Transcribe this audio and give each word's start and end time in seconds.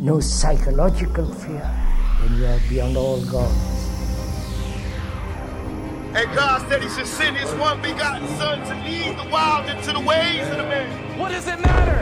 no 0.00 0.18
psychological 0.18 1.26
fear 1.26 1.60
when 2.20 2.38
you 2.38 2.46
are 2.46 2.58
beyond 2.70 2.96
all 2.96 3.20
gods. 3.26 3.54
And 6.14 6.34
God 6.34 6.66
said 6.68 6.82
he 6.82 6.88
should 6.88 7.06
send 7.06 7.36
his 7.36 7.52
one 7.56 7.82
begotten 7.82 8.26
son 8.38 8.60
to 8.60 8.74
lead 8.82 9.18
the 9.18 9.30
wild 9.30 9.68
into 9.68 9.92
the 9.92 10.00
ways 10.00 10.48
of 10.48 10.56
the 10.56 10.62
man. 10.62 11.18
What 11.18 11.32
does 11.32 11.46
it 11.46 11.60
matter? 11.60 12.00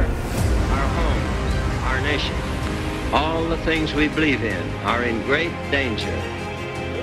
Our 0.75 0.89
home, 0.97 1.85
our 1.89 2.01
nation, 2.03 2.35
all 3.13 3.45
the 3.49 3.59
things 3.65 3.93
we 3.93 4.07
believe 4.07 4.45
in 4.45 4.71
are 4.85 5.03
in 5.03 5.21
great 5.23 5.53
danger. 5.73 6.15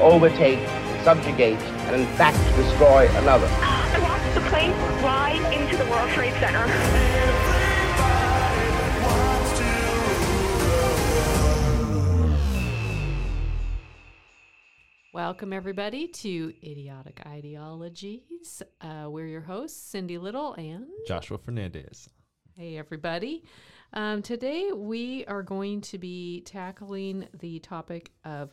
Overtake, 0.02 0.66
subjugate, 1.04 1.60
and 1.88 2.02
in 2.02 2.08
fact 2.16 2.38
destroy 2.56 3.10
another. 3.18 3.48
Ah, 3.60 3.96
I 3.96 4.00
watched 4.00 4.34
the 4.34 4.50
plane 4.50 4.72
ride 5.04 5.44
into 5.54 5.76
the 5.76 5.90
World 5.92 6.10
Trade 6.12 6.34
Center. 6.40 7.45
Welcome, 15.16 15.54
everybody, 15.54 16.10
to 16.10 16.54
Idiotic 16.62 17.22
Ideologies. 17.26 18.62
Uh, 18.82 19.06
we're 19.08 19.28
your 19.28 19.40
hosts, 19.40 19.82
Cindy 19.82 20.18
Little 20.18 20.52
and 20.56 20.88
Joshua 21.08 21.38
Fernandez. 21.38 22.10
Hey, 22.58 22.78
everybody. 22.78 23.46
Um, 23.94 24.22
today, 24.22 24.74
we 24.74 25.24
are 25.28 25.42
going 25.42 25.80
to 25.80 25.98
be 25.98 26.42
tackling 26.42 27.30
the 27.40 27.60
topic 27.60 28.12
of 28.26 28.52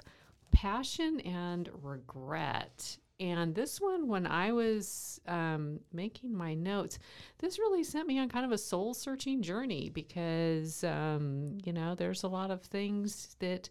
passion 0.53 1.19
and 1.23 1.69
regret. 1.83 2.97
And 3.19 3.57
this 3.57 3.81
one, 3.81 4.07
when 4.07 4.29
I 4.29 4.53
was 4.53 5.21
um, 5.27 5.81
making 5.93 6.33
my 6.33 6.55
notes, 6.55 7.01
this 7.41 7.59
really 7.59 7.83
sent 7.83 8.07
me 8.07 8.21
on 8.21 8.29
kind 8.29 8.47
of 8.47 8.53
a 8.53 8.59
soul 8.59 8.95
searching 8.95 9.43
journey 9.43 9.91
because, 9.93 10.85
um, 10.85 11.59
you 11.65 11.73
know, 11.73 11.97
there's 11.97 12.23
a 12.23 12.29
lot 12.29 12.53
of 12.53 12.63
things 12.63 13.35
that 13.41 13.69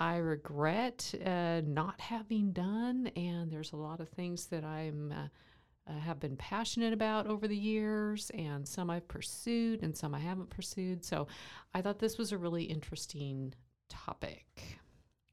I 0.00 0.16
regret 0.16 1.14
uh, 1.24 1.60
not 1.66 2.00
having 2.00 2.52
done, 2.52 3.10
and 3.16 3.52
there's 3.52 3.72
a 3.72 3.76
lot 3.76 4.00
of 4.00 4.08
things 4.08 4.46
that 4.46 4.64
I'm 4.64 5.12
uh, 5.12 5.90
uh, 5.90 5.98
have 5.98 6.18
been 6.18 6.36
passionate 6.36 6.94
about 6.94 7.26
over 7.26 7.46
the 7.46 7.56
years, 7.56 8.30
and 8.30 8.66
some 8.66 8.88
I've 8.88 9.06
pursued, 9.08 9.82
and 9.82 9.94
some 9.94 10.14
I 10.14 10.18
haven't 10.18 10.48
pursued. 10.48 11.04
So, 11.04 11.26
I 11.74 11.82
thought 11.82 11.98
this 11.98 12.16
was 12.16 12.32
a 12.32 12.38
really 12.38 12.64
interesting 12.64 13.52
topic. 13.90 14.78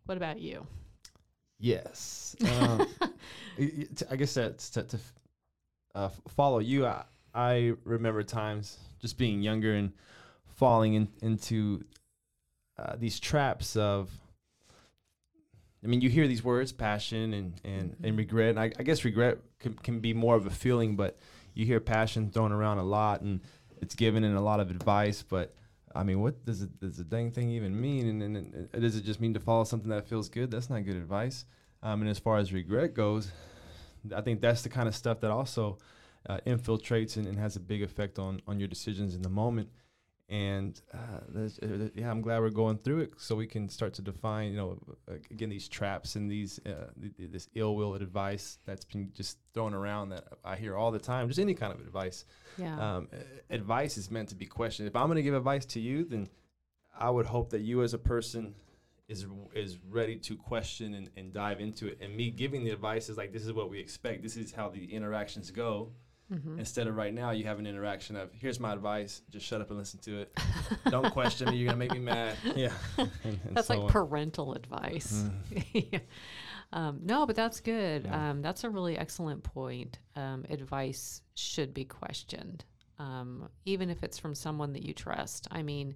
What 0.06 0.18
about 0.18 0.40
you? 0.42 0.68
Yes, 1.60 2.36
um, 2.60 2.88
I 4.12 4.16
guess 4.18 4.34
that's 4.34 4.70
to, 4.72 4.84
to 4.84 5.00
uh, 5.96 6.10
follow 6.28 6.60
you. 6.60 6.86
I, 6.86 7.06
I 7.34 7.74
remember 7.86 8.22
times 8.22 8.80
just 9.00 9.18
being 9.18 9.42
younger 9.42 9.76
and 9.76 9.94
falling 10.56 10.96
in, 10.96 11.08
into 11.22 11.86
uh, 12.78 12.96
these 12.98 13.20
traps 13.20 13.76
of 13.78 14.12
I 15.88 15.90
mean, 15.90 16.02
you 16.02 16.10
hear 16.10 16.28
these 16.28 16.44
words, 16.44 16.74
passion 16.74 17.34
and 17.34 17.62
and, 17.64 17.96
and 18.04 18.12
Mm-hmm. 18.12 18.18
regret. 18.18 18.50
And 18.50 18.60
I, 18.60 18.66
I 18.78 18.84
guess 18.84 19.06
regret 19.06 19.38
can, 19.60 19.74
can 19.76 20.02
be 20.02 20.14
more 20.14 20.36
of 20.36 20.46
a 20.46 20.50
feeling, 20.50 20.98
but 20.98 21.18
you 21.54 21.66
hear 21.66 21.80
passion 21.80 22.30
thrown 22.30 22.52
around 22.52 22.80
a 22.80 22.84
lot, 22.84 23.22
and 23.22 23.40
it's 23.82 23.96
given 23.96 24.26
in 24.26 24.36
a 24.36 24.42
lot 24.42 24.60
of 24.60 24.70
advice. 24.70 25.24
But 25.24 25.56
I 25.96 26.04
mean, 26.04 26.20
what 26.20 26.44
does 26.44 26.62
it 26.62 26.78
does 26.82 26.98
the 26.98 27.06
dang 27.06 27.32
thing 27.32 27.50
even 27.52 27.80
mean? 27.80 28.10
And, 28.10 28.22
and, 28.22 28.70
and 28.74 28.82
does 28.82 28.98
it 28.98 29.06
just 29.06 29.22
mean 29.22 29.34
to 29.36 29.40
follow 29.40 29.64
something 29.64 29.90
that 29.90 30.08
feels 30.10 30.28
good? 30.28 30.52
That's 30.52 30.70
not 30.70 30.84
good 30.84 30.98
advice. 30.98 31.46
Um, 31.82 32.02
and 32.02 32.10
as 32.10 32.20
far 32.20 32.38
as 32.38 32.52
regret 32.52 32.94
goes, 32.94 33.32
I 34.14 34.20
think 34.20 34.42
that's 34.42 34.64
the 34.64 34.70
kind 34.70 34.90
of 34.90 34.96
stuff 34.96 35.22
that 35.22 35.32
also 35.32 35.78
uh, 36.28 36.40
infiltrates 36.46 37.16
and, 37.16 37.28
and 37.28 37.40
has 37.40 37.56
a 37.56 37.62
big 37.62 37.82
effect 37.82 38.20
on 38.20 38.42
on 38.46 38.60
your 38.60 38.68
decisions 38.68 39.16
in 39.16 39.22
the 39.22 39.30
moment 39.30 39.70
and 40.30 40.82
uh, 40.94 41.40
uh, 41.40 41.90
yeah, 41.96 42.12
I'm 42.12 42.22
glad 42.22 42.40
we're 42.40 42.50
going 42.50 42.78
through 42.80 43.00
it 43.00 43.14
so 43.18 43.36
we 43.36 43.48
can 43.48 43.70
start 43.70 43.94
to 43.94 44.02
define, 44.02 44.52
you 44.52 44.58
know, 44.58 44.78
again 45.32 45.50
these 45.50 45.70
traps 45.70 46.16
and 46.16 46.30
these 46.30 46.60
uh, 46.66 46.90
th- 47.00 47.16
th- 47.16 47.32
this 47.32 47.48
ill-will 47.56 47.96
advice 47.96 48.60
that's 48.66 48.84
been 48.84 49.10
just 49.14 49.38
thrown 49.54 49.74
around 49.74 50.10
that 50.10 50.26
I 50.44 50.58
hear 50.58 50.76
all 50.76 50.92
the 50.92 51.00
time. 51.00 51.30
Just 51.30 51.40
any 51.40 51.54
kind 51.54 51.72
of 51.72 51.80
advice. 51.80 52.26
Yeah. 52.58 52.98
Um, 52.98 53.08
advice 53.50 53.98
is 53.98 54.12
meant 54.12 54.28
to 54.30 54.36
be 54.36 54.46
questioned. 54.46 54.90
If 54.90 54.98
I'm 54.98 55.08
going 55.08 55.16
to 55.16 55.24
give 55.24 55.34
advice 55.34 55.66
to 55.68 55.80
you, 55.80 56.04
then 56.04 56.28
I 57.00 57.10
would 57.10 57.26
hope 57.26 57.52
that 57.52 57.62
you 57.62 57.84
as 57.84 57.94
a 57.94 58.00
person 58.00 58.56
is 59.08 59.26
is 59.54 59.78
ready 59.90 60.18
to 60.18 60.36
question 60.36 60.94
and, 60.94 61.10
and 61.16 61.32
dive 61.32 61.62
into 61.62 61.88
it. 61.88 62.00
And 62.02 62.16
me 62.16 62.32
giving 62.32 62.66
the 62.66 62.72
advice 62.72 63.08
is 63.08 63.16
like 63.16 63.32
this 63.32 63.46
is 63.46 63.54
what 63.54 63.70
we 63.70 63.80
expect. 63.80 64.24
This 64.24 64.36
is 64.36 64.52
how 64.52 64.68
the 64.68 64.94
interactions 64.94 65.52
go. 65.52 65.92
Mhm. 66.32 66.60
Instead 66.60 66.88
of 66.88 66.96
right 66.98 67.14
now, 67.14 67.32
you 67.32 67.46
have 67.46 67.58
an 67.58 67.66
interaction 67.66 68.16
of 68.18 68.30
here's 68.34 68.60
my 68.60 68.74
advice, 68.74 69.22
just 69.30 69.46
shut 69.46 69.62
up 69.62 69.70
and 69.70 69.80
listen 69.80 70.00
to 70.02 70.22
it. 70.22 70.38
Don't 70.90 71.10
question 71.12 71.50
me, 71.50 71.56
you're 71.58 71.68
gonna 71.68 71.78
make 71.78 71.92
me 71.94 72.00
mad. 72.00 72.36
Yeah, 72.56 72.74
and- 72.98 73.10
and 73.24 73.40
that's 73.56 73.68
so 73.68 73.76
like 73.76 73.84
on. 73.84 73.90
parental 73.90 74.54
advice. 74.54 75.26
Yeah. 75.74 76.00
um, 76.74 77.00
no, 77.04 77.26
but 77.26 77.36
that's 77.38 77.62
good. 77.62 78.04
Yeah. 78.06 78.32
Um, 78.32 78.42
that's 78.42 78.66
a 78.66 78.70
really 78.70 78.98
excellent 78.98 79.44
point. 79.44 80.00
Um, 80.18 80.44
advice 80.50 81.22
should 81.36 81.74
be 81.74 81.86
questioned, 81.86 82.66
um, 83.00 83.48
even 83.64 83.90
if 83.90 84.04
it's 84.04 84.18
from 84.18 84.36
someone 84.36 84.74
that 84.74 84.84
you 84.84 84.94
trust. 84.94 85.48
I 85.50 85.64
mean, 85.64 85.96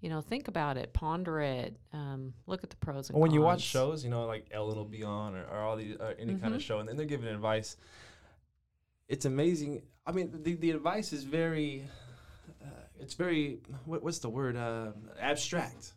you 0.00 0.08
know, 0.08 0.22
think 0.22 0.48
about 0.48 0.78
it, 0.78 0.94
ponder 0.94 1.40
it, 1.40 1.76
um, 1.92 2.32
look 2.46 2.64
at 2.64 2.70
the 2.70 2.76
pros 2.76 3.10
and 3.10 3.16
Or 3.16 3.20
when 3.20 3.32
you 3.32 3.42
watch 3.42 3.60
shows, 3.60 4.02
you 4.02 4.08
know, 4.08 4.24
like 4.26 4.46
Ellen 4.50 4.76
will 4.76 4.84
be 4.86 5.02
on 5.02 5.34
or, 5.34 5.44
or 5.44 5.58
all 5.58 5.76
these 5.76 5.96
or 5.96 6.14
any 6.18 6.36
kind 6.36 6.54
Mhm. 6.54 6.56
of 6.56 6.62
show, 6.62 6.78
and 6.78 6.88
then 6.88 6.96
they're 6.96 7.04
giving 7.04 7.28
advice. 7.28 7.76
It's 9.08 9.24
amazing. 9.24 9.82
I 10.06 10.12
mean, 10.12 10.30
the, 10.42 10.54
the 10.54 10.70
advice 10.70 11.12
is 11.12 11.24
very, 11.24 11.88
uh, 12.62 12.66
it's 13.00 13.14
very 13.14 13.60
what, 13.84 14.02
what's 14.02 14.18
the 14.18 14.28
word? 14.28 14.56
Uh, 14.56 14.92
abstract. 15.20 15.94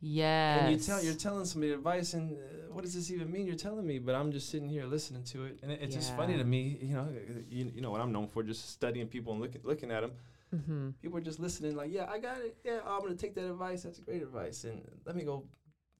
Yeah. 0.00 0.64
And 0.64 0.72
you 0.72 0.78
tell 0.78 1.02
you're 1.02 1.14
telling 1.14 1.44
somebody 1.44 1.72
advice, 1.72 2.14
and 2.14 2.32
uh, 2.32 2.72
what 2.72 2.84
does 2.84 2.94
this 2.94 3.10
even 3.10 3.30
mean? 3.30 3.46
You're 3.46 3.56
telling 3.56 3.86
me, 3.86 3.98
but 3.98 4.14
I'm 4.14 4.32
just 4.32 4.48
sitting 4.48 4.68
here 4.68 4.86
listening 4.86 5.24
to 5.24 5.44
it, 5.44 5.58
and 5.62 5.70
it, 5.70 5.80
it's 5.82 5.94
just 5.94 6.16
funny 6.16 6.36
to 6.38 6.44
me. 6.44 6.78
You 6.80 6.94
know, 6.94 7.08
you, 7.50 7.70
you 7.74 7.80
know 7.82 7.90
what 7.90 8.00
I'm 8.00 8.10
known 8.10 8.26
for, 8.26 8.42
just 8.42 8.70
studying 8.70 9.08
people 9.08 9.32
and 9.32 9.42
looking 9.42 9.60
looking 9.62 9.90
at 9.90 10.00
them. 10.00 10.12
Mhm. 10.54 10.94
People 11.00 11.18
are 11.18 11.22
just 11.22 11.38
listening, 11.38 11.76
like, 11.76 11.92
yeah, 11.92 12.06
I 12.10 12.18
got 12.18 12.38
it. 12.38 12.56
Yeah, 12.64 12.80
I'm 12.84 13.00
gonna 13.02 13.14
take 13.14 13.34
that 13.34 13.44
advice. 13.48 13.82
That's 13.82 14.00
great 14.00 14.22
advice, 14.22 14.64
and 14.64 14.80
let 15.04 15.14
me 15.14 15.22
go 15.22 15.44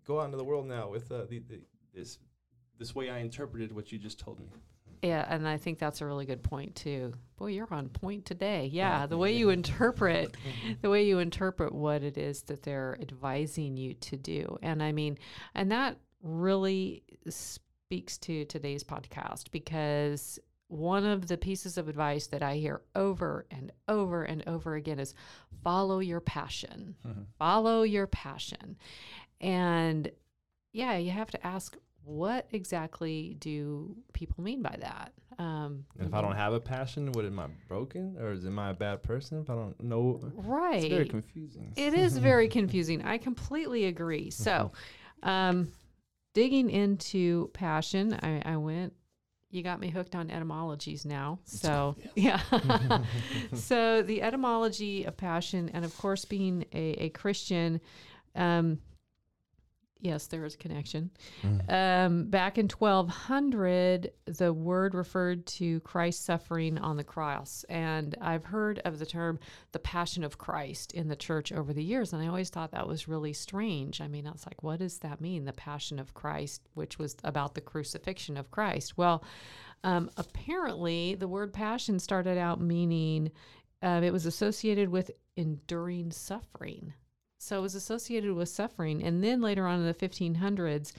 go 0.06 0.18
out 0.20 0.24
into 0.24 0.38
the 0.38 0.44
world 0.44 0.66
now 0.66 0.88
with 0.88 1.12
uh, 1.12 1.26
the, 1.28 1.40
the 1.40 1.60
this 1.94 2.18
this 2.78 2.94
way 2.94 3.10
I 3.10 3.18
interpreted 3.18 3.70
what 3.70 3.92
you 3.92 3.98
just 3.98 4.18
told 4.18 4.40
me. 4.40 4.46
Yeah, 5.02 5.24
and 5.28 5.48
I 5.48 5.56
think 5.56 5.78
that's 5.78 6.00
a 6.00 6.06
really 6.06 6.26
good 6.26 6.42
point 6.42 6.74
too. 6.74 7.14
Boy, 7.36 7.52
you're 7.52 7.72
on 7.72 7.88
point 7.88 8.26
today. 8.26 8.68
Yeah, 8.70 9.06
the 9.06 9.16
way 9.16 9.34
you 9.34 9.48
interpret 9.48 10.36
the 10.82 10.90
way 10.90 11.06
you 11.06 11.18
interpret 11.18 11.74
what 11.74 12.02
it 12.02 12.18
is 12.18 12.42
that 12.42 12.62
they're 12.62 12.98
advising 13.00 13.76
you 13.76 13.94
to 13.94 14.16
do. 14.16 14.58
And 14.62 14.82
I 14.82 14.92
mean, 14.92 15.18
and 15.54 15.72
that 15.72 15.96
really 16.22 17.02
speaks 17.28 18.18
to 18.18 18.44
today's 18.44 18.84
podcast 18.84 19.50
because 19.50 20.38
one 20.68 21.04
of 21.04 21.26
the 21.26 21.36
pieces 21.36 21.78
of 21.78 21.88
advice 21.88 22.28
that 22.28 22.42
I 22.42 22.56
hear 22.56 22.82
over 22.94 23.46
and 23.50 23.72
over 23.88 24.22
and 24.22 24.44
over 24.46 24.76
again 24.76 25.00
is 25.00 25.14
follow 25.64 25.98
your 25.98 26.20
passion. 26.20 26.94
Mm-hmm. 27.06 27.22
Follow 27.38 27.82
your 27.82 28.06
passion. 28.06 28.76
And 29.40 30.10
yeah, 30.72 30.96
you 30.96 31.10
have 31.10 31.30
to 31.32 31.44
ask 31.44 31.76
what 32.04 32.46
exactly 32.52 33.36
do 33.38 33.96
people 34.12 34.42
mean 34.42 34.62
by 34.62 34.76
that? 34.80 35.12
Um, 35.38 35.84
And 35.98 36.08
if 36.08 36.14
I 36.14 36.20
don't 36.20 36.36
have 36.36 36.52
a 36.52 36.60
passion, 36.60 37.12
what 37.12 37.24
am 37.24 37.38
I 37.38 37.46
broken 37.66 38.16
or 38.20 38.32
is 38.32 38.44
am 38.44 38.58
I 38.58 38.70
a 38.70 38.74
bad 38.74 39.02
person? 39.02 39.40
If 39.40 39.48
I 39.48 39.54
don't 39.54 39.80
know, 39.82 40.20
right. 40.34 40.82
it's 40.82 40.86
very 40.86 41.08
confusing. 41.08 41.72
It 41.76 41.94
is 41.94 42.18
very 42.30 42.48
confusing. 42.48 43.02
I 43.04 43.18
completely 43.18 43.86
agree. 43.86 44.30
So, 44.40 44.72
um, 45.22 45.70
digging 46.34 46.70
into 46.70 47.50
passion, 47.52 48.18
I, 48.22 48.42
I 48.44 48.56
went. 48.56 48.94
You 49.50 49.62
got 49.62 49.80
me 49.80 49.90
hooked 49.90 50.14
on 50.14 50.30
etymologies 50.30 51.04
now. 51.04 51.40
So, 51.44 51.96
yeah. 52.14 52.40
so, 53.54 54.02
the 54.02 54.22
etymology 54.22 55.04
of 55.04 55.16
passion, 55.16 55.70
and 55.74 55.84
of 55.84 55.96
course, 55.98 56.24
being 56.24 56.64
a, 56.72 57.04
a 57.04 57.08
Christian, 57.10 57.80
um, 58.34 58.78
yes, 60.00 60.26
there 60.26 60.44
is 60.44 60.54
a 60.54 60.58
connection. 60.58 61.10
Um, 61.68 62.24
back 62.24 62.58
in 62.58 62.68
1200, 62.68 64.10
the 64.26 64.52
word 64.52 64.94
referred 64.94 65.46
to 65.46 65.80
Christ's 65.80 66.24
suffering 66.24 66.78
on 66.78 66.96
the 66.96 67.04
cross. 67.04 67.64
And 67.68 68.16
I've 68.20 68.44
heard 68.44 68.80
of 68.84 68.98
the 68.98 69.06
term 69.06 69.38
the 69.72 69.78
Passion 69.78 70.24
of 70.24 70.38
Christ 70.38 70.92
in 70.92 71.08
the 71.08 71.16
church 71.16 71.52
over 71.52 71.72
the 71.72 71.84
years. 71.84 72.12
And 72.12 72.22
I 72.22 72.26
always 72.26 72.50
thought 72.50 72.72
that 72.72 72.88
was 72.88 73.08
really 73.08 73.32
strange. 73.32 74.00
I 74.00 74.08
mean, 74.08 74.26
I 74.26 74.32
was 74.32 74.46
like, 74.46 74.62
what 74.62 74.78
does 74.78 74.98
that 74.98 75.20
mean? 75.20 75.44
The 75.44 75.52
Passion 75.52 75.98
of 75.98 76.14
Christ, 76.14 76.62
which 76.74 76.98
was 76.98 77.16
about 77.24 77.54
the 77.54 77.60
crucifixion 77.60 78.36
of 78.36 78.50
Christ. 78.50 78.96
Well, 78.96 79.24
um, 79.82 80.10
apparently, 80.16 81.14
the 81.14 81.28
word 81.28 81.52
passion 81.52 81.98
started 81.98 82.36
out 82.36 82.60
meaning 82.60 83.30
uh, 83.82 84.00
it 84.04 84.12
was 84.12 84.26
associated 84.26 84.90
with 84.90 85.10
enduring 85.36 86.10
suffering. 86.10 86.92
So 87.42 87.58
it 87.58 87.62
was 87.62 87.74
associated 87.74 88.34
with 88.34 88.50
suffering. 88.50 89.02
And 89.02 89.24
then 89.24 89.40
later 89.40 89.66
on 89.66 89.80
in 89.80 89.86
the 89.86 89.94
1500s, 89.94 90.92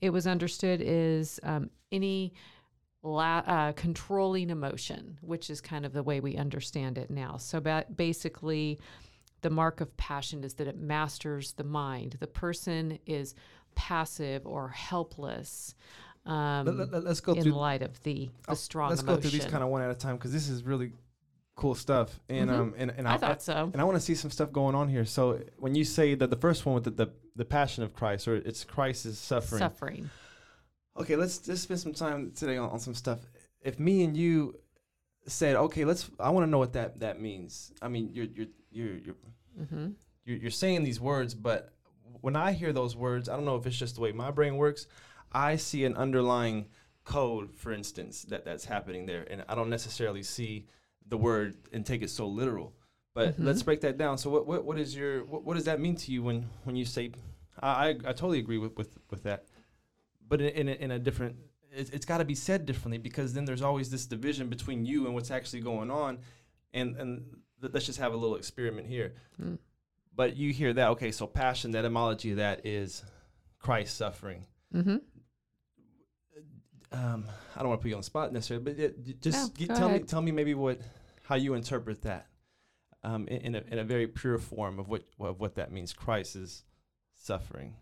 it 0.00 0.10
was 0.10 0.28
understood 0.28 0.80
as 0.80 1.40
um, 1.42 1.70
any 1.90 2.32
la- 3.02 3.38
uh, 3.44 3.72
controlling 3.72 4.50
emotion, 4.50 5.18
which 5.22 5.50
is 5.50 5.60
kind 5.60 5.84
of 5.84 5.92
the 5.92 6.04
way 6.04 6.20
we 6.20 6.36
understand 6.36 6.98
it 6.98 7.10
now. 7.10 7.36
So 7.36 7.58
ba- 7.58 7.84
basically, 7.94 8.78
the 9.42 9.50
mark 9.50 9.80
of 9.80 9.94
passion 9.96 10.44
is 10.44 10.54
that 10.54 10.68
it 10.68 10.78
masters 10.78 11.52
the 11.54 11.64
mind. 11.64 12.16
The 12.20 12.28
person 12.28 13.00
is 13.04 13.34
passive 13.74 14.46
or 14.46 14.68
helpless. 14.68 15.74
Um, 16.24 16.66
Let- 16.66 16.92
let- 16.92 17.04
let's 17.04 17.20
go 17.20 17.32
in 17.32 17.42
through- 17.42 17.52
light 17.52 17.82
of 17.82 18.00
the, 18.04 18.30
the 18.48 18.54
strong 18.54 18.90
Let's 18.90 19.02
emotion. 19.02 19.16
go 19.16 19.20
through 19.22 19.30
these 19.40 19.50
kind 19.50 19.64
of 19.64 19.70
one 19.70 19.82
at 19.82 19.90
a 19.90 19.94
time 19.94 20.14
because 20.16 20.32
this 20.32 20.48
is 20.48 20.62
really 20.62 20.92
cool 21.62 21.74
stuff. 21.74 22.08
And 22.28 22.48
Mhm. 22.50 22.58
um 22.60 22.74
and, 22.80 22.90
and 22.98 23.06
I 23.08 23.16
thought 23.18 23.42
so. 23.42 23.70
And 23.72 23.80
I 23.82 23.84
want 23.84 23.96
to 23.96 24.04
see 24.08 24.14
some 24.14 24.30
stuff 24.30 24.50
going 24.60 24.74
on 24.80 24.88
here. 24.88 25.04
So 25.04 25.22
when 25.64 25.74
you 25.74 25.84
say 25.84 26.14
that 26.20 26.30
the 26.30 26.36
first 26.46 26.64
one 26.66 26.74
with 26.76 26.84
the 26.84 26.94
the, 27.02 27.08
the 27.36 27.44
passion 27.44 27.82
of 27.86 27.90
Christ 28.00 28.26
or 28.28 28.36
it's 28.36 28.62
Christ's 28.64 29.18
suffering. 29.18 29.58
Suffering. 29.66 30.10
Okay, 31.00 31.16
let's 31.16 31.46
let's 31.48 31.62
spend 31.62 31.80
some 31.80 31.94
time 31.94 32.32
today 32.40 32.56
on, 32.56 32.70
on 32.70 32.78
some 32.80 32.94
stuff. 32.94 33.20
If 33.60 33.78
me 33.78 34.02
and 34.04 34.16
you 34.16 34.34
said, 35.26 35.56
okay, 35.66 35.84
let's 35.84 36.10
I 36.18 36.30
want 36.30 36.44
to 36.46 36.50
know 36.50 36.58
what 36.64 36.72
that 36.78 37.00
that 37.00 37.20
means. 37.20 37.72
I 37.82 37.88
mean, 37.88 38.10
you're 38.12 38.26
you're 38.36 38.46
you're 38.70 38.96
you're, 39.06 39.16
Mm-hmm. 39.60 39.86
you're 40.24 40.38
you're 40.42 40.50
saying 40.64 40.84
these 40.84 41.00
words, 41.00 41.34
but 41.34 41.72
when 42.20 42.36
I 42.36 42.52
hear 42.52 42.72
those 42.72 42.94
words, 42.94 43.28
I 43.28 43.34
don't 43.36 43.44
know 43.44 43.56
if 43.56 43.66
it's 43.66 43.76
just 43.84 43.96
the 43.96 44.00
way 44.00 44.12
my 44.12 44.30
brain 44.30 44.56
works. 44.56 44.86
I 45.32 45.56
see 45.56 45.84
an 45.84 45.96
underlying 45.96 46.66
code, 47.04 47.46
for 47.56 47.72
instance, 47.72 48.22
that 48.30 48.44
that's 48.44 48.64
happening 48.64 49.06
there, 49.06 49.24
and 49.30 49.44
I 49.48 49.54
don't 49.56 49.70
necessarily 49.70 50.22
see 50.22 50.66
the 51.08 51.18
word 51.18 51.56
and 51.72 51.84
take 51.84 52.02
it 52.02 52.10
so 52.10 52.26
literal. 52.26 52.74
But 53.14 53.36
Mhm. 53.38 53.44
let's 53.46 53.62
break 53.62 53.80
that 53.80 53.98
down. 53.98 54.18
So, 54.18 54.30
what 54.30 54.46
what, 54.46 54.64
what 54.64 54.78
is 54.78 54.94
your 54.94 55.24
what, 55.24 55.44
what 55.44 55.54
does 55.54 55.64
that 55.64 55.80
mean 55.80 55.96
to 55.96 56.12
you 56.12 56.22
when 56.22 56.48
when 56.64 56.76
you 56.76 56.84
say? 56.84 57.12
I 57.60 57.68
I, 57.68 57.88
I 57.90 58.12
totally 58.12 58.38
agree 58.38 58.58
with, 58.58 58.76
with 58.76 58.96
with 59.10 59.22
that, 59.24 59.44
but 60.28 60.40
in 60.40 60.48
in 60.50 60.68
a, 60.68 60.72
in 60.72 60.90
a 60.90 60.98
different. 60.98 61.36
It's, 61.70 61.90
it's 61.90 62.06
got 62.06 62.18
to 62.18 62.24
be 62.24 62.34
said 62.34 62.64
differently 62.64 62.96
because 62.96 63.34
then 63.34 63.44
there's 63.44 63.60
always 63.60 63.90
this 63.90 64.06
division 64.06 64.48
between 64.48 64.86
you 64.86 65.04
and 65.04 65.14
what's 65.14 65.30
actually 65.30 65.60
going 65.60 65.90
on, 65.90 66.18
and 66.72 66.96
and 66.96 67.36
th- 67.60 67.74
let's 67.74 67.84
just 67.84 67.98
have 67.98 68.14
a 68.14 68.16
little 68.16 68.36
experiment 68.36 68.86
here. 68.86 69.12
Mm. 69.40 69.58
But 70.16 70.34
you 70.36 70.50
hear 70.50 70.72
that, 70.72 70.88
okay? 70.90 71.12
So 71.12 71.26
passion, 71.26 71.72
the 71.72 71.78
etymology 71.78 72.30
of 72.30 72.38
that 72.38 72.64
is 72.64 73.04
Christ 73.58 73.96
suffering. 73.98 74.46
Mm-hmm. 74.74 74.96
Um, 76.90 77.26
I 77.54 77.60
don't 77.60 77.68
want 77.68 77.80
to 77.80 77.82
put 77.82 77.88
you 77.88 77.94
on 77.96 78.00
the 78.00 78.04
spot 78.04 78.32
necessarily, 78.32 78.64
but 78.64 78.78
it, 78.78 79.20
just 79.20 79.38
No, 79.58 79.66
get, 79.66 79.76
tell 79.76 79.90
me, 79.90 79.98
tell 80.00 80.22
me 80.22 80.32
maybe 80.32 80.54
what, 80.54 80.80
how 81.28 81.34
you 81.34 81.52
interpret 81.52 82.00
that, 82.02 82.26
um, 83.04 83.28
in, 83.28 83.54
in 83.54 83.54
a 83.54 83.62
in 83.70 83.78
a 83.78 83.84
very 83.84 84.06
pure 84.06 84.38
form 84.38 84.78
of 84.78 84.88
what 84.88 85.02
of 85.20 85.38
what 85.38 85.56
that 85.56 85.70
means. 85.70 85.92
Christ 85.92 86.34
is 86.36 86.64
suffering. 87.16 87.74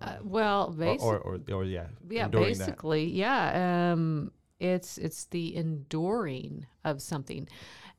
Uh, 0.00 0.16
well, 0.22 0.68
or, 0.68 0.72
basically, 0.72 1.06
or, 1.06 1.18
or 1.18 1.40
or 1.52 1.64
yeah, 1.64 1.88
yeah, 2.08 2.24
enduring 2.24 2.56
that. 2.56 2.58
basically, 2.58 3.04
yeah. 3.04 3.92
Um, 3.92 4.32
it's 4.58 4.96
it's 4.96 5.26
the 5.26 5.54
enduring 5.54 6.64
of 6.82 7.02
something, 7.02 7.46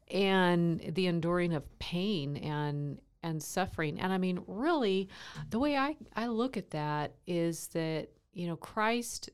and 0.09 0.79
the 0.95 1.05
enduring 1.05 1.53
of 1.53 1.63
pain 1.77 2.35
and 2.37 2.99
and 3.21 3.43
suffering. 3.43 3.99
And 3.99 4.11
I 4.11 4.17
mean, 4.17 4.41
really, 4.47 5.07
the 5.51 5.59
way 5.59 5.77
I 5.77 5.95
I 6.15 6.25
look 6.25 6.57
at 6.57 6.71
that 6.71 7.13
is 7.27 7.67
that 7.67 8.07
you 8.33 8.47
know 8.47 8.55
Christ 8.55 9.29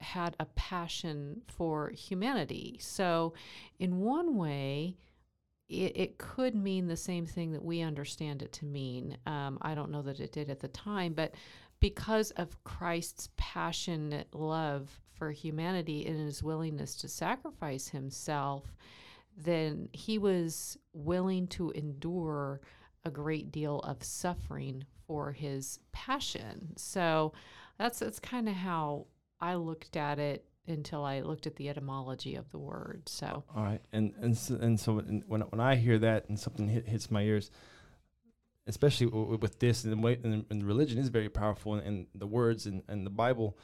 had 0.00 0.36
a 0.40 0.44
passion 0.44 1.42
for 1.46 1.90
humanity. 1.90 2.76
So, 2.80 3.34
in 3.78 4.00
one 4.00 4.36
way, 4.36 4.96
it, 5.68 5.92
it 5.96 6.18
could 6.18 6.54
mean 6.54 6.86
the 6.86 6.96
same 6.96 7.26
thing 7.26 7.52
that 7.52 7.64
we 7.64 7.80
understand 7.80 8.42
it 8.42 8.52
to 8.54 8.64
mean. 8.64 9.16
Um, 9.26 9.58
I 9.62 9.74
don't 9.74 9.90
know 9.90 10.02
that 10.02 10.20
it 10.20 10.32
did 10.32 10.50
at 10.50 10.60
the 10.60 10.68
time, 10.68 11.14
but 11.14 11.34
because 11.80 12.30
of 12.32 12.62
Christ's 12.64 13.28
passionate 13.36 14.34
love 14.34 15.00
for 15.12 15.30
humanity 15.30 16.06
and 16.06 16.18
his 16.18 16.42
willingness 16.42 16.96
to 16.96 17.08
sacrifice 17.08 17.88
himself, 17.88 18.74
then 19.36 19.88
he 19.92 20.18
was 20.18 20.78
willing 20.92 21.46
to 21.48 21.70
endure 21.72 22.60
a 23.04 23.10
great 23.10 23.52
deal 23.52 23.80
of 23.80 24.02
suffering 24.02 24.84
for 25.06 25.32
his 25.32 25.78
passion. 25.92 26.72
So 26.76 27.32
that's 27.78 27.98
that's 27.98 28.20
kind 28.20 28.48
of 28.48 28.54
how 28.54 29.06
I 29.44 29.56
looked 29.56 29.96
at 29.96 30.18
it 30.18 30.46
until 30.66 31.04
I 31.04 31.20
looked 31.20 31.46
at 31.46 31.56
the 31.56 31.68
etymology 31.68 32.34
of 32.34 32.50
the 32.50 32.58
word. 32.58 33.02
So 33.06 33.44
All 33.54 33.62
right, 33.62 33.82
and 33.92 34.14
and 34.22 34.36
so, 34.36 34.54
and 34.54 34.80
so 34.80 34.94
when 35.26 35.44
when 35.50 35.60
I 35.60 35.76
hear 35.76 35.98
that 35.98 36.30
and 36.30 36.40
something 36.40 36.66
hit, 36.66 36.88
hits 36.88 37.10
my 37.10 37.20
ears, 37.22 37.50
especially 38.66 39.08
w- 39.08 39.36
with 39.36 39.58
this 39.58 39.84
and 39.84 40.02
and, 40.02 40.46
and 40.48 40.64
religion 40.64 40.98
is 40.98 41.08
very 41.10 41.28
powerful 41.28 41.74
and, 41.74 41.86
and 41.86 42.06
the 42.14 42.26
words 42.26 42.64
and, 42.64 42.82
and 42.88 43.04
the 43.04 43.10
Bible. 43.10 43.58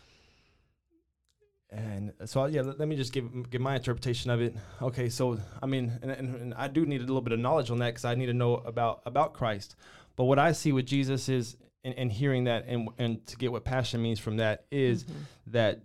And 1.70 2.12
so 2.26 2.44
yeah, 2.44 2.60
let, 2.60 2.78
let 2.78 2.86
me 2.86 2.96
just 2.96 3.14
give 3.14 3.48
give 3.48 3.62
my 3.62 3.76
interpretation 3.76 4.30
of 4.30 4.42
it. 4.42 4.54
Okay, 4.82 5.08
so 5.08 5.38
I 5.62 5.66
mean, 5.66 5.98
and, 6.02 6.10
and, 6.10 6.36
and 6.36 6.54
I 6.54 6.68
do 6.68 6.84
need 6.84 7.00
a 7.00 7.08
little 7.10 7.22
bit 7.22 7.32
of 7.32 7.40
knowledge 7.40 7.70
on 7.70 7.78
that 7.78 7.90
because 7.94 8.04
I 8.04 8.14
need 8.16 8.26
to 8.26 8.34
know 8.34 8.56
about 8.56 9.00
about 9.06 9.32
Christ. 9.32 9.76
But 10.16 10.24
what 10.24 10.38
I 10.38 10.52
see 10.52 10.72
with 10.72 10.84
Jesus 10.84 11.30
is, 11.30 11.56
and, 11.84 11.94
and 11.94 12.12
hearing 12.12 12.44
that, 12.44 12.66
and 12.66 12.88
and 12.98 13.26
to 13.26 13.36
get 13.36 13.52
what 13.52 13.64
passion 13.64 14.02
means 14.02 14.18
from 14.18 14.36
that 14.38 14.66
is 14.70 15.04
Mhm. 15.04 15.14
that 15.48 15.80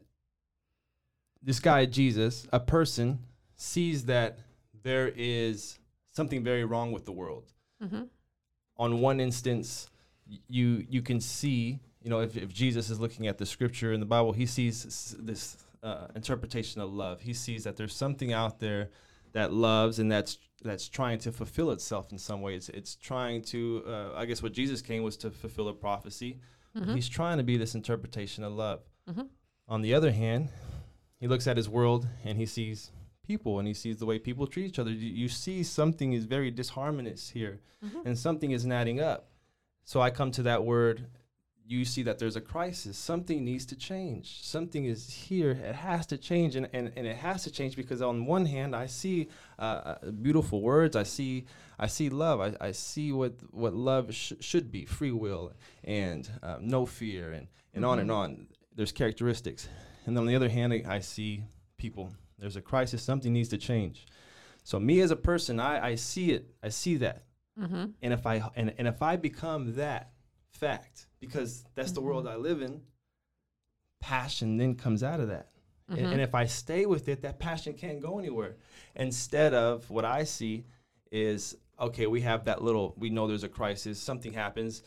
this 1.42 1.60
guy 1.60 1.86
Jesus, 1.86 2.48
a 2.52 2.60
person, 2.60 3.20
sees 3.56 4.06
that 4.06 4.40
there 4.84 5.12
is 5.16 5.80
something 6.12 6.44
very 6.44 6.66
wrong 6.66 6.92
with 6.92 7.06
the 7.06 7.12
world. 7.12 7.52
Mhm. 7.82 8.10
On 8.78 9.00
one 9.02 9.20
instance, 9.20 9.90
you 10.48 10.86
you 10.90 11.02
can 11.02 11.22
see, 11.22 11.80
you 12.02 12.10
know, 12.10 12.22
if, 12.22 12.36
if 12.36 12.52
Jesus 12.54 12.90
is 12.90 13.00
looking 13.00 13.28
at 13.28 13.38
the 13.38 13.46
scripture 13.46 13.94
in 13.94 14.00
the 14.00 14.06
Bible, 14.06 14.34
he 14.34 14.46
sees 14.46 15.16
this 15.20 15.58
uh, 15.84 16.08
interpretation 16.16 16.82
of 16.82 16.92
love. 16.92 17.22
He 17.22 17.34
sees 17.34 17.64
that 17.66 17.78
there's 17.78 17.96
something 17.96 18.34
out 18.34 18.60
there 18.60 18.90
that 19.34 19.54
loves 19.54 20.00
and 20.00 20.12
that's 20.12 20.40
that's 20.64 20.88
trying 20.88 21.20
to 21.20 21.32
fulfill 21.32 21.72
itself 21.72 22.12
in 22.12 22.18
some 22.18 22.42
ways. 22.42 22.70
It's 22.74 22.96
trying 22.96 23.42
to, 23.44 23.84
uh, 23.88 24.14
I 24.16 24.26
guess, 24.26 24.42
what 24.42 24.54
Jesus 24.54 24.82
came 24.82 25.04
was 25.04 25.18
to 25.18 25.32
fulfill 25.32 25.68
a 25.68 25.74
prophecy. 25.74 26.40
Mhm. 26.76 26.96
He's 26.96 27.10
trying 27.10 27.38
to 27.38 27.44
be 27.44 27.58
this 27.58 27.76
interpretation 27.76 28.44
of 28.44 28.54
love. 28.54 28.82
Mhm. 29.10 29.30
On 29.68 29.82
the 29.82 29.94
other 29.94 30.12
hand, 30.12 30.50
he 31.20 31.28
looks 31.28 31.48
at 31.48 31.58
his 31.58 31.70
world 31.70 32.08
and 32.24 32.38
he 32.38 32.46
sees 32.46 32.92
people 33.24 33.60
and 33.60 33.68
he 33.68 33.74
sees 33.74 33.98
the 33.98 34.06
way 34.06 34.20
people 34.20 34.46
treat 34.48 34.66
each 34.68 34.80
other. 34.80 34.92
You, 34.92 35.10
you 35.10 35.28
see 35.30 35.64
something 35.64 36.14
is 36.14 36.26
very 36.26 36.52
disharmonious 36.52 37.32
here 37.32 37.60
Mhm. 37.84 38.06
and 38.06 38.18
something 38.20 38.52
isn't 38.52 38.72
adding 38.72 39.00
up. 39.00 39.30
So 39.84 40.02
I 40.02 40.10
come 40.10 40.32
to 40.32 40.44
that 40.44 40.64
word. 40.66 41.08
You 41.68 41.84
see 41.84 42.04
that 42.04 42.20
there's 42.20 42.36
a 42.36 42.42
crisis. 42.42 42.96
Something 42.96 43.44
needs 43.44 43.66
to 43.68 43.76
change. 43.76 44.44
Something 44.44 44.86
is 44.86 45.10
here. 45.12 45.50
It 45.52 45.74
has 45.74 46.06
to 46.08 46.18
change. 46.18 46.56
And, 46.56 46.70
and, 46.74 46.92
and 46.96 47.08
it 47.08 47.16
has 47.18 47.44
to 47.46 47.52
change 47.52 47.76
because 47.76 48.04
on 48.04 48.28
one 48.28 48.46
hand, 48.46 48.76
I 48.76 48.86
see 48.86 49.30
uh, 49.58 49.62
uh, 50.04 50.12
beautiful 50.12 50.62
words. 50.62 50.96
I 50.96 51.04
see 51.04 51.46
I 51.80 51.88
see 51.88 52.10
love. 52.10 52.40
I, 52.40 52.54
I 52.62 52.72
see 52.72 53.12
what 53.12 53.34
what 53.52 53.74
love 53.74 54.14
sh- 54.14 54.34
should 54.42 54.72
be: 54.72 54.86
free 54.86 55.12
will 55.12 55.54
and 55.84 56.30
uh, 56.44 56.58
no 56.62 56.86
fear, 56.86 57.34
and 57.34 57.48
and 57.74 57.84
on 57.84 57.98
and 58.00 58.10
Mhm. 58.12 58.16
on. 58.16 58.48
There's 58.76 58.92
characteristics. 58.92 59.68
And 60.06 60.18
on 60.20 60.28
the 60.28 60.36
other 60.36 60.50
hand, 60.50 60.72
I, 60.72 60.84
I 60.88 61.00
see 61.00 61.44
people. 61.78 62.14
There's 62.38 62.58
a 62.58 62.62
crisis. 62.62 63.02
Something 63.02 63.34
needs 63.34 63.50
to 63.50 63.58
change. 63.58 64.06
So 64.64 64.80
me 64.80 65.00
as 65.02 65.10
a 65.12 65.16
person, 65.16 65.60
I, 65.60 65.84
I 65.92 65.96
see 65.96 66.32
it. 66.32 66.54
I 66.62 66.70
see 66.70 66.98
that. 66.98 67.24
Mhm. 67.60 67.94
And 68.04 68.14
if 68.14 68.26
I 68.28 68.52
and, 68.56 68.72
and 68.78 68.88
if 68.88 69.02
I 69.02 69.16
become 69.16 69.76
that 69.78 70.12
fact, 70.56 71.08
because 71.20 71.66
that's 71.76 71.92
the 71.92 72.02
world 72.02 72.28
I 72.28 72.36
live 72.36 72.62
in, 72.62 72.82
passion 74.00 74.58
then 74.58 74.76
comes 74.76 75.04
out 75.04 75.20
of 75.20 75.28
that. 75.30 75.50
And, 75.88 76.00
Mhm. 76.00 76.12
and 76.14 76.22
if 76.22 76.34
I 76.34 76.46
stay 76.46 76.86
with 76.86 77.08
it, 77.08 77.22
that 77.22 77.38
passion 77.40 77.74
can't 77.74 78.02
go 78.02 78.18
anywhere. 78.18 78.58
Instead 78.96 79.54
of 79.54 79.90
what 79.90 80.06
I 80.06 80.24
see 80.24 80.66
is 81.12 81.56
okay, 81.78 82.08
we 82.08 82.22
have 82.22 82.46
that 82.46 82.64
little, 82.64 82.94
we 82.98 83.10
know 83.10 83.28
there's 83.28 83.44
a 83.44 83.50
crisis, 83.50 84.00
something 84.00 84.32
happens 84.34 84.82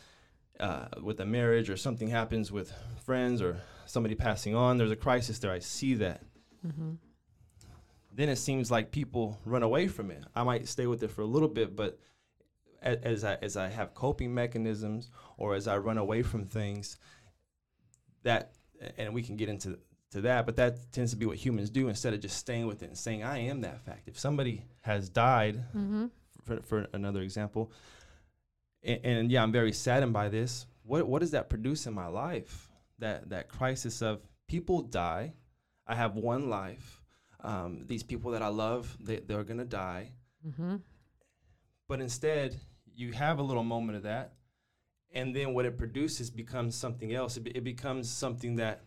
uh, 0.59 0.89
with 1.03 1.21
a 1.21 1.25
marriage, 1.25 1.71
or 1.71 1.77
something 1.77 2.09
happens 2.09 2.51
with 2.51 2.73
friends, 3.05 3.41
or 3.41 3.61
somebody 3.87 4.17
passing 4.17 4.57
on. 4.57 4.77
There's 4.77 4.91
a 4.91 4.97
crisis 4.97 5.39
there. 5.39 5.53
I 5.53 5.61
see 5.61 5.95
that. 5.95 6.25
Mm-hmm. 6.67 6.95
Then 8.13 8.29
it 8.29 8.37
seems 8.37 8.69
like 8.69 8.91
people 8.91 9.39
run 9.45 9.63
away 9.63 9.87
from 9.87 10.11
it. 10.11 10.25
I 10.35 10.43
might 10.43 10.67
stay 10.67 10.89
with 10.89 11.03
it 11.05 11.13
for 11.13 11.21
a 11.23 11.27
little 11.27 11.47
bit, 11.49 11.77
but 11.77 12.01
as 12.83 13.25
I 13.25 13.35
as 13.43 13.57
I 13.57 13.69
have 13.69 13.95
coping 13.95 14.35
mechanisms, 14.35 15.11
or 15.37 15.55
as 15.55 15.67
I 15.69 15.79
run 15.79 15.99
away 15.99 16.23
from 16.23 16.47
things, 16.47 16.97
that 18.23 18.53
and 18.97 19.13
we 19.15 19.23
can 19.23 19.37
get 19.37 19.49
into 19.49 19.79
to 20.13 20.21
that, 20.23 20.47
but 20.47 20.57
that 20.57 20.91
tends 20.93 21.11
to 21.11 21.17
be 21.19 21.27
what 21.27 21.37
humans 21.37 21.69
do 21.71 21.89
instead 21.89 22.15
of 22.15 22.21
just 22.21 22.39
staying 22.39 22.67
with 22.67 22.83
it 22.83 22.87
and 22.87 22.97
saying, 22.97 23.23
I 23.23 23.39
am 23.41 23.61
that 23.61 23.81
fact. 23.85 24.09
If 24.09 24.19
somebody 24.19 24.65
has 24.81 25.09
died, 25.11 25.57
Mm-hmm. 25.77 26.07
for, 26.45 26.63
for 26.63 26.87
another 26.95 27.21
example, 27.21 27.73
and, 28.83 29.01
and 29.05 29.31
yeah, 29.31 29.43
I'm 29.43 29.53
very 29.53 29.73
saddened 29.73 30.13
by 30.13 30.29
this. 30.29 30.67
What 30.85 31.07
what 31.07 31.21
does 31.21 31.33
that 31.33 31.49
produce 31.51 31.87
in 31.87 31.93
my 31.95 32.07
life? 32.07 32.71
That 33.01 33.29
that 33.31 33.49
crisis 33.49 34.01
of 34.03 34.21
people 34.47 34.83
die. 34.83 35.35
I 35.87 35.95
have 35.95 36.15
one 36.17 36.49
life. 36.49 37.03
Um, 37.41 37.85
these 37.87 38.03
people 38.03 38.33
that 38.33 38.43
I 38.43 38.49
love, 38.49 38.97
they, 39.01 39.17
they're 39.17 39.45
gonna 39.45 39.65
die. 39.65 40.13
Mm-hmm. 40.47 40.77
But 41.89 42.01
instead, 42.01 42.57
you 42.99 43.13
have 43.13 43.39
a 43.39 43.43
little 43.43 43.63
moment 43.63 43.97
of 43.97 44.03
that, 44.03 44.33
and 45.13 45.35
then 45.35 45.55
what 45.55 45.65
it 45.65 45.79
produces 45.79 46.31
becomes 46.31 46.75
something 46.75 47.15
else. 47.15 47.37
It, 47.37 47.47
it 47.55 47.65
becomes 47.65 48.11
something 48.11 48.57
that 48.57 48.83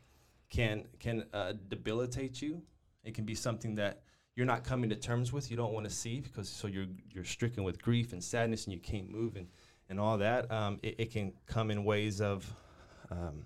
can 0.50 0.84
can 1.00 1.26
uh, 1.34 1.54
debilitate 1.70 2.42
you. 2.42 2.62
It 3.04 3.16
can 3.16 3.24
be 3.24 3.36
something 3.36 3.76
that 3.76 4.04
you're 4.36 4.46
not 4.46 4.64
coming 4.66 4.90
to 4.90 4.96
terms 4.98 5.32
with. 5.32 5.50
You 5.50 5.58
don't 5.58 5.74
want 5.74 5.86
to 5.86 5.90
see 5.90 6.20
because 6.20 6.50
so 6.50 6.68
you're 6.68 6.88
you're 7.10 7.24
stricken 7.24 7.64
with 7.64 7.82
grief 7.82 8.12
and 8.12 8.22
sadness, 8.22 8.66
and 8.66 8.74
you 8.74 8.80
can't 8.80 9.10
move 9.10 9.38
and 9.38 9.48
and 9.90 9.98
all 9.98 10.18
that. 10.18 10.52
Um, 10.52 10.80
it, 10.84 10.96
it 10.98 11.12
can 11.12 11.32
come 11.46 11.72
in 11.72 11.86
ways 11.86 12.20
of 12.20 12.54
um, 13.10 13.46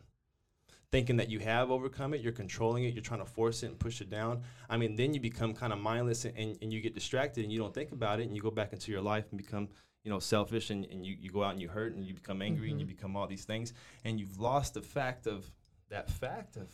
thinking 0.91 1.17
that 1.17 1.29
you 1.29 1.39
have 1.39 1.69
overcome 1.69 2.15
it. 2.15 2.21
You're 2.21 2.31
controlling 2.31 2.85
it. 2.85 2.93
You're 2.95 3.03
trying 3.03 3.19
to 3.19 3.25
force 3.25 3.61
it 3.61 3.67
and 3.67 3.77
push 3.77 4.01
it 4.01 4.09
down. 4.09 4.41
I 4.67 4.77
mean, 4.77 4.95
then 4.95 5.13
you 5.13 5.19
become 5.19 5.53
kind 5.53 5.73
of 5.73 5.79
mindless 5.79 6.25
and, 6.25 6.35
and, 6.37 6.57
and 6.61 6.73
you 6.73 6.81
get 6.81 6.95
distracted 6.95 7.43
and 7.43 7.53
you 7.53 7.59
don't 7.59 7.73
think 7.73 7.91
about 7.91 8.19
it 8.19 8.23
and 8.23 8.35
you 8.35 8.41
go 8.41 8.51
back 8.51 8.73
into 8.73 8.91
your 8.91 9.01
life 9.01 9.25
and 9.31 9.37
become 9.37 9.69
you 10.05 10.11
know 10.11 10.19
selfish 10.19 10.69
and, 10.69 10.85
and 10.85 11.05
you, 11.05 11.17
you 11.19 11.29
go 11.29 11.43
out 11.43 11.51
and 11.51 11.61
you 11.61 11.67
hurt 11.67 11.93
and 11.95 12.05
you 12.05 12.13
become 12.13 12.41
angry 12.41 12.71
and 12.71 12.79
you 12.79 12.85
become 12.85 13.17
all 13.17 13.27
these 13.27 13.43
things 13.43 13.73
and 14.05 14.19
you've 14.19 14.39
lost 14.39 14.75
the 14.75 14.81
fact 14.81 15.27
of 15.27 15.51
that 15.89 16.09
fact 16.09 16.55
of 16.55 16.69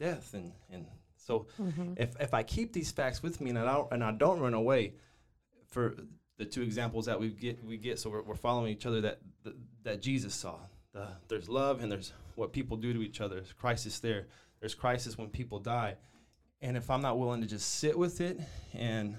death 0.00 0.34
and 0.34 0.50
and 0.72 0.86
so 1.16 1.46
Mm-hmm. 1.60 1.92
if 1.96 2.18
if 2.18 2.34
I 2.34 2.42
keep 2.42 2.72
these 2.72 2.90
facts 2.90 3.22
with 3.22 3.40
me 3.40 3.50
and 3.50 3.58
I 3.58 3.72
don't 3.72 3.92
and 3.92 4.02
I 4.02 4.10
don't 4.10 4.40
run 4.40 4.54
away 4.54 4.94
for 5.68 5.94
the 6.38 6.46
two 6.46 6.62
examples 6.62 7.06
that 7.06 7.20
we 7.20 7.28
get 7.28 7.62
we 7.64 7.76
get 7.76 8.00
so 8.00 8.10
we're, 8.10 8.22
we're 8.22 8.34
following 8.34 8.72
each 8.72 8.86
other 8.86 9.02
that 9.02 9.20
that, 9.44 9.54
that 9.84 10.02
Jesus 10.02 10.34
saw 10.34 10.56
the, 10.92 11.06
there's 11.28 11.48
love 11.48 11.82
and 11.82 11.92
there's 11.92 12.12
what 12.34 12.52
people 12.52 12.76
do 12.76 12.92
to 12.92 13.02
each 13.02 13.20
other. 13.20 13.36
There's 13.36 13.52
crisis 13.52 14.00
there. 14.00 14.26
There's 14.58 14.74
crisis 14.74 15.16
when 15.16 15.28
people 15.28 15.58
die. 15.58 15.96
And 16.62 16.76
if 16.76 16.90
I'm 16.90 17.02
not 17.02 17.18
willing 17.18 17.40
to 17.42 17.46
just 17.46 17.76
sit 17.78 17.96
with 17.96 18.20
it 18.20 18.40
and 18.74 19.16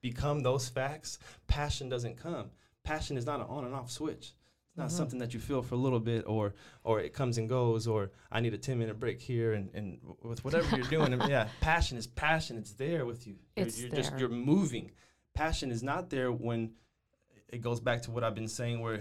become 0.00 0.40
those 0.40 0.68
facts 0.68 1.18
passion 1.46 1.88
doesn't 1.88 2.16
come 2.16 2.50
passion 2.82 3.16
is 3.16 3.26
not 3.26 3.40
an 3.40 3.46
on 3.48 3.64
and 3.64 3.74
off 3.74 3.90
switch. 3.90 4.32
It's 4.68 4.76
not 4.76 4.88
Mhm. 4.88 4.92
something 4.92 5.18
that 5.18 5.34
you 5.34 5.40
feel 5.40 5.62
for 5.62 5.74
a 5.74 5.78
little 5.78 6.00
bit 6.00 6.24
or 6.26 6.54
or 6.84 7.00
it 7.00 7.12
comes 7.12 7.38
and 7.38 7.48
goes 7.48 7.86
or 7.86 8.10
I 8.30 8.40
need 8.40 8.54
a 8.54 8.58
10 8.58 8.78
minute 8.78 8.98
break 9.00 9.20
here 9.20 9.52
and, 9.52 9.68
and 9.74 9.98
with 10.22 10.44
whatever 10.44 10.76
you're 10.76 10.86
doing 10.86 11.12
yeah 11.28 11.48
passion 11.60 11.98
is 11.98 12.06
passion. 12.06 12.56
It's 12.56 12.72
there 12.72 13.04
with 13.04 13.26
you. 13.26 13.36
You're, 13.56 13.66
It's 13.66 13.78
you're 13.80 13.90
just 13.90 14.10
there. 14.10 14.20
you're 14.20 14.28
moving. 14.28 14.92
Passion 15.34 15.70
is 15.70 15.82
not 15.82 16.10
there 16.10 16.30
when 16.32 16.72
it 17.48 17.60
goes 17.60 17.80
back 17.80 18.02
to 18.02 18.10
what 18.12 18.22
I've 18.22 18.34
been 18.34 18.48
saying 18.48 18.80
where 18.80 19.00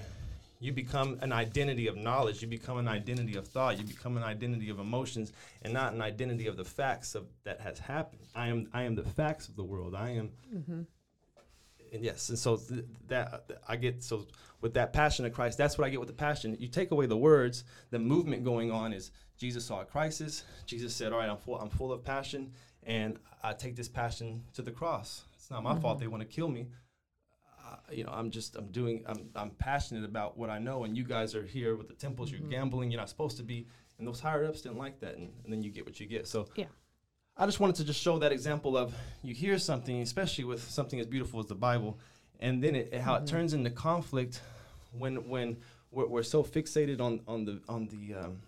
you 0.62 0.74
become 0.74 1.18
an 1.22 1.32
identity 1.32 1.88
of 1.88 1.96
knowledge. 1.96 2.42
You 2.42 2.48
become 2.48 2.78
an 2.80 2.88
identity 2.88 3.38
of 3.38 3.48
thought. 3.48 3.78
You 3.78 3.86
become 3.86 4.18
an 4.18 4.24
identity 4.24 4.70
of 4.70 4.80
emotions 4.80 5.32
and 5.62 5.72
not 5.72 5.94
an 5.94 6.02
identity 6.02 6.48
of 6.48 6.58
the 6.58 6.66
facts 6.66 7.16
of 7.16 7.28
that 7.44 7.62
has 7.62 7.80
happened. 7.80 8.24
I 8.36 8.48
am 8.48 8.68
I 8.74 8.84
am 8.84 8.96
the 8.96 9.04
facts 9.04 9.48
of 9.48 9.56
the 9.56 9.64
world. 9.64 9.94
I 9.96 10.10
am 10.12 10.32
Mm-hmm. 10.54 10.82
And 11.94 12.04
yes, 12.04 12.30
and 12.30 12.38
so 12.38 12.58
th- 12.58 12.86
that 13.08 13.50
I 13.68 13.76
get 13.76 14.04
so 14.04 14.26
with 14.62 14.74
that 14.74 14.94
passion 14.94 15.26
of 15.26 15.34
Christ, 15.34 15.58
that's 15.58 15.78
what 15.78 15.86
I 15.86 15.90
get 15.90 16.00
with 16.00 16.10
the 16.10 16.16
passion. 16.16 16.56
You 16.60 16.68
take 16.68 16.92
away 16.92 17.06
the 17.06 17.18
words, 17.18 17.64
the 17.92 18.00
movement 18.00 18.44
going 18.44 18.72
on 18.72 18.94
is 18.94 19.12
Jesus 19.38 19.66
saw 19.66 19.82
a 19.82 19.86
crisis. 19.86 20.44
Jesus 20.66 20.94
said, 20.96 21.14
"All 21.14 21.20
right, 21.20 21.30
I'm 21.30 21.38
full, 21.38 21.60
I'm 21.60 21.70
full 21.70 21.92
of 21.94 22.04
passion, 22.04 22.52
and 22.84 23.18
I 23.44 23.54
take 23.54 23.76
this 23.76 23.88
passion 23.88 24.44
to 24.54 24.62
the 24.62 24.72
cross. 24.72 25.24
It's 25.36 25.50
not 25.50 25.64
my 25.64 25.80
fault 25.80 26.00
they 26.00 26.08
want 26.08 26.22
to 26.22 26.28
kill 26.28 26.50
me. 26.50 26.68
Uh, 27.66 27.76
you 27.92 28.04
know, 28.04 28.12
I'm 28.12 28.32
just 28.32 28.56
I'm 28.56 28.68
doing 28.68 29.04
I'm 29.08 29.30
I'm 29.36 29.52
passionate 29.52 30.04
about 30.04 30.38
what 30.38 30.50
I 30.50 30.60
know, 30.60 30.84
and 30.84 30.98
you 30.98 31.04
guys 31.04 31.36
are 31.36 31.44
here 31.46 31.76
with 31.76 31.88
the 31.88 31.94
temples. 31.94 32.32
You're 32.32 32.42
gambling. 32.42 32.92
You're 32.92 33.00
not 33.00 33.10
supposed 33.10 33.38
to 33.38 33.44
be, 33.44 33.68
and 33.98 34.08
those 34.08 34.20
higher 34.20 34.44
ups 34.46 34.62
didn't 34.62 34.78
like 34.78 35.00
that, 35.00 35.16
and, 35.18 35.32
and 35.44 35.54
then 35.54 35.64
you 35.64 35.72
get 35.72 35.86
what 35.86 36.00
you 36.00 36.06
get. 36.06 36.28
So 36.28 36.48
Yeah. 36.56 36.66
I 37.40 37.46
just 37.46 37.60
wanted 37.62 37.78
to 37.78 37.86
just 37.86 38.02
show 38.02 38.20
that 38.20 38.32
example 38.34 38.76
of 38.78 38.94
you 39.24 39.34
hear 39.34 39.58
something, 39.58 40.02
especially 40.02 40.44
with 40.44 40.62
something 40.70 41.00
as 41.00 41.06
beautiful 41.08 41.40
as 41.40 41.46
the 41.46 41.56
Bible, 41.56 41.98
and 42.42 42.62
then 42.62 42.76
it, 42.76 42.94
how 42.96 43.16
it 43.16 43.26
turns 43.28 43.54
into 43.54 43.70
conflict 43.70 44.42
when 44.92 45.28
when 45.30 45.58
we're, 45.92 46.06
we're 46.08 46.24
so 46.24 46.44
fixated 46.44 47.00
on 47.00 47.22
on 47.28 47.46
the 47.46 47.62
on 47.70 47.88
the 47.88 48.14
um, 48.16 48.42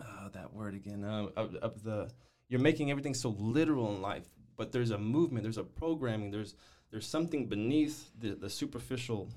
uh, 0.00 0.28
that 0.32 0.52
word 0.52 0.74
again 0.74 1.04
uh, 1.04 1.28
of, 1.36 1.54
of 1.56 1.82
the 1.84 2.10
you're 2.48 2.60
making 2.60 2.90
everything 2.90 3.14
so 3.14 3.30
literal 3.38 3.94
in 3.94 4.02
life, 4.02 4.26
but 4.56 4.72
there's 4.72 4.90
a 4.90 4.98
movement, 4.98 5.44
there's 5.44 5.58
a 5.58 5.62
programming, 5.64 6.32
there's 6.32 6.56
there's 6.90 7.06
something 7.06 7.46
beneath 7.46 8.10
the, 8.20 8.30
the 8.34 8.50
superficial 8.50 9.28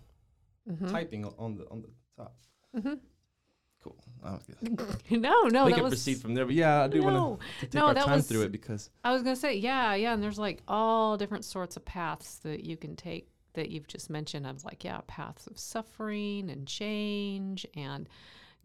Mm-hmm. 0.70 0.90
typing 0.92 1.24
on 1.40 1.56
the 1.56 1.66
on 1.70 1.82
the 1.82 1.88
top. 2.18 2.36
Mhm. 2.76 3.00
Cool. 4.24 4.88
No, 5.12 5.44
no, 5.44 5.66
we 5.66 5.72
that 5.72 5.76
can 5.76 5.84
was. 5.84 5.92
proceed 5.92 6.18
from 6.22 6.34
there, 6.34 6.46
but 6.46 6.54
yeah, 6.56 6.84
I 6.84 6.88
do 6.88 7.00
No. 7.02 7.06
want 7.06 7.40
to 7.60 7.66
take 7.68 7.74
No, 7.76 7.86
our 7.88 7.94
that 7.94 8.06
time 8.06 8.16
was- 8.18 8.28
through 8.28 8.42
it 8.44 8.52
because 8.52 8.90
I 9.04 9.12
was 9.14 9.22
gonna 9.24 9.36
say, 9.36 9.56
yeah, 9.56 9.94
yeah, 9.96 10.14
and 10.14 10.22
there's 10.22 10.40
like 10.40 10.62
all 10.68 11.16
different 11.18 11.46
sorts 11.46 11.78
of 11.78 11.86
paths 11.86 12.38
that 12.40 12.64
you 12.66 12.76
can 12.78 12.96
take 12.96 13.30
that 13.54 13.70
you've 13.70 13.88
just 13.88 14.10
mentioned. 14.10 14.46
I 14.46 14.52
was 14.52 14.66
like, 14.66 14.84
yeah, 14.84 15.00
paths 15.08 15.48
of 15.48 15.58
suffering 15.58 16.50
and 16.50 16.68
change 16.68 17.66
and 17.76 18.08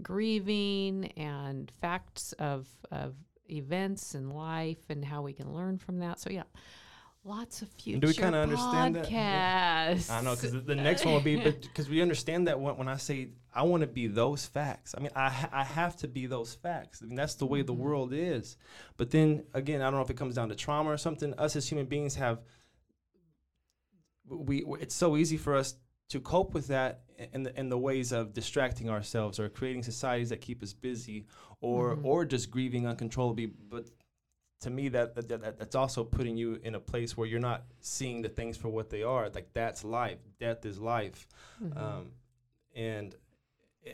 grieving 0.03 1.13
and 1.17 1.71
facts 1.81 2.33
of 2.39 2.67
of 2.91 3.15
events 3.49 4.15
and 4.15 4.33
life 4.33 4.89
and 4.89 5.05
how 5.05 5.23
we 5.23 5.33
can 5.33 5.53
learn 5.53 5.79
from 5.79 5.99
that. 6.01 6.19
So 6.19 6.31
yeah, 6.31 6.43
lots 7.25 7.63
of 7.63 7.69
future. 7.71 8.01
do 8.01 8.07
we 8.09 8.15
kinda 8.15 8.39
understand 8.39 8.97
that? 8.97 9.07
podcasts. 9.07 10.11
I 10.11 10.21
know 10.23 10.35
because 10.35 10.53
the, 10.65 10.75
next 10.75 11.05
one 11.05 11.15
will 11.15 11.21
be 11.21 11.37
because 11.69 11.89
we 11.89 12.03
understand 12.03 12.49
that 12.49 12.59
when, 12.59 12.77
when 12.77 12.89
I 12.89 12.97
say 12.97 13.29
I 13.55 13.63
want 13.63 13.83
to 13.83 13.87
be 13.87 14.07
those 14.09 14.47
facts. 14.47 14.95
I 14.97 15.01
mean 15.01 15.13
I 15.15 15.29
ha- 15.31 15.51
I 15.53 15.63
have 15.65 15.97
to 15.99 16.09
be 16.09 16.27
those 16.27 16.55
facts. 16.55 17.01
I 17.03 17.07
mean 17.07 17.17
that's 17.17 17.35
the 17.35 17.47
way 17.47 17.63
the 17.63 17.73
world 17.73 18.13
is. 18.13 18.57
But 18.97 19.11
then 19.11 19.45
again, 19.55 19.81
I 19.83 19.85
don't 19.85 19.95
know 19.95 20.03
if 20.03 20.11
it 20.11 20.17
comes 20.17 20.35
down 20.35 20.49
to 20.49 20.55
trauma 20.55 20.91
or 20.91 20.97
something. 20.97 21.33
Us 21.35 21.55
as 21.57 21.69
human 21.69 21.87
beings 21.87 22.15
have 22.17 22.41
we 24.29 24.65
it's 24.81 24.95
so 24.95 25.17
easy 25.17 25.37
for 25.37 25.55
us 25.55 25.75
to 26.09 26.21
cope 26.21 26.55
with 26.55 26.69
that 26.69 27.03
in 27.33 27.43
the 27.43 27.59
in 27.59 27.69
the 27.69 27.79
ways 27.79 28.13
of 28.13 28.33
distracting 28.33 28.89
ourselves 28.91 29.39
or 29.39 29.49
creating 29.49 29.83
societies 29.83 30.29
that 30.31 30.41
keep 30.41 30.63
us 30.63 30.73
busy 30.73 31.27
or 31.61 31.97
Mhm. 31.97 32.05
or 32.05 32.25
just 32.25 32.51
grieving 32.51 32.87
uncontrollably. 32.87 33.47
But 33.47 33.89
to 34.63 34.71
me, 34.71 34.89
that, 34.91 35.15
that, 35.15 35.29
that 35.29 35.59
that's 35.59 35.75
also 35.75 36.03
putting 36.05 36.37
you 36.37 36.59
in 36.63 36.75
a 36.75 36.81
place 36.81 37.17
where 37.17 37.27
you're 37.27 37.41
not 37.41 37.65
seeing 37.81 38.23
the 38.23 38.29
things 38.29 38.57
for 38.57 38.69
what 38.69 38.91
they 38.91 39.03
are. 39.03 39.29
Like 39.31 39.53
that's 39.53 39.85
life. 39.85 40.19
Death 40.39 40.65
is 40.65 40.79
life, 40.79 41.27
Mhm. 41.63 41.77
um, 41.81 42.11
and 42.75 43.15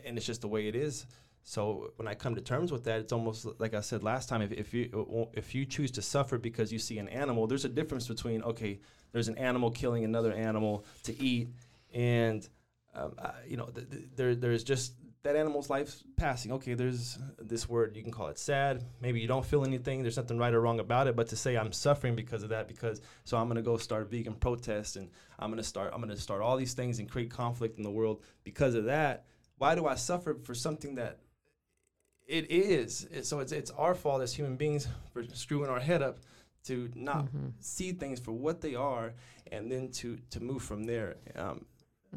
and 0.05 0.17
it's 0.17 0.25
just 0.25 0.41
the 0.41 0.47
way 0.47 0.67
it 0.67 0.75
is. 0.75 1.05
So 1.43 1.93
when 1.95 2.07
I 2.07 2.13
come 2.13 2.35
to 2.35 2.41
terms 2.41 2.71
with 2.71 2.83
that, 2.83 2.99
it's 2.99 3.11
almost 3.11 3.47
like 3.59 3.73
I 3.73 3.81
said 3.81 4.03
last 4.03 4.29
time. 4.29 4.41
If, 4.41 4.51
if 4.51 4.73
you 4.73 5.29
if 5.33 5.55
you 5.55 5.65
choose 5.65 5.91
to 5.91 6.01
suffer 6.01 6.37
because 6.37 6.71
you 6.71 6.79
see 6.79 6.99
an 6.99 7.09
animal, 7.09 7.47
there's 7.47 7.65
a 7.65 7.69
difference 7.69 8.07
between 8.07 8.43
okay, 8.43 8.79
there's 9.11 9.27
an 9.27 9.37
animal 9.37 9.71
killing 9.71 10.03
another 10.03 10.31
animal 10.33 10.85
to 11.03 11.19
eat, 11.21 11.49
and 11.93 12.47
um, 12.93 13.13
uh, 13.17 13.31
you 13.47 13.57
know 13.57 13.65
th- 13.67 13.89
th- 13.89 14.03
there 14.15 14.35
there's 14.35 14.63
just 14.63 14.93
that 15.23 15.35
animal's 15.35 15.69
life 15.69 16.01
passing. 16.15 16.51
Okay, 16.53 16.73
there's 16.75 17.19
this 17.37 17.67
word 17.67 17.95
you 17.97 18.03
can 18.03 18.11
call 18.11 18.27
it 18.27 18.39
sad. 18.39 18.83
Maybe 19.01 19.19
you 19.19 19.27
don't 19.27 19.45
feel 19.45 19.65
anything. 19.65 20.01
There's 20.01 20.15
nothing 20.17 20.37
right 20.37 20.53
or 20.53 20.61
wrong 20.61 20.79
about 20.79 21.07
it. 21.07 21.15
But 21.15 21.27
to 21.27 21.35
say 21.35 21.57
I'm 21.57 21.73
suffering 21.73 22.15
because 22.15 22.41
of 22.43 22.49
that, 22.49 22.67
because 22.67 23.01
so 23.25 23.37
I'm 23.37 23.47
gonna 23.49 23.61
go 23.61 23.75
start 23.77 24.09
vegan 24.09 24.35
protests 24.35 24.95
and 24.95 25.09
I'm 25.37 25.49
gonna 25.49 25.63
start 25.63 25.91
I'm 25.93 25.99
gonna 25.99 26.15
start 26.15 26.41
all 26.41 26.55
these 26.55 26.73
things 26.73 26.99
and 26.99 27.09
create 27.09 27.29
conflict 27.31 27.77
in 27.77 27.83
the 27.83 27.91
world 27.91 28.23
because 28.43 28.75
of 28.75 28.85
that. 28.85 29.25
Why 29.57 29.75
do 29.75 29.85
I 29.87 29.95
suffer 29.95 30.35
for 30.43 30.53
something 30.55 30.95
that 30.95 31.19
it 32.25 32.49
is? 32.49 33.07
So 33.23 33.39
it's 33.39 33.51
it's 33.51 33.71
our 33.71 33.95
fault 33.95 34.21
as 34.21 34.33
human 34.33 34.55
beings 34.55 34.87
for 35.11 35.23
screwing 35.33 35.69
our 35.69 35.79
head 35.81 36.01
up 36.01 36.19
to 36.65 36.89
not 36.95 37.25
Mhm. 37.25 37.53
see 37.59 37.91
things 37.91 38.19
for 38.19 38.31
what 38.31 38.61
they 38.61 38.75
are 38.75 39.13
and 39.51 39.69
then 39.71 39.91
to 39.91 40.17
to 40.29 40.39
move 40.39 40.61
from 40.61 40.85
there. 40.85 41.17
Um, 41.35 41.65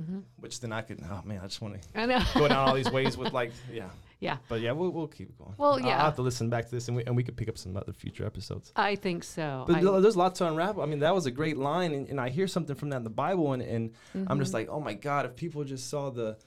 Mhm. 0.01 0.23
which 0.37 0.61
then 0.61 0.73
I 0.73 0.81
could 0.83 1.01
oh 1.11 1.21
man, 1.25 1.41
I 1.43 1.47
just 1.47 1.61
want 1.61 1.81
to 1.81 1.89
I 2.01 2.07
know. 2.07 2.23
go 2.35 2.49
down 2.49 2.67
all 2.69 2.75
these 2.75 2.91
ways 2.91 3.17
with 3.17 3.33
like 3.33 3.53
yeah. 3.73 3.91
Yeah. 4.21 4.37
But 4.49 4.61
yeah, 4.61 4.71
we'll, 4.71 4.91
we'll 4.91 5.09
keep 5.09 5.37
going. 5.37 5.55
Well, 5.59 5.81
yeah. 5.81 5.99
I'll 5.99 6.05
have 6.05 6.15
to 6.15 6.23
listen 6.23 6.49
back 6.49 6.67
to 6.67 6.71
this, 6.71 6.87
and 6.87 6.97
we 6.97 7.03
and 7.05 7.17
we 7.17 7.25
could 7.25 7.37
pick 7.37 7.49
up 7.49 7.59
some 7.59 7.77
other 7.77 7.93
future 7.93 8.25
episodes. 8.25 8.73
I 8.77 8.95
think 8.95 9.25
so. 9.25 9.65
But 9.67 9.79
I- 9.79 10.01
there's 10.01 10.15
a 10.15 10.19
lot 10.19 10.37
to 10.37 10.47
unravel. 10.47 10.81
I 10.81 10.87
mean, 10.87 11.01
that 11.01 11.13
was 11.13 11.27
a 11.27 11.31
great 11.33 11.57
line, 11.57 11.93
and, 11.93 12.09
and 12.09 12.21
I 12.21 12.29
hear 12.29 12.47
something 12.47 12.77
from 12.77 12.91
that 12.91 12.99
in 12.99 13.03
the 13.05 13.11
Bible, 13.11 13.53
and, 13.53 13.63
and 13.63 13.91
I'm 14.15 14.21
Mm-hmm. 14.25 14.39
just 14.39 14.55
like, 14.55 14.69
oh 14.71 14.79
my 14.81 14.95
God, 14.95 15.27
if 15.27 15.35
people 15.35 15.65
just 15.65 15.91
saw 15.91 16.11
the, 16.11 16.39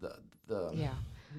the, 0.00 0.14
the, 0.46 0.70
yeah. 0.74 0.94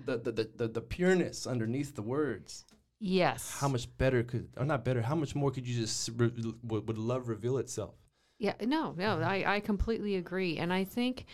the, 0.05 0.17
the, 0.17 0.31
the, 0.33 0.49
the, 0.57 0.67
the 0.67 0.81
pureness 0.81 1.47
underneath 1.47 1.95
the 1.95 2.01
words, 2.03 2.65
Yes. 2.99 3.57
how 3.61 3.69
much 3.69 3.87
better 3.97 4.21
could, 4.23 4.49
or 4.57 4.65
not 4.65 4.83
better, 4.83 5.01
how 5.01 5.15
much 5.15 5.33
more 5.33 5.49
could 5.49 5.65
you 5.65 5.79
just 5.79 6.09
re- 6.17 6.33
would 6.63 6.97
love 6.97 7.29
reveal 7.29 7.57
itself? 7.57 7.95
Yeah, 8.39 8.53
no, 8.61 8.93
no, 8.97 9.19
I, 9.19 9.55
I 9.55 9.59
completely 9.59 10.15
agree, 10.15 10.57
and 10.57 10.71
I 10.73 10.85
think 10.85 11.25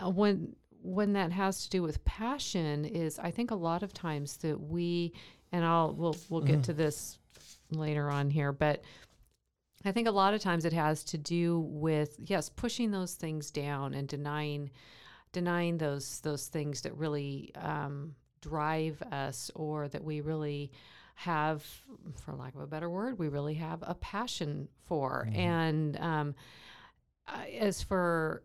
uh, 0.00 0.08
when 0.08 0.54
when 0.82 1.14
that 1.14 1.32
has 1.32 1.64
to 1.64 1.70
do 1.70 1.82
with 1.82 2.04
passion 2.04 2.84
is, 2.84 3.18
I 3.18 3.30
think 3.30 3.50
a 3.50 3.56
lot 3.56 3.82
of 3.82 3.92
times 3.94 4.36
that 4.38 4.60
we, 4.60 5.12
and 5.50 5.64
I'll 5.64 5.92
we'll 5.92 6.16
we'll 6.28 6.42
get 6.42 6.62
to 6.64 6.72
this 6.72 7.18
later 7.70 8.08
on 8.08 8.30
here, 8.30 8.52
but 8.52 8.84
I 9.84 9.92
think 9.92 10.06
a 10.06 10.12
lot 10.12 10.32
of 10.32 10.40
times 10.40 10.64
it 10.64 10.72
has 10.72 11.02
to 11.04 11.18
do 11.18 11.60
with 11.60 12.16
yes, 12.18 12.48
pushing 12.48 12.90
those 12.90 13.14
things 13.14 13.50
down 13.50 13.94
and 13.94 14.06
denying 14.06 14.70
denying 15.32 15.78
those 15.78 16.20
those 16.20 16.46
things 16.46 16.82
that 16.82 16.96
really 16.96 17.52
um, 17.56 18.14
drive 18.40 19.02
us 19.10 19.50
or 19.54 19.88
that 19.88 20.04
we 20.04 20.20
really 20.20 20.70
have, 21.14 21.64
for 22.24 22.34
lack 22.34 22.54
of 22.54 22.60
a 22.60 22.66
better 22.66 22.90
word, 22.90 23.18
we 23.18 23.28
really 23.28 23.54
have 23.54 23.82
a 23.82 23.94
passion 23.94 24.68
for. 24.86 25.28
And 25.32 25.96
um, 26.00 26.34
as 27.58 27.82
for 27.82 28.42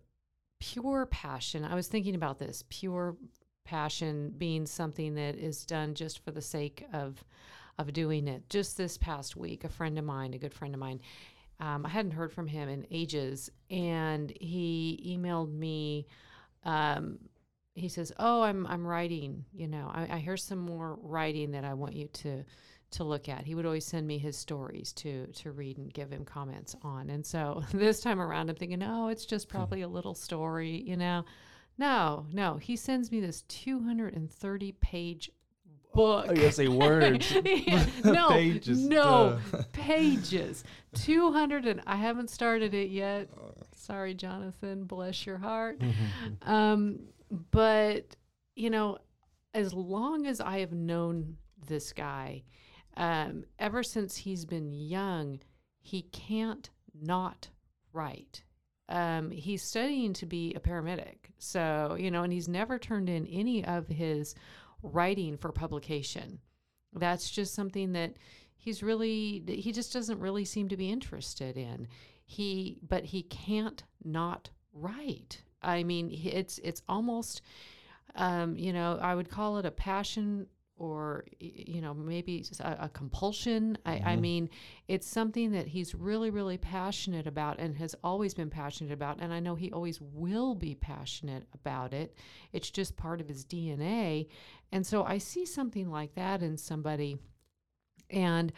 pure 0.60 1.06
passion, 1.06 1.66
I 1.66 1.76
was 1.76 1.88
thinking 1.88 2.16
about 2.16 2.40
this 2.40 2.64
pure 2.70 3.18
passion 3.66 4.34
being 4.38 4.66
something 4.66 5.16
that 5.16 5.36
is 5.36 5.66
done 5.66 5.94
just 5.94 6.24
for 6.24 6.32
the 6.32 6.42
sake 6.42 6.86
of 6.94 7.24
of 7.78 7.94
doing 7.94 8.28
it. 8.28 8.50
Just 8.50 8.76
this 8.76 8.98
past 8.98 9.38
week, 9.38 9.64
a 9.64 9.70
friend 9.70 9.98
of 9.98 10.04
mine, 10.04 10.34
a 10.34 10.38
good 10.38 10.54
friend 10.54 10.74
of 10.74 10.82
mine, 10.82 11.00
um, 11.62 11.86
I 11.86 11.90
hadn't 11.90 12.12
heard 12.12 12.34
from 12.34 12.48
him 12.48 12.68
in 12.68 12.86
ages, 12.92 13.50
and 13.70 14.34
he 14.40 15.18
emailed 15.18 15.54
me. 15.54 16.06
Um, 16.66 17.20
he 17.80 17.90
says, 17.90 18.12
"Oh, 18.20 18.42
I'm 18.42 18.66
I'm 18.68 18.86
writing. 18.86 19.46
You 19.54 19.68
know, 19.68 19.90
I, 19.94 20.16
I 20.16 20.18
hear 20.20 20.38
some 20.38 20.60
more 20.60 20.98
writing 21.02 21.52
that 21.52 21.64
I 21.66 21.74
want 21.74 21.96
you 21.96 22.08
to 22.08 22.44
to 22.92 23.04
look 23.04 23.30
at." 23.30 23.46
He 23.46 23.56
would 23.56 23.66
always 23.66 23.86
send 23.86 24.06
me 24.08 24.18
his 24.18 24.38
stories 24.38 24.94
to 24.94 25.28
to 25.28 25.52
read 25.52 25.78
and 25.78 25.94
give 25.94 26.12
him 26.12 26.26
comments 26.26 26.76
on. 26.84 27.10
And 27.10 27.26
so 27.26 27.64
this 27.74 28.02
time 28.02 28.22
around, 28.22 28.50
I'm 28.50 28.56
thinking, 28.56 28.84
"Oh, 28.84 29.08
it's 29.08 29.26
just 29.26 29.50
probably 29.50 29.82
a 29.82 29.88
little 29.88 30.14
story." 30.16 30.82
You 30.86 30.98
know, 30.98 31.26
no, 31.78 32.26
no. 32.32 32.58
He 32.58 32.76
sends 32.76 33.12
me 33.12 33.20
this 33.20 33.44
230 33.44 34.72
page 34.74 35.32
book. 35.94 36.26
Oh, 36.30 36.34
you 36.34 36.52
say 36.52 36.68
words. 36.70 37.34
Yeah, 37.46 37.86
no, 38.04 38.30
Pages, 38.30 38.80
no 38.88 39.40
pages. 39.74 40.64
Two 40.94 41.32
hundred 41.32 41.66
and 41.66 41.82
I 41.88 41.96
haven't 41.96 42.30
started 42.30 42.74
it 42.74 42.90
yet. 42.90 43.28
Sorry, 43.76 44.14
Jonathan. 44.14 44.84
Bless 44.86 45.26
your 45.26 45.38
heart. 45.38 45.82
um, 46.44 47.00
but 47.52 48.16
you 48.56 48.70
know, 48.70 48.98
as 49.54 49.74
long 49.74 50.26
as 50.26 50.42
I 50.42 50.60
have 50.60 50.74
known 50.74 51.38
this 51.68 51.94
guy, 51.94 52.44
um, 52.98 53.46
ever 53.58 53.84
since 53.84 54.18
he's 54.18 54.46
been 54.46 54.72
young, 54.74 55.40
he 55.80 56.04
can't 56.04 56.70
not 56.94 57.50
write. 57.94 58.44
Um, 58.90 59.32
he's 59.32 59.64
studying 59.64 60.14
to 60.14 60.26
be 60.26 60.54
a 60.56 60.60
paramedic. 60.60 61.32
So, 61.38 61.96
you 61.98 62.12
know, 62.12 62.24
and 62.24 62.34
he's 62.34 62.50
never 62.50 62.78
turned 62.78 63.10
in 63.10 63.26
any 63.28 63.64
of 63.64 63.88
his 63.88 64.36
writing 64.82 65.38
for 65.38 65.52
publication. 65.52 66.40
That's 66.94 67.30
just 67.30 67.54
something 67.54 67.94
that 67.94 68.14
he's 68.58 68.84
really, 68.84 69.44
he 69.48 69.72
just 69.72 69.94
doesn't 69.94 70.20
really 70.20 70.46
seem 70.46 70.68
to 70.70 70.78
be 70.78 70.92
interested 70.92 71.56
in. 71.56 71.88
He, 72.26 72.80
but 72.88 73.06
he 73.06 73.24
can't 73.24 73.84
not 74.04 74.50
write. 74.74 75.44
I 75.62 75.84
mean, 75.84 76.10
it's, 76.12 76.60
it's 76.64 76.82
almost, 76.88 77.42
um, 78.16 78.58
you 78.58 78.74
know, 78.74 79.00
I 79.02 79.16
would 79.16 79.30
call 79.30 79.58
it 79.58 79.66
a 79.66 79.72
passion 79.72 80.48
or, 80.80 81.26
you 81.40 81.82
know, 81.82 81.94
maybe 81.94 82.46
a, 82.62 82.78
a 82.82 82.90
compulsion. 82.90 83.78
I, 83.86 84.02
I 84.06 84.16
mean, 84.16 84.50
it's 84.88 85.06
something 85.06 85.52
that 85.52 85.68
he's 85.68 85.94
really, 85.94 86.30
really 86.30 86.58
passionate 86.58 87.28
about 87.28 87.60
and 87.60 87.76
has 87.76 87.96
always 88.02 88.34
been 88.34 88.50
passionate 88.50 88.94
about. 88.94 89.20
And 89.20 89.34
I 89.34 89.42
know 89.42 89.56
he 89.56 89.72
always 89.74 90.00
will 90.00 90.56
be 90.56 90.76
passionate 90.76 91.44
about 91.54 91.94
it. 91.94 92.16
It's 92.54 92.72
just 92.72 92.96
part 92.96 93.20
of 93.20 93.28
his 93.28 93.44
DNA. 93.44 94.30
And 94.72 94.88
so 94.88 95.04
I 95.04 95.18
see 95.18 95.46
something 95.46 95.92
like 95.92 96.16
that 96.16 96.42
in 96.42 96.56
somebody, 96.58 97.18
and 98.10 98.54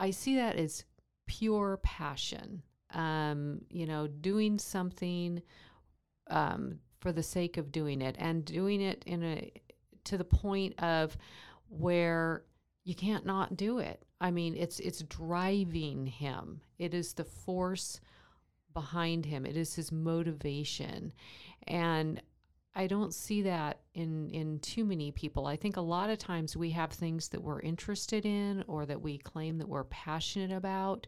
I 0.00 0.10
see 0.10 0.36
that 0.36 0.56
as 0.56 0.84
pure 1.26 1.78
passion. 1.82 2.62
Um, 2.92 3.62
you 3.70 3.86
know, 3.86 4.06
doing 4.06 4.58
something 4.58 5.40
um, 6.30 6.78
for 7.00 7.12
the 7.12 7.22
sake 7.22 7.56
of 7.56 7.72
doing 7.72 8.00
it 8.00 8.16
and 8.18 8.44
doing 8.44 8.80
it 8.80 9.02
in 9.06 9.22
a 9.22 9.52
to 10.04 10.18
the 10.18 10.24
point 10.24 10.80
of 10.82 11.16
where 11.68 12.44
you 12.84 12.94
can't 12.94 13.24
not 13.24 13.56
do 13.56 13.78
it. 13.78 14.04
I 14.20 14.30
mean, 14.30 14.56
it's 14.56 14.80
it's 14.80 15.02
driving 15.02 16.06
him. 16.06 16.60
It 16.78 16.94
is 16.94 17.12
the 17.12 17.24
force 17.24 18.00
behind 18.72 19.26
him. 19.26 19.44
It 19.44 19.56
is 19.56 19.74
his 19.74 19.92
motivation. 19.92 21.12
And 21.66 22.22
I 22.74 22.86
don't 22.86 23.12
see 23.12 23.42
that 23.42 23.80
in 23.94 24.30
in 24.30 24.58
too 24.60 24.84
many 24.84 25.10
people. 25.10 25.46
I 25.46 25.56
think 25.56 25.76
a 25.76 25.82
lot 25.82 26.10
of 26.10 26.18
times 26.18 26.56
we 26.56 26.70
have 26.70 26.90
things 26.90 27.28
that 27.28 27.42
we're 27.42 27.60
interested 27.60 28.24
in 28.24 28.64
or 28.66 28.86
that 28.86 29.02
we 29.02 29.18
claim 29.18 29.58
that 29.58 29.68
we're 29.68 29.84
passionate 29.84 30.52
about, 30.52 31.06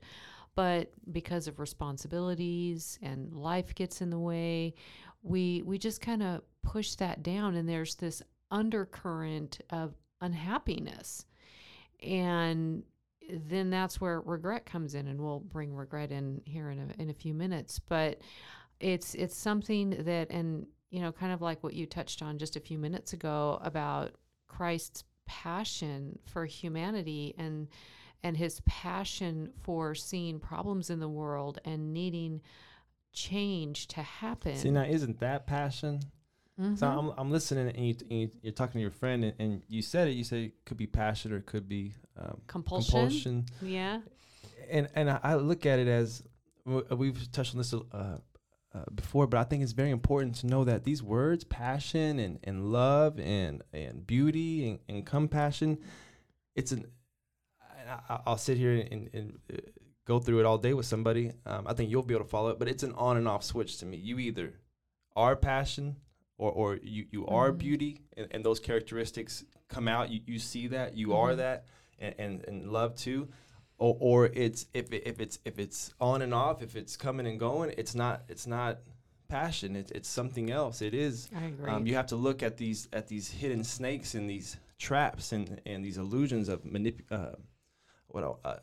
but 0.55 0.93
because 1.12 1.49
of 1.49 1.59
responsibilities 1.59 2.99
and 3.03 3.33
life 3.33 3.75
gets 3.75 4.01
in 4.01 4.11
the 4.11 4.19
way, 4.19 4.75
we 5.23 5.62
we 5.62 5.79
just 5.79 6.01
kind 6.01 6.23
of 6.23 6.43
push 6.62 6.95
that 6.97 7.23
down 7.23 7.55
and 7.55 7.69
there's 7.69 7.95
this 7.97 8.23
undercurrent 8.51 9.61
of 9.71 9.95
unhappiness. 10.21 11.25
And 12.03 12.85
then 13.31 13.71
that's 13.71 14.01
where 14.01 14.21
regret 14.21 14.67
comes 14.67 14.95
in 14.95 15.09
and 15.09 15.21
we'll 15.21 15.40
bring 15.40 15.75
regret 15.75 16.12
in 16.12 16.43
here 16.45 16.71
in 16.71 16.79
a, 16.79 17.03
in 17.03 17.09
a 17.09 17.14
few 17.14 17.33
minutes 17.33 17.79
but 17.79 18.21
it's 18.81 19.14
it's 19.14 19.37
something 19.37 19.90
that 20.05 20.31
and 20.31 20.67
you 20.90 21.01
know 21.01 21.11
kind 21.11 21.33
of 21.33 21.40
like 21.40 21.62
what 21.62 21.75
you 21.75 21.87
touched 21.87 22.23
on 22.23 22.38
just 22.38 22.57
a 22.57 22.61
few 22.61 22.79
minutes 22.79 23.12
ago 23.12 23.59
about 23.62 24.12
Christ's 24.47 25.05
passion 25.27 26.19
for 26.27 26.45
humanity 26.45 27.35
and 27.38 27.69
and 28.24 28.37
his 28.37 28.60
passion 28.66 29.52
for 29.62 29.94
seeing 29.94 30.40
problems 30.40 30.90
in 30.90 30.98
the 30.98 31.08
world 31.08 31.60
and 31.64 31.92
needing 31.94 32.40
change 33.12 33.87
to 33.88 34.02
happen 34.02 34.56
See, 34.56 34.70
now 34.70 34.82
isn't 34.82 35.20
that 35.20 35.46
passion? 35.46 36.00
So 36.56 36.87
Mhm. 36.87 36.98
I'm, 36.98 37.12
I'm 37.18 37.30
listening, 37.32 37.68
and, 37.76 38.10
you, 38.10 38.30
you're 38.42 38.52
talking 38.52 38.74
to 38.74 38.80
your 38.80 38.90
friend, 38.92 39.24
and, 39.24 39.34
and 39.40 39.62
you 39.68 39.82
said 39.82 40.06
it. 40.06 40.12
You 40.12 40.22
said 40.22 40.38
it 40.38 40.64
could 40.64 40.76
be 40.76 40.87
passion 40.87 41.32
or 41.32 41.38
it 41.38 41.46
could 41.46 41.68
be 41.68 41.94
um, 42.16 42.40
Compulsion. 42.46 42.92
compulsion. 42.92 43.46
yeah 43.60 44.00
And 44.70 44.88
and 44.94 45.10
I, 45.10 45.18
I 45.22 45.34
look 45.34 45.66
at 45.66 45.78
it 45.80 45.88
as 45.88 46.22
we've 46.64 47.30
touched 47.32 47.54
on 47.54 47.58
this 47.58 47.74
uh, 47.74 47.78
uh, 47.92 48.18
before, 48.94 49.26
but 49.26 49.38
I 49.38 49.44
think 49.44 49.62
it's 49.64 49.72
very 49.72 49.90
important 49.90 50.37
to 50.37 50.46
know 50.46 50.62
that 50.64 50.84
these 50.84 51.02
words, 51.02 51.42
passion 51.44 52.18
and, 52.20 52.38
and 52.44 52.70
love 52.72 53.18
and 53.18 53.62
and 53.72 54.06
beauty 54.06 54.68
and, 54.70 54.78
and 54.88 55.04
compassion, 55.06 55.78
it's 56.54 56.70
an. 56.72 56.87
I, 58.09 58.20
I'll 58.27 58.37
sit 58.38 58.57
here 58.59 58.73
and, 58.90 59.11
and 59.12 59.38
uh, 59.53 59.57
go 60.05 60.18
through 60.18 60.40
it 60.40 60.47
all 60.47 60.59
day 60.59 60.75
with 60.75 60.87
somebody. 60.87 61.33
Um, 61.47 61.66
I 61.66 61.73
think 61.75 61.90
you'll 61.90 62.03
be 62.03 62.14
able 62.14 62.25
to 62.25 62.31
follow 62.31 62.51
it, 62.51 62.59
but 62.59 62.68
it's 62.68 62.83
an 62.83 62.92
on 62.92 63.16
and 63.16 63.27
off 63.29 63.42
switch 63.44 63.79
to 63.79 63.87
me. 63.87 63.97
You 63.97 64.18
either 64.18 64.55
are 65.16 65.37
passion 65.37 65.97
or, 66.38 66.51
or 66.53 66.79
you, 66.83 67.07
you 67.11 67.27
are 67.27 67.53
Mhm. 67.53 67.59
beauty 67.59 68.01
and, 68.16 68.27
and 68.33 68.44
those 68.44 68.61
characteristics 68.61 69.44
come 69.68 69.88
out. 69.88 70.11
You, 70.11 70.20
you 70.27 70.38
see 70.38 70.68
that, 70.68 70.97
you 70.97 71.14
are 71.14 71.35
that, 71.37 71.66
and, 71.99 72.14
and, 72.18 72.44
and 72.49 72.70
love 72.73 72.97
too. 72.97 73.29
Or, 73.79 73.97
or 74.01 74.27
it's 74.27 74.66
if, 74.73 74.92
it, 74.92 75.03
if 75.07 75.20
it's 75.20 75.38
if 75.44 75.59
it's 75.59 75.92
on 76.01 76.23
and 76.23 76.33
off, 76.33 76.62
if 76.62 76.77
it's 76.77 76.97
coming 76.97 77.27
and 77.27 77.40
going, 77.40 77.75
it's 77.77 77.94
not 77.94 78.23
it's 78.29 78.47
not 78.47 78.79
passion. 79.29 79.75
It's 79.75 79.90
it's 79.90 80.09
something 80.09 80.51
else. 80.51 80.81
It 80.81 80.94
is 80.94 81.29
I 81.37 81.47
agree 81.47 81.70
um, 81.70 81.85
you 81.85 81.94
have 81.97 82.07
to 82.09 82.16
look 82.16 82.42
at 82.44 82.57
these 82.57 82.88
at 82.92 83.09
these 83.09 83.29
hidden 83.31 83.64
snakes 83.64 84.14
and 84.14 84.31
these 84.31 84.59
traps 84.79 85.33
and, 85.33 85.61
and 85.66 85.85
these 85.85 85.99
illusions 85.99 86.49
of 86.49 86.62
manip- 86.62 87.03
uh, 87.11 87.33
what 88.14 88.38
uh, 88.44 88.57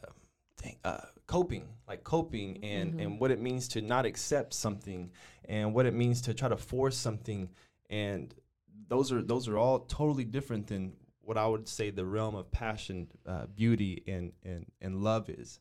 dang, 0.62 0.78
uh, 0.86 1.02
coping, 1.28 1.68
like 1.88 2.04
coping, 2.04 2.64
and 2.64 3.00
and 3.00 3.20
what 3.20 3.32
it 3.32 3.42
means 3.42 3.68
to 3.70 3.82
not 3.82 4.06
accept 4.06 4.54
something, 4.54 5.12
and 5.46 5.74
what 5.74 5.86
it 5.86 5.94
means 5.94 6.22
to 6.22 6.34
try 6.34 6.48
to 6.50 6.58
force 6.58 6.96
something, 6.98 7.50
and 7.90 8.34
those 8.88 9.12
are 9.12 9.22
those 9.22 9.48
are 9.50 9.58
all 9.58 9.80
totally 9.80 10.24
different 10.24 10.68
than 10.68 10.94
what 11.22 11.38
I 11.38 11.46
would 11.46 11.68
say 11.68 11.92
the 11.92 12.06
realm 12.06 12.36
of 12.36 12.50
passion, 12.52 13.08
uh, 13.28 13.48
beauty, 13.48 14.04
and 14.08 14.32
and 14.44 14.66
and 14.82 15.04
love 15.04 15.30
is, 15.30 15.60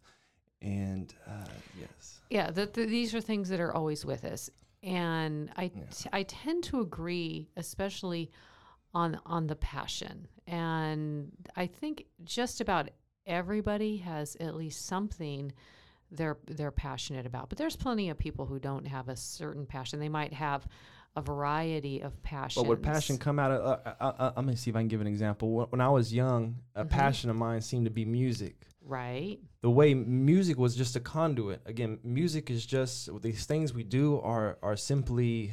and 0.62 1.12
uh, 1.26 1.48
yes, 1.74 2.20
Yeah, 2.30 2.50
that 2.52 2.74
th- 2.74 2.88
these 2.88 3.12
are 3.14 3.20
things 3.20 3.48
that 3.48 3.60
are 3.60 3.74
always 3.74 4.04
with 4.04 4.24
us, 4.24 4.50
and 4.84 5.50
I 5.56 5.64
Yeah. 5.64 5.82
t- 5.90 6.10
I 6.12 6.22
tend 6.22 6.62
to 6.64 6.80
agree, 6.80 7.48
especially 7.56 8.30
on 8.94 9.20
on 9.26 9.48
the 9.48 9.56
passion, 9.56 10.28
and 10.46 11.32
I 11.56 11.66
think 11.66 12.06
just 12.24 12.60
about 12.60 12.90
everybody 13.26 13.98
has 13.98 14.36
at 14.40 14.54
least 14.56 14.86
something 14.86 15.52
they're 16.10 16.38
they're 16.46 16.70
passionate 16.72 17.26
about. 17.26 17.48
But 17.48 17.58
there's 17.58 17.76
plenty 17.76 18.10
of 18.10 18.18
people 18.18 18.46
who 18.46 18.58
don't 18.58 18.86
have 18.86 19.08
a 19.08 19.16
certain 19.16 19.66
passion. 19.66 20.00
They 20.00 20.08
might 20.08 20.32
have 20.32 20.66
a 21.16 21.22
variety 21.22 22.00
of 22.02 22.20
passions. 22.22 22.62
But 22.62 22.68
would 22.68 22.82
passion 22.82 23.18
come 23.18 23.38
out 23.38 23.50
of? 23.52 23.60
Uh, 23.64 23.94
uh, 24.00 24.12
uh, 24.18 24.32
I'm 24.36 24.44
gonna 24.44 24.56
see 24.56 24.70
if 24.70 24.76
I 24.76 24.80
can 24.80 24.88
give 24.88 25.00
an 25.00 25.06
example. 25.06 25.66
When, 25.70 25.80
I 25.80 25.88
was 25.88 26.12
young, 26.12 26.56
a 26.74 26.84
passion 26.84 27.30
of 27.30 27.36
mine 27.36 27.60
seemed 27.60 27.84
to 27.86 27.90
be 27.90 28.04
music. 28.04 28.66
right? 28.84 29.38
The 29.60 29.70
way 29.70 29.94
music 29.94 30.58
was 30.58 30.74
just 30.74 30.96
a 30.96 31.00
conduit. 31.00 31.60
Again, 31.66 31.98
music 32.02 32.50
is 32.50 32.64
just 32.66 33.08
these 33.22 33.44
things 33.46 33.72
we 33.74 33.84
do 33.84 34.18
are 34.20 34.58
are 34.62 34.76
simply. 34.76 35.52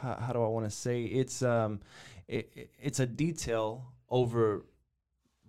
How, 0.00 0.14
how 0.16 0.32
do 0.32 0.42
I 0.42 0.48
want 0.48 0.66
to 0.66 0.70
say? 0.74 1.04
It's 1.04 1.42
um, 1.42 1.80
it- 2.26 2.70
it's 2.80 2.98
a 3.00 3.06
detail 3.06 3.92
over 4.10 4.64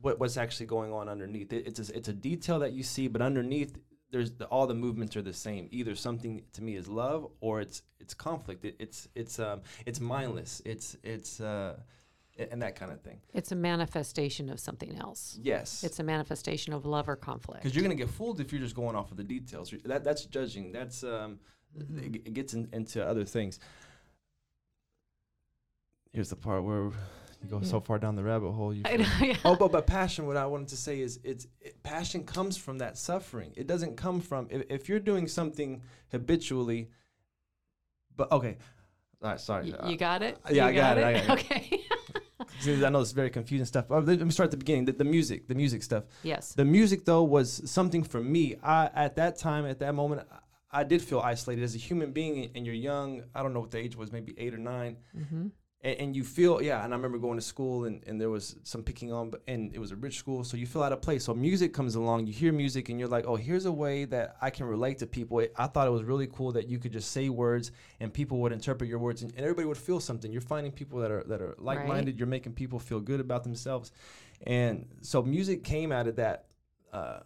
what 0.06 0.20
what's 0.20 0.38
actually 0.38 0.68
going 0.68 0.94
on 0.94 1.10
underneath. 1.10 1.52
It, 1.52 1.66
it's 1.68 1.90
a, 1.90 1.98
it's 1.98 2.08
a 2.08 2.14
detail 2.14 2.60
that 2.60 2.74
you 2.74 2.84
see, 2.84 3.08
but 3.08 3.22
underneath 3.22 3.76
there's 4.12 4.32
the, 4.32 4.46
all 4.46 4.68
the 4.68 4.76
movements 4.76 5.16
are 5.18 5.24
the 5.24 5.34
same. 5.34 5.68
Either 5.72 5.96
something 5.96 6.44
to 6.54 6.62
me 6.62 6.76
is 6.76 6.88
love 6.88 7.28
or 7.42 7.60
it's 7.60 7.82
it's 8.00 8.14
conflict. 8.14 8.64
It, 8.64 8.76
it's 8.80 9.08
it's 9.16 9.40
um 9.40 9.62
it's 9.86 10.00
mindless. 10.00 10.62
It's 10.64 10.96
it's 11.04 11.42
uh 11.42 11.78
and 12.38 12.62
that 12.62 12.76
kind 12.76 12.92
of 12.92 13.02
thing. 13.02 13.20
It's 13.34 13.52
a 13.52 13.56
manifestation 13.56 14.50
of 14.50 14.60
something 14.60 14.96
else. 14.96 15.40
Yes. 15.42 15.84
It's 15.84 16.00
a 16.00 16.04
manifestation 16.04 16.74
of 16.74 16.86
love 16.86 17.10
or 17.10 17.16
conflict. 17.16 17.64
because 17.64 17.76
you're 17.76 17.84
gonna 17.84 17.96
get 17.96 18.10
fooled 18.10 18.40
if 18.40 18.52
you're 18.52 18.62
just 18.62 18.76
going 18.76 18.96
off 18.96 19.10
of 19.10 19.18
the 19.18 19.24
details. 19.24 19.74
That 19.86 20.04
that's 20.04 20.26
judging. 20.26 20.72
That's 20.72 21.04
um, 21.04 21.40
it, 21.76 22.22
it 22.26 22.34
gets 22.34 22.54
in, 22.54 22.70
into 22.74 23.04
other 23.04 23.26
things. 23.26 23.60
Here's 26.12 26.30
the 26.30 26.36
part 26.36 26.64
where 26.64 26.92
you 27.46 27.60
go 27.60 27.62
so 27.66 27.80
far 27.80 27.98
down 28.00 28.16
the 28.16 28.24
rabbit 28.24 28.52
hole. 28.52 28.74
You 28.74 28.84
I 28.86 28.98
know, 28.98 29.08
yeah. 29.22 29.38
Oh, 29.46 29.56
but 29.56 29.72
but 29.72 29.88
passion. 29.88 30.26
What 30.28 30.38
I 30.38 30.46
wanted 30.46 30.68
to 30.70 30.78
say 30.78 31.00
is, 31.00 31.20
it's 31.24 31.48
it, 31.62 31.82
passion 31.84 32.24
comes 32.24 32.58
from 32.58 32.80
that 32.80 32.98
suffering. 32.98 33.54
It 33.56 33.68
doesn't 33.68 33.96
come 33.98 34.20
from 34.22 34.48
if, 34.50 34.64
if 34.70 34.90
you're 34.90 35.00
doing 35.00 35.28
something 35.28 35.82
habitually. 36.12 36.90
But 38.16 38.32
okay, 38.32 38.58
all 39.22 39.30
right. 39.32 39.40
Sorry. 39.40 39.72
Y- 39.82 39.90
you 39.92 39.98
got 39.98 40.22
it? 40.24 40.38
Yeah, 40.50 40.64
You 40.66 40.70
I 40.70 40.74
got 40.74 40.98
it, 40.98 41.04
I 41.04 41.14
got. 41.28 41.30
Okay. 41.40 41.82
See, 42.60 42.84
I 42.86 42.90
know 42.90 43.02
it's 43.02 43.12
very 43.12 43.30
confusing 43.30 43.66
stuff. 43.66 43.86
Oh, 43.90 44.00
let 44.00 44.20
me 44.20 44.32
start 44.32 44.48
at 44.48 44.52
the 44.52 44.58
beginning. 44.58 44.86
The, 44.86 44.94
the 44.94 45.04
music, 45.04 45.48
the 45.48 45.56
music 45.56 45.84
stuff. 45.84 46.06
yes. 46.24 46.54
The 46.54 46.64
music 46.66 47.04
though 47.06 47.24
was 47.24 47.62
something 47.70 48.04
for 48.04 48.22
me. 48.22 48.56
I 48.64 48.90
at 48.94 49.16
that 49.18 49.38
time, 49.38 49.66
at 49.66 49.80
that 49.80 49.94
moment, 49.94 50.22
I, 50.32 50.80
I 50.80 50.84
did 50.84 51.02
feel 51.02 51.20
isolated 51.20 51.64
as 51.64 51.76
a 51.76 51.78
human 51.78 52.12
being, 52.12 52.52
and 52.56 52.66
you're 52.66 52.76
young. 52.76 53.24
I 53.34 53.44
don't 53.44 53.54
know 53.54 53.60
what 53.62 53.72
the 53.72 53.78
age 53.78 53.96
was, 53.96 54.12
maybe 54.12 54.34
eight 54.38 54.54
or 54.54 54.58
9 54.58 54.98
Mm-hmm. 55.18 55.48
And, 55.86 56.00
and 56.00 56.16
you 56.16 56.24
feel 56.24 56.62
yeah. 56.62 56.84
And 56.84 56.94
I 56.94 56.98
remember 56.98 57.18
going 57.20 57.38
to 57.38 57.46
school, 57.46 57.86
and, 57.86 58.04
and 58.08 58.20
there 58.20 58.30
was 58.30 58.58
some 58.64 58.84
picking 58.84 59.14
on, 59.14 59.32
and 59.48 59.74
it 59.74 59.80
was 59.80 59.92
a 59.92 59.96
rich 59.96 60.18
school, 60.18 60.44
so 60.44 60.58
you 60.58 60.66
feel 60.66 60.84
out 60.84 60.92
of 60.92 61.02
place. 61.02 61.24
So 61.24 61.34
music 61.34 61.74
comes 61.74 61.96
along, 61.96 62.28
you 62.28 62.34
hear 62.34 62.52
music, 62.52 62.90
and 62.90 63.00
you're 63.00 63.08
like, 63.08 63.26
oh, 63.28 63.36
here's 63.36 63.66
a 63.66 63.72
way 63.72 64.06
that 64.06 64.36
I 64.42 64.50
can 64.50 64.66
relate 64.66 64.98
to 65.00 65.08
people. 65.08 65.40
It, 65.40 65.54
I 65.56 65.68
thought 65.68 65.88
it 65.88 65.92
was 65.92 66.04
really 66.04 66.28
cool 66.28 66.52
that 66.54 66.68
you 66.68 66.80
could 66.80 66.92
just 66.92 67.12
say 67.12 67.30
words, 67.30 67.72
and 68.00 68.12
people 68.12 68.40
would 68.40 68.52
interpret 68.52 68.90
your 68.90 69.00
words, 69.00 69.22
and, 69.22 69.32
and 69.32 69.42
everybody 69.42 69.68
would 69.68 69.78
feel 69.78 70.00
something. 70.00 70.32
You're 70.32 70.42
finding 70.42 70.72
people 70.72 71.00
that 71.00 71.12
are 71.12 71.24
that 71.28 71.42
are 71.42 71.56
like 71.60 71.80
minded. 71.88 72.18
You're 72.18 72.28
making 72.28 72.54
people 72.54 72.80
feel 72.80 73.00
good 73.00 73.20
about 73.20 73.44
themselves, 73.44 73.92
and 74.46 74.88
so 75.02 75.22
music 75.22 75.64
came 75.64 75.92
out 75.92 76.08
of 76.08 76.16
that. 76.18 76.46
Uh, 76.92 77.20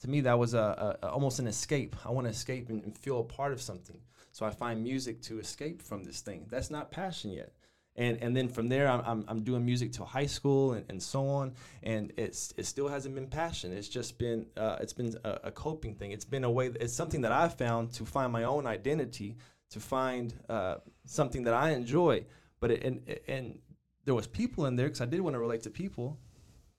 to 0.00 0.10
me 0.10 0.20
that 0.20 0.38
was 0.38 0.52
a, 0.52 0.58
a, 1.02 1.06
a- 1.06 1.10
almost 1.10 1.38
an 1.38 1.46
escape 1.46 1.94
i 2.04 2.10
want 2.10 2.26
to 2.26 2.30
escape 2.30 2.68
and, 2.68 2.82
and 2.84 2.98
feel 2.98 3.20
a 3.20 3.24
part 3.24 3.52
of 3.52 3.60
something 3.60 3.96
so 4.32 4.44
i 4.44 4.50
find 4.50 4.82
music 4.82 5.22
to 5.22 5.38
escape 5.38 5.80
from 5.80 6.02
this 6.02 6.20
thing 6.20 6.44
that's 6.50 6.68
not 6.68 6.90
passion 6.90 7.30
yet 7.30 7.52
and 7.96 8.18
and 8.22 8.36
then 8.36 8.48
from 8.48 8.68
there 8.68 8.88
i'm, 8.88 9.02
I'm, 9.04 9.24
I'm 9.28 9.42
doing 9.42 9.64
music 9.64 9.92
till 9.92 10.04
high 10.04 10.26
school 10.26 10.72
and, 10.72 10.84
and 10.88 11.02
so 11.02 11.26
on. 11.28 11.54
And 11.82 12.12
it's 12.16 12.52
it 12.56 12.66
still 12.66 12.88
hasn't 12.88 13.14
been 13.14 13.28
passion. 13.28 13.72
It's 13.72 13.88
just 13.88 14.18
been 14.18 14.46
uh, 14.56 14.76
it's 14.80 14.92
been 14.92 15.14
a, 15.24 15.40
a 15.44 15.50
coping 15.50 15.94
thing. 15.94 16.12
It's 16.12 16.24
been 16.24 16.44
a 16.44 16.50
way 16.50 16.66
it's 16.66 16.94
something 16.94 17.22
that 17.22 17.32
i've 17.32 17.54
found 17.54 17.92
to 17.94 18.04
find 18.04 18.32
my 18.32 18.44
own 18.44 18.66
identity 18.66 19.36
to 19.70 19.80
find 19.80 20.34
uh, 20.48 20.76
something 21.04 21.44
that 21.44 21.54
i 21.54 21.70
enjoy. 21.70 22.24
But 22.60 22.70
it, 22.70 22.84
and 22.84 23.18
and 23.28 23.58
there 24.04 24.14
was 24.14 24.26
people 24.26 24.66
in 24.66 24.76
there 24.76 24.86
because 24.86 25.00
i 25.00 25.06
did 25.06 25.20
want 25.20 25.34
to 25.34 25.40
relate 25.40 25.62
to 25.62 25.70
people. 25.70 26.18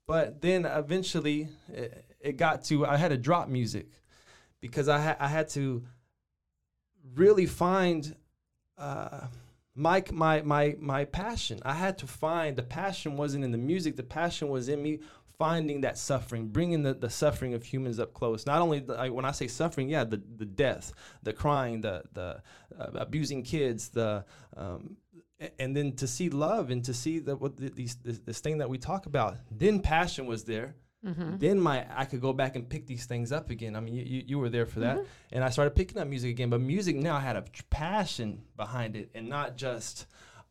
But 0.06 0.40
then 0.40 0.64
eventually 0.66 1.48
it, 1.68 2.04
it 2.20 2.36
got 2.36 2.64
to 2.64 2.86
I 2.86 2.96
had 2.96 3.08
to 3.08 3.18
drop 3.18 3.48
music 3.48 3.88
because 4.60 4.88
I 4.88 4.98
had 4.98 5.16
I 5.20 5.28
had 5.28 5.48
to 5.50 5.84
really 7.14 7.46
find 7.46 8.14
uh, 8.78 9.26
my 9.76 10.02
my 10.10 10.42
my 10.42 10.74
my 10.80 11.04
passion. 11.04 11.60
I 11.62 11.74
had 11.74 11.98
to 11.98 12.06
find 12.06 12.56
the 12.56 12.62
passion 12.62 13.16
wasn't 13.16 13.44
in 13.44 13.52
the 13.52 13.58
music. 13.58 13.96
The 13.96 14.02
passion 14.02 14.48
was 14.48 14.68
in 14.68 14.82
me 14.82 15.00
finding 15.38 15.82
that 15.82 15.98
suffering, 15.98 16.48
bringing 16.48 16.82
the, 16.82 16.94
the 16.94 17.10
suffering 17.10 17.52
of 17.52 17.62
humans 17.62 18.00
up 18.00 18.14
close. 18.14 18.46
Not 18.46 18.62
only 18.62 18.80
the, 18.80 18.94
like, 18.94 19.12
when 19.12 19.26
I 19.26 19.32
say 19.32 19.46
suffering, 19.46 19.88
yeah, 19.88 20.04
the 20.04 20.22
the 20.36 20.46
death, 20.46 20.92
the 21.22 21.32
crying, 21.32 21.82
the 21.82 22.02
the 22.14 22.42
uh, 22.78 22.90
abusing 22.94 23.42
kids, 23.42 23.90
the 23.90 24.24
um, 24.56 24.96
and 25.58 25.76
then 25.76 25.92
to 25.96 26.06
see 26.06 26.30
love 26.30 26.70
and 26.70 26.82
to 26.84 26.94
see 26.94 27.18
that 27.20 27.40
what 27.40 27.58
the, 27.58 27.68
these 27.68 27.96
this, 27.96 28.18
this 28.20 28.40
thing 28.40 28.58
that 28.58 28.70
we 28.70 28.78
talk 28.78 29.06
about. 29.06 29.36
Then 29.50 29.80
passion 29.80 30.26
was 30.26 30.44
there. 30.44 30.74
Mm-hmm. 31.04 31.38
Then 31.38 31.60
my 31.60 31.86
I 31.94 32.04
could 32.04 32.20
go 32.20 32.32
back 32.32 32.56
and 32.56 32.68
pick 32.68 32.86
these 32.86 33.06
things 33.06 33.32
up 33.32 33.50
again. 33.50 33.76
I 33.76 33.80
mean, 33.80 33.94
you, 33.94 34.04
you, 34.04 34.22
you 34.26 34.38
were 34.38 34.48
there 34.48 34.66
for 34.66 34.80
that, 34.80 34.96
mm-hmm. 34.96 35.06
and 35.32 35.44
I 35.44 35.50
started 35.50 35.74
picking 35.74 35.98
up 35.98 36.08
music 36.08 36.30
again. 36.30 36.50
But 36.50 36.60
music 36.60 36.96
now 36.96 37.18
had 37.18 37.36
a 37.36 37.42
tr- 37.42 37.62
passion 37.70 38.42
behind 38.56 38.96
it, 38.96 39.10
and 39.14 39.28
not 39.28 39.56
just 39.56 40.06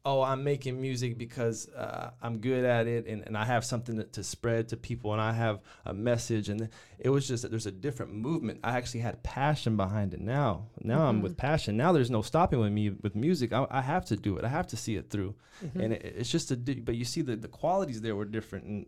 oh 0.05 0.21
I'm 0.21 0.43
making 0.43 0.79
music 0.79 1.17
because 1.17 1.67
uh, 1.69 2.11
I'm 2.21 2.37
good 2.37 2.63
at 2.63 2.87
it 2.87 3.07
and, 3.07 3.23
and 3.25 3.35
I 3.35 3.43
have 3.43 3.65
something 3.65 3.97
to, 3.97 4.03
to 4.03 4.23
spread 4.23 4.69
to 4.69 4.77
people 4.77 5.11
and 5.11 5.21
I 5.21 5.33
have 5.33 5.59
a 5.83 5.93
message. 5.93 6.47
And 6.47 6.69
it 6.99 7.09
was 7.09 7.27
just 7.27 7.41
that 7.41 7.49
there's 7.49 7.65
a 7.65 7.71
different 7.71 8.13
movement. 8.13 8.59
I 8.63 8.77
actually 8.77 8.99
had 8.99 9.23
passion 9.23 9.75
behind 9.75 10.13
it. 10.13 10.21
Now, 10.21 10.67
now 10.81 11.07
I'm 11.07 11.21
with 11.21 11.33
mm-hmm. 11.33 11.47
passion. 11.47 11.75
Now 11.75 11.91
there's 11.91 12.11
no 12.11 12.21
stopping 12.21 12.59
with 12.59 12.71
me 12.71 12.91
with 12.91 13.15
music. 13.15 13.51
I, 13.51 13.65
I 13.69 13.81
have 13.81 14.05
to 14.05 14.15
do 14.15 14.37
it. 14.37 14.45
I 14.45 14.49
have 14.49 14.67
to 14.67 14.77
see 14.77 14.95
it 14.95 15.09
through, 15.09 15.35
and 15.73 15.91
it, 15.93 16.03
it's 16.03 16.29
just 16.29 16.51
a. 16.51 16.55
But 16.55 16.95
you 16.95 17.05
see 17.05 17.21
the 17.21 17.35
the 17.35 17.47
qualities 17.47 18.01
there 18.01 18.15
were 18.15 18.25
different 18.25 18.65
and. 18.65 18.85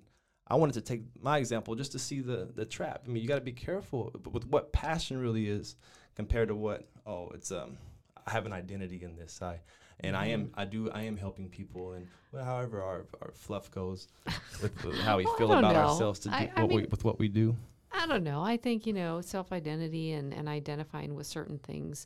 I 0.50 0.56
wanted 0.56 0.74
to 0.74 0.82
take 0.82 1.04
my 1.22 1.38
example 1.38 1.76
just 1.76 1.92
to 1.94 2.00
see 2.00 2.22
the 2.22 2.50
the 2.56 2.66
trap. 2.66 3.04
I 3.06 3.10
mean, 3.10 3.22
you 3.22 3.28
got 3.28 3.36
to 3.36 3.42
be 3.42 3.52
careful 3.52 4.14
with 4.32 4.48
what 4.48 4.72
passion 4.72 5.20
really 5.20 5.48
is 5.48 5.76
compared 6.16 6.48
to 6.50 6.56
what 6.56 6.88
oh, 7.06 7.30
it's 7.34 7.52
um 7.52 7.78
I 8.26 8.32
have 8.32 8.46
an 8.46 8.54
identity 8.54 9.04
in 9.04 9.16
this. 9.16 9.42
I 9.42 9.60
and 10.00 10.16
I 10.16 10.28
am 10.28 10.52
I 10.56 10.66
do 10.66 10.90
I 10.92 11.04
am 11.04 11.18
helping 11.18 11.50
people 11.50 11.94
and 11.94 12.08
well, 12.32 12.46
however 12.46 12.82
our 12.82 13.06
our 13.22 13.32
fluff 13.34 13.72
goes 13.72 14.08
with, 14.62 14.84
with 14.84 14.98
how 15.00 15.18
we 15.18 15.26
Well, 15.26 15.36
feel 15.38 15.52
about 15.54 15.74
know. 15.74 15.80
ourselves 15.90 16.20
to 16.22 16.30
do 16.30 16.36
I- 16.36 16.52
I 16.56 16.62
what 16.64 16.72
we, 16.74 16.86
with 16.86 17.04
what 17.04 17.20
we 17.20 17.28
do. 17.28 17.56
I 17.92 18.06
don't 18.06 18.24
know. 18.24 18.44
I 18.44 18.58
think, 18.58 18.86
you 18.86 18.94
know, 18.94 19.22
self 19.22 19.52
identity 19.52 20.12
and, 20.12 20.34
and 20.34 20.48
identifying 20.48 21.16
with 21.16 21.26
certain 21.26 21.58
things. 21.60 22.06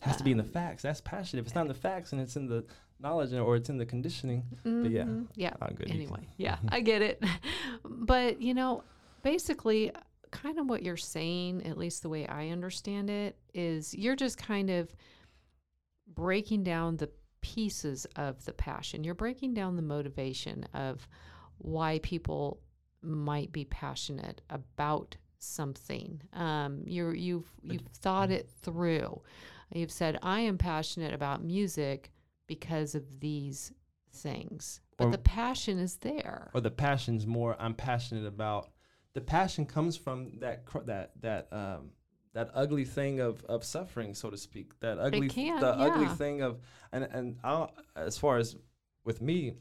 It 0.00 0.08
has 0.08 0.16
to 0.16 0.24
be 0.24 0.32
in 0.32 0.36
the 0.36 0.44
facts. 0.44 0.82
That's 0.82 1.00
passion. 1.00 1.38
If 1.38 1.46
it's 1.46 1.54
not 1.54 1.62
in 1.62 1.68
the 1.68 1.74
facts 1.74 2.12
and 2.12 2.20
it's 2.20 2.34
in 2.36 2.48
the 2.48 2.64
knowledge 3.02 3.32
or 3.32 3.56
it's 3.56 3.68
in 3.68 3.78
the 3.78 3.86
conditioning, 3.86 4.44
but 4.62 4.90
yeah, 4.90 5.04
Mhm. 5.04 5.26
Yeah. 5.34 5.54
You 5.88 5.94
Anyway, 5.94 6.28
yeah, 6.36 6.58
I 6.68 6.80
get 6.80 7.02
it. 7.02 7.22
But, 7.84 8.40
you 8.40 8.54
know, 8.54 8.84
basically, 9.22 9.90
kind 10.30 10.58
of 10.58 10.68
what 10.68 10.82
you're 10.82 10.96
saying, 10.96 11.66
at 11.66 11.76
least 11.76 12.02
the 12.02 12.08
way 12.08 12.26
I 12.26 12.48
understand 12.48 13.10
it, 13.10 13.36
is 13.52 13.94
you're 13.94 14.16
just 14.16 14.38
kind 14.38 14.70
of 14.70 14.94
breaking 16.06 16.62
down 16.62 16.96
the 16.96 17.10
pieces 17.40 18.06
of 18.16 18.44
the 18.44 18.52
passion. 18.52 19.04
You're 19.04 19.14
breaking 19.14 19.54
down 19.54 19.76
the 19.76 19.82
motivation 19.82 20.64
of 20.74 21.08
why 21.58 21.98
people 22.02 22.60
might 23.02 23.50
be 23.52 23.64
passionate 23.64 24.40
about 24.48 25.16
something. 25.38 26.22
Um, 26.34 26.82
you're, 26.86 27.14
you've 27.14 27.50
you've 27.62 27.82
thought 28.00 28.30
it 28.30 28.48
through. 28.62 29.20
You've 29.74 29.90
said, 29.90 30.18
"I 30.22 30.40
am 30.40 30.56
passionate 30.56 31.12
about 31.14 31.42
music 31.42 32.11
because 32.46 32.94
of 32.94 33.20
these 33.20 33.72
things," 34.12 34.80
but 34.96 35.06
Or- 35.06 35.10
the 35.10 35.18
passion 35.18 35.78
is 35.78 35.96
there. 35.96 36.50
or 36.54 36.60
the 36.60 36.70
passion's 36.70 37.26
more 37.26 37.56
I'm 37.58 37.74
passionate 37.74 38.26
about. 38.26 38.70
The 39.14 39.20
passion 39.20 39.66
comes 39.66 39.96
from 39.96 40.38
that 40.40 40.64
cr- 40.64 40.80
that 40.80 41.12
that 41.20 41.52
um, 41.52 41.90
that 42.32 42.50
ugly 42.54 42.84
thing 42.84 43.20
of, 43.20 43.44
of 43.44 43.62
suffering, 43.62 44.14
so 44.14 44.30
to 44.30 44.38
speak. 44.38 44.78
That 44.80 44.98
ugly 44.98 45.28
can, 45.28 45.60
the 45.60 45.74
ugly 45.74 46.08
thing 46.08 46.40
of 46.42 46.60
and 46.92 47.04
and 47.04 47.38
I'll, 47.44 47.72
as 47.94 48.16
far 48.16 48.38
as 48.38 48.56
with 49.04 49.20
me, 49.20 49.54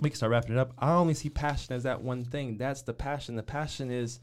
we 0.00 0.10
can 0.10 0.16
start 0.16 0.30
wrapping 0.30 0.52
it 0.52 0.58
up. 0.58 0.74
I 0.78 0.92
only 0.92 1.14
see 1.14 1.30
passion 1.30 1.74
as 1.74 1.84
that 1.84 2.02
one 2.02 2.24
thing. 2.24 2.58
That's 2.58 2.82
the 2.82 2.92
passion. 2.92 3.36
The 3.36 3.42
passion 3.42 3.90
is 3.90 4.20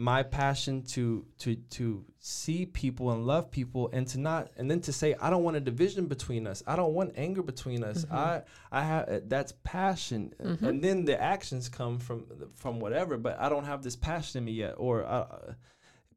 my 0.00 0.22
passion 0.22 0.82
to 0.84 1.26
to 1.38 1.56
to 1.70 2.04
see 2.20 2.64
people 2.64 3.10
and 3.10 3.26
love 3.26 3.50
people 3.50 3.90
and 3.92 4.06
to 4.06 4.20
not 4.20 4.48
and 4.56 4.70
then 4.70 4.80
to 4.80 4.92
say 4.92 5.16
I 5.20 5.28
don't 5.28 5.42
want 5.42 5.56
a 5.56 5.60
division 5.60 6.06
between 6.06 6.46
us. 6.46 6.62
I 6.68 6.76
don't 6.76 6.94
want 6.94 7.14
anger 7.16 7.42
between 7.42 7.82
us. 7.82 8.06
I 8.10 8.42
I 8.70 8.82
have 8.84 9.28
that's 9.28 9.52
passion. 9.64 10.32
And 10.38 10.82
then 10.84 11.04
the 11.04 11.20
actions 11.20 11.68
come 11.68 11.98
from 11.98 12.26
from 12.54 12.78
whatever, 12.78 13.18
but 13.18 13.40
I 13.40 13.48
don't 13.48 13.64
have 13.64 13.82
this 13.82 13.96
passion 13.96 14.38
in 14.38 14.44
me 14.44 14.52
yet 14.52 14.74
or 14.76 15.04
uh, 15.04 15.54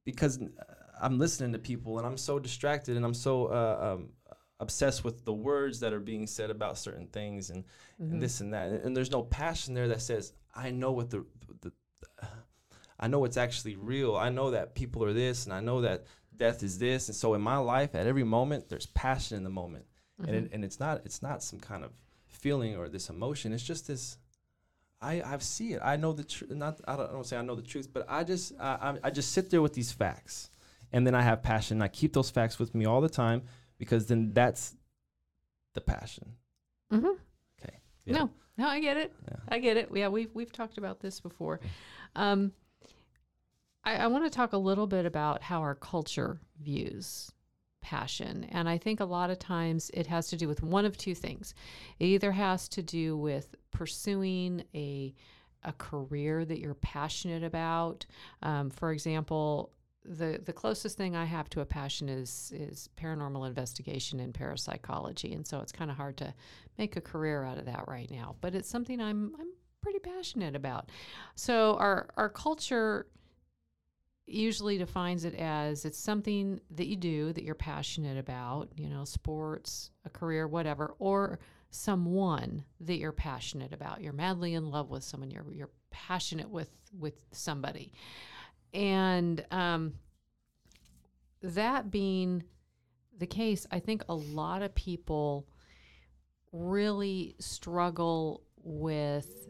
because 0.06 0.40
I'm 1.02 1.18
listening 1.18 1.54
to 1.54 1.60
people 1.60 1.98
and 1.98 2.06
I'm 2.06 2.18
so 2.18 2.38
distracted 2.38 2.98
and 2.98 3.04
I'm 3.04 3.16
so 3.16 3.48
uh, 3.48 3.94
um, 3.96 4.10
obsessed 4.60 5.04
with 5.04 5.26
the 5.26 5.34
words 5.34 5.80
that 5.80 5.92
are 5.92 6.00
being 6.00 6.28
said 6.28 6.52
about 6.52 6.78
certain 6.78 7.08
things 7.08 7.50
and, 7.50 7.64
Mhm. 8.00 8.12
and 8.12 8.22
this 8.22 8.42
and 8.42 8.54
that. 8.54 8.70
And, 8.70 8.84
and 8.86 8.96
there's 8.96 9.10
no 9.10 9.24
passion 9.24 9.74
there 9.74 9.88
that 9.88 10.02
says, 10.04 10.34
I 10.54 10.70
know 10.70 10.92
what 10.92 11.10
the, 11.10 11.26
I 13.02 13.08
know 13.08 13.26
it's 13.26 13.38
actually 13.38 13.76
real. 13.76 14.16
I 14.16 14.30
know 14.30 14.52
that 14.52 14.76
people 14.76 15.04
are 15.04 15.14
this 15.14 15.46
and 15.46 15.54
I 15.54 15.60
know 15.60 15.82
that 15.82 16.06
death 16.38 16.64
is 16.64 16.78
this. 16.78 17.08
And 17.10 17.16
so 17.16 17.34
in 17.34 17.42
my 17.42 17.58
life, 17.58 17.96
at 17.96 18.08
every 18.08 18.24
moment, 18.24 18.70
there's 18.70 18.86
passion 18.86 19.38
in 19.38 19.44
the 19.44 19.50
moment. 19.50 19.86
And, 20.20 20.36
it, 20.36 20.50
and 20.54 20.64
it's 20.64 20.80
not 20.80 21.02
it's 21.04 21.24
not 21.24 21.42
some 21.42 21.60
kind 21.60 21.84
of 21.84 21.92
feeling 22.28 22.76
or 22.78 22.90
this 22.90 23.10
emotion. 23.10 23.54
It's 23.54 23.64
just 23.64 23.88
this 23.88 24.18
I 25.02 25.22
I 25.22 25.38
see 25.40 25.74
it. 25.74 25.82
I 25.84 25.96
know 25.96 26.14
the 26.14 26.24
truth. 26.24 26.52
Not 26.52 26.80
I 26.88 26.96
don't, 26.96 27.10
I 27.10 27.14
don't 27.14 27.26
say 27.26 27.38
I 27.38 27.42
know 27.42 27.56
the 27.56 27.64
truth, 27.64 27.90
but 27.92 28.06
I 28.08 28.24
just 28.24 28.54
I, 28.60 28.78
I 29.04 29.08
I 29.08 29.10
just 29.10 29.32
sit 29.32 29.50
there 29.50 29.62
with 29.62 29.74
these 29.74 29.92
facts, 29.92 30.52
and 30.92 31.06
then 31.08 31.16
I 31.16 31.22
have 31.24 31.42
passion. 31.42 31.82
I 31.82 31.88
keep 31.88 32.14
those 32.14 32.30
facts 32.30 32.60
with 32.60 32.76
me 32.76 32.86
all 32.86 33.02
the 33.02 33.10
time 33.10 33.44
because 33.80 34.06
then 34.06 34.32
that's 34.34 34.76
the 35.74 35.82
passion. 35.82 36.34
Mm-hmm. 36.94 37.08
Okay. 37.08 37.78
Yeah. 38.06 38.14
No, 38.14 38.30
no, 38.58 38.68
I 38.68 38.80
get 38.80 38.98
it. 38.98 39.12
Yeah. 39.28 39.38
I 39.50 39.58
get 39.58 39.78
it. 39.78 39.90
Yeah, 39.94 40.10
we've 40.10 40.30
we've 40.36 40.52
talked 40.52 40.78
about 40.78 41.00
this 41.00 41.20
before. 41.20 41.62
Um, 42.16 42.52
I, 43.84 43.96
I 43.96 44.08
want 44.08 44.24
to 44.26 44.30
talk 44.30 44.54
a 44.54 44.58
little 44.58 44.88
bit 44.88 45.06
about 45.06 45.42
how 45.42 45.62
our 45.62 45.76
culture 45.76 46.40
views 46.62 47.32
passion, 47.82 48.46
and 48.52 48.70
I 48.70 48.78
think 48.78 49.00
a 49.00 49.06
lot 49.06 49.30
of 49.32 49.40
times 49.40 49.90
it 49.94 50.08
has 50.08 50.28
to 50.30 50.38
do 50.38 50.48
with 50.48 50.62
one 50.62 50.86
of 50.86 50.98
two 50.98 51.16
things. 51.16 51.56
It 52.00 52.06
either 52.06 52.32
has 52.32 52.70
to 52.70 52.84
do 52.84 53.18
with 53.18 53.56
pursuing 53.72 54.64
a 54.74 55.14
a 55.64 55.74
career 55.74 56.44
that 56.44 56.60
you're 56.60 56.74
passionate 56.74 57.44
about. 57.44 58.06
Um, 58.42 58.72
for 58.72 58.92
example, 58.92 59.72
the 60.04 60.40
the 60.44 60.54
closest 60.54 60.98
thing 60.98 61.16
I 61.16 61.26
have 61.26 61.50
to 61.52 61.62
a 61.62 61.66
passion 61.66 62.10
is 62.10 62.52
is 62.56 62.90
paranormal 62.98 63.48
investigation 63.48 64.20
and 64.20 64.34
parapsychology, 64.34 65.34
and 65.34 65.46
so 65.46 65.60
it's 65.60 65.72
kind 65.72 65.92
of 65.92 65.98
hard 65.98 66.18
to 66.18 66.34
make 66.78 66.96
a 66.96 67.02
career 67.02 67.44
out 67.44 67.58
of 67.58 67.66
that 67.66 67.86
right 67.88 68.10
now. 68.10 68.36
But 68.42 68.56
it's 68.56 68.70
something 68.70 69.00
I'm 69.00 69.36
I'm 69.40 69.50
pretty 69.82 70.00
passionate 70.00 70.56
about. 70.56 70.90
So 71.36 71.76
our 71.78 72.10
our 72.18 72.30
culture 72.30 73.08
usually 74.26 74.78
defines 74.78 75.26
it 75.26 75.36
as 75.36 75.86
it's 75.86 76.00
something 76.00 76.60
that 76.72 76.88
you 76.88 76.96
do 76.96 77.34
that 77.34 77.44
you're 77.44 77.56
passionate 77.56 78.18
about, 78.18 78.70
you 78.76 78.88
know, 78.88 79.04
sports, 79.04 79.92
a 80.06 80.10
career, 80.10 80.48
whatever, 80.48 80.96
or 81.00 81.40
someone 81.70 82.64
that 82.82 82.98
you're 82.98 83.12
passionate 83.12 83.74
about. 83.74 84.02
You're 84.02 84.14
madly 84.14 84.54
in 84.54 84.70
love 84.70 84.90
with 84.90 85.04
someone. 85.04 85.32
You're 85.32 85.52
you're 85.52 85.70
passionate 85.90 86.50
with 86.50 86.70
with 86.98 87.26
somebody, 87.32 87.94
and 88.74 89.44
um, 89.52 89.94
that 91.42 91.92
being 91.92 92.44
the 93.18 93.28
case, 93.28 93.66
I 93.72 93.80
think 93.80 94.04
a 94.10 94.16
lot 94.16 94.62
of 94.62 94.74
people 94.76 95.48
really 96.52 97.36
struggle 97.40 98.44
with 98.58 99.48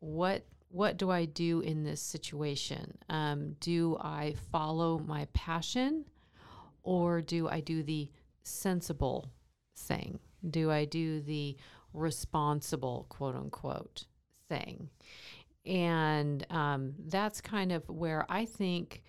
what 0.00 0.44
what 0.72 0.96
do 0.96 1.10
I 1.10 1.26
do 1.26 1.60
in 1.60 1.84
this 1.84 2.00
situation? 2.00 2.96
Um, 3.10 3.56
do 3.60 3.96
I 4.00 4.34
follow 4.50 4.98
my 4.98 5.26
passion, 5.34 6.06
or 6.82 7.20
do 7.20 7.46
I 7.48 7.60
do 7.60 7.82
the 7.82 8.10
sensible 8.42 9.30
thing? 9.76 10.18
Do 10.48 10.70
I 10.70 10.86
do 10.86 11.20
the 11.20 11.56
responsible 11.92 13.06
quote 13.10 13.36
unquote 13.36 14.06
thing? 14.48 14.88
And 15.66 16.44
um, 16.50 16.94
that's 17.06 17.40
kind 17.40 17.70
of 17.70 17.88
where 17.88 18.24
I 18.28 18.46
think 18.46 19.02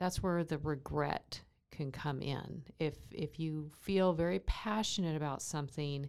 that's 0.00 0.22
where 0.22 0.42
the 0.44 0.58
regret 0.58 1.40
can 1.70 1.92
come 1.92 2.20
in. 2.20 2.64
If 2.80 2.96
if 3.12 3.38
you 3.38 3.70
feel 3.80 4.12
very 4.12 4.40
passionate 4.40 5.16
about 5.16 5.40
something 5.40 6.08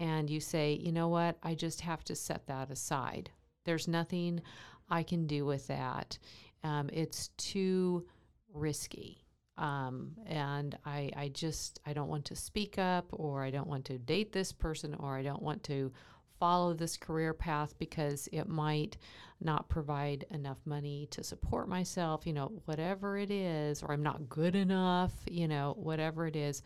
and 0.00 0.28
you 0.28 0.40
say, 0.40 0.72
you 0.72 0.90
know 0.90 1.08
what, 1.08 1.38
I 1.42 1.54
just 1.54 1.82
have 1.82 2.02
to 2.04 2.16
set 2.16 2.48
that 2.48 2.70
aside. 2.70 3.30
There's 3.64 3.88
nothing 3.88 4.40
I 4.88 5.02
can 5.02 5.26
do 5.26 5.44
with 5.44 5.66
that. 5.68 6.18
Um, 6.62 6.88
it's 6.92 7.28
too 7.36 8.06
risky. 8.52 9.24
Um, 9.56 10.12
and 10.26 10.76
I, 10.84 11.10
I 11.16 11.28
just, 11.28 11.78
I 11.86 11.92
don't 11.92 12.08
want 12.08 12.24
to 12.26 12.36
speak 12.36 12.78
up 12.78 13.06
or 13.12 13.44
I 13.44 13.50
don't 13.50 13.68
want 13.68 13.84
to 13.86 13.98
date 13.98 14.32
this 14.32 14.52
person 14.52 14.94
or 14.98 15.16
I 15.16 15.22
don't 15.22 15.42
want 15.42 15.62
to 15.64 15.92
follow 16.40 16.74
this 16.74 16.96
career 16.96 17.32
path 17.32 17.74
because 17.78 18.28
it 18.32 18.48
might 18.48 18.96
not 19.40 19.68
provide 19.68 20.24
enough 20.30 20.58
money 20.64 21.06
to 21.10 21.22
support 21.22 21.68
myself, 21.68 22.26
you 22.26 22.32
know, 22.32 22.50
whatever 22.64 23.16
it 23.16 23.30
is, 23.30 23.82
or 23.82 23.92
I'm 23.92 24.02
not 24.02 24.28
good 24.28 24.56
enough, 24.56 25.12
you 25.26 25.46
know, 25.46 25.74
whatever 25.76 26.26
it 26.26 26.34
is. 26.34 26.62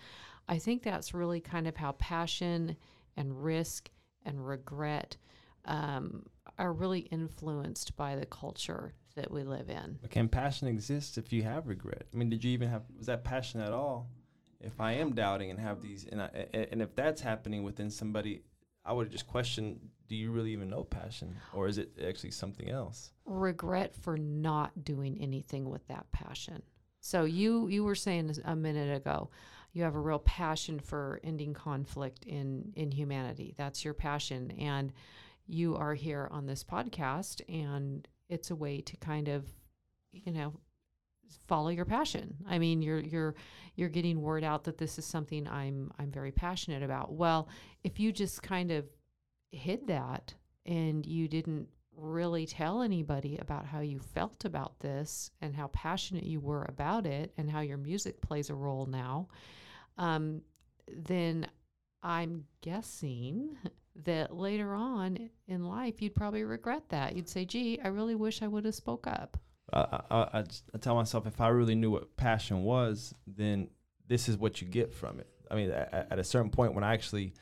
I 0.48 0.58
think 0.58 0.82
that's 0.82 1.12
really 1.12 1.40
kind 1.40 1.66
of 1.66 1.76
how 1.76 1.92
passion 1.92 2.76
and 3.16 3.44
risk 3.44 3.90
and 4.24 4.46
regret 4.46 5.16
um, 5.68 6.24
are 6.58 6.72
really 6.72 7.00
influenced 7.00 7.96
by 7.96 8.16
the 8.16 8.26
culture 8.26 8.94
that 9.14 9.30
we 9.30 9.44
live 9.44 9.68
in. 9.68 9.98
But 10.00 10.10
can 10.10 10.28
passion 10.28 10.66
exist 10.66 11.18
if 11.18 11.32
you 11.32 11.42
have 11.42 11.68
regret? 11.68 12.06
I 12.12 12.16
mean, 12.16 12.30
did 12.30 12.42
you 12.42 12.50
even 12.52 12.68
have 12.68 12.82
was 12.96 13.06
that 13.06 13.22
passion 13.22 13.60
at 13.60 13.72
all? 13.72 14.08
If 14.60 14.80
I 14.80 14.92
am 14.94 15.14
doubting 15.14 15.50
and 15.50 15.60
have 15.60 15.80
these, 15.80 16.04
and 16.10 16.20
I, 16.20 16.46
and 16.52 16.82
if 16.82 16.96
that's 16.96 17.20
happening 17.20 17.62
within 17.62 17.90
somebody, 17.90 18.42
I 18.84 18.92
would 18.92 19.10
just 19.10 19.28
question: 19.28 19.78
Do 20.08 20.16
you 20.16 20.32
really 20.32 20.52
even 20.52 20.68
know 20.68 20.82
passion, 20.82 21.36
or 21.52 21.68
is 21.68 21.78
it 21.78 21.90
actually 22.04 22.32
something 22.32 22.68
else? 22.68 23.12
Regret 23.24 23.94
for 23.94 24.16
not 24.16 24.84
doing 24.84 25.16
anything 25.20 25.68
with 25.68 25.86
that 25.88 26.10
passion. 26.10 26.62
So 27.00 27.24
you 27.24 27.68
you 27.68 27.84
were 27.84 27.94
saying 27.94 28.34
a 28.44 28.56
minute 28.56 28.96
ago, 28.96 29.30
you 29.72 29.84
have 29.84 29.94
a 29.94 30.00
real 30.00 30.18
passion 30.18 30.80
for 30.80 31.20
ending 31.22 31.54
conflict 31.54 32.24
in 32.24 32.72
in 32.74 32.90
humanity. 32.90 33.54
That's 33.56 33.84
your 33.84 33.94
passion, 33.94 34.50
and 34.52 34.92
you 35.48 35.74
are 35.76 35.94
here 35.94 36.28
on 36.30 36.46
this 36.46 36.62
podcast, 36.62 37.40
and 37.48 38.06
it's 38.28 38.50
a 38.50 38.56
way 38.56 38.80
to 38.82 38.96
kind 38.98 39.28
of, 39.28 39.46
you 40.12 40.30
know, 40.30 40.52
follow 41.46 41.70
your 41.70 41.84
passion. 41.84 42.36
I 42.46 42.58
mean, 42.58 42.82
you're 42.82 43.00
you're 43.00 43.34
you're 43.74 43.88
getting 43.88 44.20
word 44.20 44.44
out 44.44 44.64
that 44.64 44.78
this 44.78 44.98
is 44.98 45.04
something 45.06 45.48
I'm 45.48 45.90
I'm 45.98 46.10
very 46.10 46.32
passionate 46.32 46.82
about. 46.82 47.12
Well, 47.12 47.48
if 47.82 47.98
you 47.98 48.12
just 48.12 48.42
kind 48.42 48.70
of 48.70 48.86
hid 49.50 49.86
that 49.86 50.34
and 50.66 51.04
you 51.06 51.26
didn't 51.28 51.68
really 51.96 52.46
tell 52.46 52.82
anybody 52.82 53.38
about 53.38 53.66
how 53.66 53.80
you 53.80 53.98
felt 53.98 54.44
about 54.44 54.78
this 54.80 55.30
and 55.40 55.56
how 55.56 55.66
passionate 55.68 56.24
you 56.24 56.38
were 56.40 56.64
about 56.68 57.06
it 57.06 57.32
and 57.36 57.50
how 57.50 57.60
your 57.60 57.78
music 57.78 58.20
plays 58.20 58.50
a 58.50 58.54
role 58.54 58.86
now, 58.86 59.28
um, 59.96 60.42
then 60.96 61.46
I'm 62.02 62.44
guessing 62.60 63.56
that 64.04 64.34
later 64.34 64.74
on 64.74 65.30
in 65.46 65.64
life 65.64 66.00
you'd 66.00 66.14
probably 66.14 66.44
regret 66.44 66.88
that. 66.90 67.16
You'd 67.16 67.28
say, 67.28 67.44
"Gee, 67.44 67.80
I 67.82 67.88
really 67.88 68.14
wish 68.14 68.42
I 68.42 68.48
would 68.48 68.64
have 68.64 68.74
spoke 68.74 69.06
up." 69.06 69.36
I, 69.72 70.00
I, 70.10 70.16
I, 70.16 70.44
I 70.74 70.78
tell 70.78 70.94
myself 70.94 71.26
if 71.26 71.40
I 71.40 71.48
really 71.48 71.74
knew 71.74 71.90
what 71.90 72.16
passion 72.16 72.62
was, 72.62 73.14
then 73.26 73.68
this 74.06 74.28
is 74.28 74.36
what 74.36 74.60
you 74.60 74.68
get 74.68 74.94
from 74.94 75.20
it. 75.20 75.28
I 75.50 75.54
mean, 75.56 75.70
at, 75.70 76.08
at 76.10 76.18
a 76.18 76.24
certain 76.24 76.50
point 76.50 76.74
when 76.74 76.84
I 76.84 76.94
actually 76.94 77.34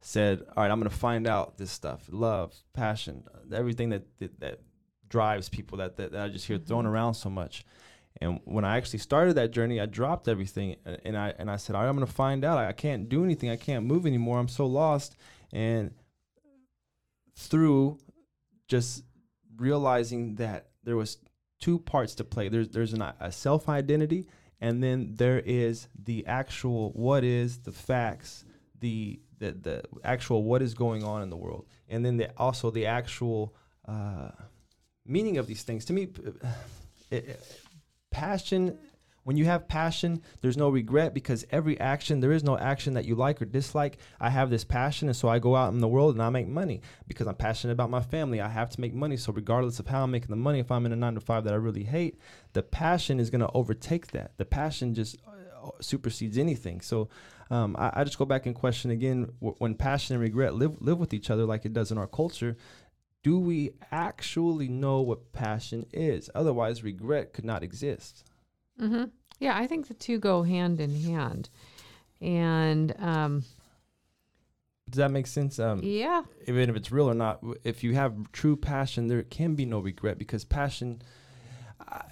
said, 0.00 0.42
"All 0.56 0.62
right, 0.62 0.70
I'm 0.70 0.78
going 0.78 0.90
to 0.90 0.96
find 0.96 1.26
out 1.26 1.58
this 1.58 1.70
stuff: 1.70 2.06
love, 2.10 2.54
passion, 2.72 3.24
everything 3.52 3.90
that 3.90 4.04
that, 4.18 4.40
that 4.40 4.60
drives 5.08 5.48
people 5.48 5.78
that, 5.78 5.96
that 5.96 6.12
that 6.12 6.22
I 6.22 6.28
just 6.28 6.46
hear 6.46 6.58
thrown 6.58 6.84
mm-hmm. 6.84 6.92
around 6.92 7.14
so 7.14 7.30
much." 7.30 7.64
And 8.18 8.40
when 8.44 8.64
I 8.64 8.78
actually 8.78 9.00
started 9.00 9.34
that 9.34 9.50
journey, 9.50 9.78
I 9.78 9.86
dropped 9.86 10.26
everything, 10.26 10.76
and, 10.86 10.98
and 11.04 11.18
I 11.18 11.34
and 11.38 11.50
I 11.50 11.56
said, 11.56 11.76
"All 11.76 11.82
right, 11.82 11.88
I'm 11.88 11.96
going 11.96 12.06
to 12.06 12.12
find 12.12 12.44
out. 12.44 12.58
I, 12.58 12.68
I 12.68 12.72
can't 12.72 13.08
do 13.08 13.24
anything. 13.24 13.50
I 13.50 13.56
can't 13.56 13.84
move 13.84 14.06
anymore. 14.06 14.38
I'm 14.38 14.48
so 14.48 14.66
lost." 14.66 15.16
And 15.52 15.92
through 17.36 17.98
just 18.68 19.04
realizing 19.56 20.36
that 20.36 20.68
there 20.84 20.96
was 20.96 21.18
two 21.60 21.78
parts 21.78 22.14
to 22.16 22.24
play. 22.24 22.48
There's 22.48 22.68
there's 22.68 22.92
an, 22.92 23.02
a 23.20 23.32
self 23.32 23.68
identity, 23.68 24.26
and 24.60 24.82
then 24.82 25.14
there 25.14 25.38
is 25.40 25.88
the 26.02 26.26
actual 26.26 26.90
what 26.92 27.24
is 27.24 27.58
the 27.58 27.72
facts, 27.72 28.44
the 28.80 29.20
the 29.38 29.52
the 29.52 29.82
actual 30.04 30.42
what 30.44 30.62
is 30.62 30.74
going 30.74 31.04
on 31.04 31.22
in 31.22 31.30
the 31.30 31.36
world, 31.36 31.66
and 31.88 32.04
then 32.04 32.16
the, 32.16 32.30
also 32.36 32.70
the 32.70 32.86
actual 32.86 33.54
uh, 33.86 34.30
meaning 35.06 35.38
of 35.38 35.46
these 35.46 35.62
things. 35.62 35.84
To 35.86 35.92
me, 35.92 36.08
it, 37.10 37.28
it- 37.28 37.60
passion. 38.10 38.78
When 39.26 39.36
you 39.36 39.46
have 39.46 39.66
passion, 39.66 40.22
there's 40.40 40.56
no 40.56 40.68
regret 40.68 41.12
because 41.12 41.44
every 41.50 41.80
action, 41.80 42.20
there 42.20 42.30
is 42.30 42.44
no 42.44 42.56
action 42.56 42.94
that 42.94 43.06
you 43.06 43.16
like 43.16 43.42
or 43.42 43.44
dislike. 43.44 43.98
I 44.20 44.30
have 44.30 44.50
this 44.50 44.62
passion, 44.62 45.08
and 45.08 45.16
so 45.16 45.28
I 45.28 45.40
go 45.40 45.56
out 45.56 45.72
in 45.72 45.80
the 45.80 45.88
world 45.88 46.14
and 46.14 46.22
I 46.22 46.30
make 46.30 46.46
money 46.46 46.80
because 47.08 47.26
I'm 47.26 47.34
passionate 47.34 47.72
about 47.72 47.90
my 47.90 48.02
family. 48.02 48.40
I 48.40 48.48
have 48.48 48.70
to 48.70 48.80
make 48.80 48.94
money. 48.94 49.16
So, 49.16 49.32
regardless 49.32 49.80
of 49.80 49.88
how 49.88 50.04
I'm 50.04 50.12
making 50.12 50.30
the 50.30 50.36
money, 50.36 50.60
if 50.60 50.70
I'm 50.70 50.86
in 50.86 50.92
a 50.92 50.96
nine 50.96 51.14
to 51.14 51.20
five 51.20 51.42
that 51.42 51.54
I 51.54 51.56
really 51.56 51.82
hate, 51.82 52.20
the 52.52 52.62
passion 52.62 53.18
is 53.18 53.28
going 53.28 53.40
to 53.40 53.50
overtake 53.52 54.12
that. 54.12 54.30
The 54.36 54.44
passion 54.44 54.94
just 54.94 55.16
uh, 55.26 55.70
supersedes 55.80 56.38
anything. 56.38 56.80
So, 56.80 57.08
um, 57.50 57.74
I, 57.76 57.90
I 57.94 58.04
just 58.04 58.18
go 58.18 58.26
back 58.26 58.46
and 58.46 58.54
question 58.54 58.92
again 58.92 59.32
w- 59.40 59.56
when 59.58 59.74
passion 59.74 60.14
and 60.14 60.22
regret 60.22 60.54
live, 60.54 60.80
live 60.80 61.00
with 61.00 61.12
each 61.12 61.30
other 61.30 61.46
like 61.46 61.64
it 61.64 61.72
does 61.72 61.90
in 61.90 61.98
our 61.98 62.06
culture. 62.06 62.56
Do 63.24 63.40
we 63.40 63.72
actually 63.90 64.68
know 64.68 65.00
what 65.00 65.32
passion 65.32 65.84
is? 65.92 66.30
Otherwise, 66.32 66.84
regret 66.84 67.32
could 67.32 67.44
not 67.44 67.64
exist. 67.64 68.22
Mm-hmm. 68.80 69.04
Yeah, 69.38 69.56
I 69.56 69.66
think 69.66 69.88
the 69.88 69.94
two 69.94 70.18
go 70.18 70.42
hand 70.42 70.80
in 70.80 70.94
hand. 71.02 71.50
And 72.20 72.94
um, 72.98 73.44
Does 74.88 74.98
that 74.98 75.10
make 75.10 75.26
sense? 75.26 75.58
Um, 75.58 75.80
Yeah. 75.82 76.22
even 76.46 76.70
if 76.70 76.76
it's 76.76 76.90
real 76.90 77.10
or 77.10 77.14
not, 77.14 77.40
if 77.64 77.84
you 77.84 77.94
have 77.94 78.32
true 78.32 78.56
passion, 78.56 79.08
there 79.08 79.22
can 79.22 79.54
be 79.54 79.66
no 79.66 79.80
regret 79.80 80.18
because 80.18 80.44
passion. 80.44 81.02
I, 81.88 82.02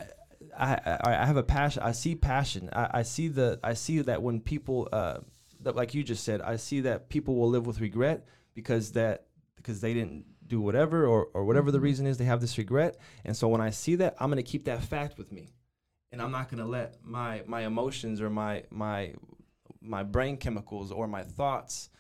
I, 0.56 1.00
I 1.22 1.26
have 1.26 1.36
a 1.36 1.42
passion. 1.42 1.82
I 1.82 1.92
see 1.92 2.14
passion. 2.14 2.68
I, 2.72 2.90
I 2.94 3.02
see 3.02 3.28
the. 3.28 3.58
I 3.64 3.74
see 3.74 4.00
that 4.02 4.22
when 4.22 4.40
people, 4.40 4.88
uh, 4.92 5.18
that 5.60 5.74
like 5.74 5.94
you 5.94 6.04
just 6.04 6.24
said, 6.24 6.40
I 6.42 6.56
see 6.56 6.80
that 6.82 7.08
people 7.08 7.34
will 7.34 7.48
live 7.48 7.66
with 7.66 7.80
regret 7.80 8.26
because 8.54 8.92
that 8.92 9.26
because 9.56 9.80
they 9.80 9.94
didn't 9.94 10.26
do 10.46 10.60
whatever 10.60 11.06
or 11.06 11.28
or 11.34 11.44
whatever 11.44 11.70
the 11.70 11.80
reason 11.80 12.06
is, 12.06 12.18
they 12.18 12.24
have 12.24 12.40
this 12.40 12.58
regret. 12.58 12.98
And 13.24 13.36
so 13.36 13.48
when 13.48 13.60
I 13.60 13.70
see 13.70 13.96
that, 13.96 14.14
I'm 14.20 14.28
gonna 14.30 14.42
keep 14.42 14.66
that 14.66 14.82
fact 14.82 15.16
with 15.18 15.32
me, 15.32 15.48
and 16.14 16.22
I'm 16.22 16.30
not 16.30 16.48
gonna 16.48 16.64
let 16.64 17.04
my 17.04 17.42
my 17.46 17.62
emotions 17.66 18.20
or 18.20 18.30
my 18.30 18.62
my 18.70 19.14
my 19.82 20.04
brain 20.04 20.36
chemicals 20.36 20.92
or 20.92 21.08
my 21.08 21.22
thoughts 21.22 21.90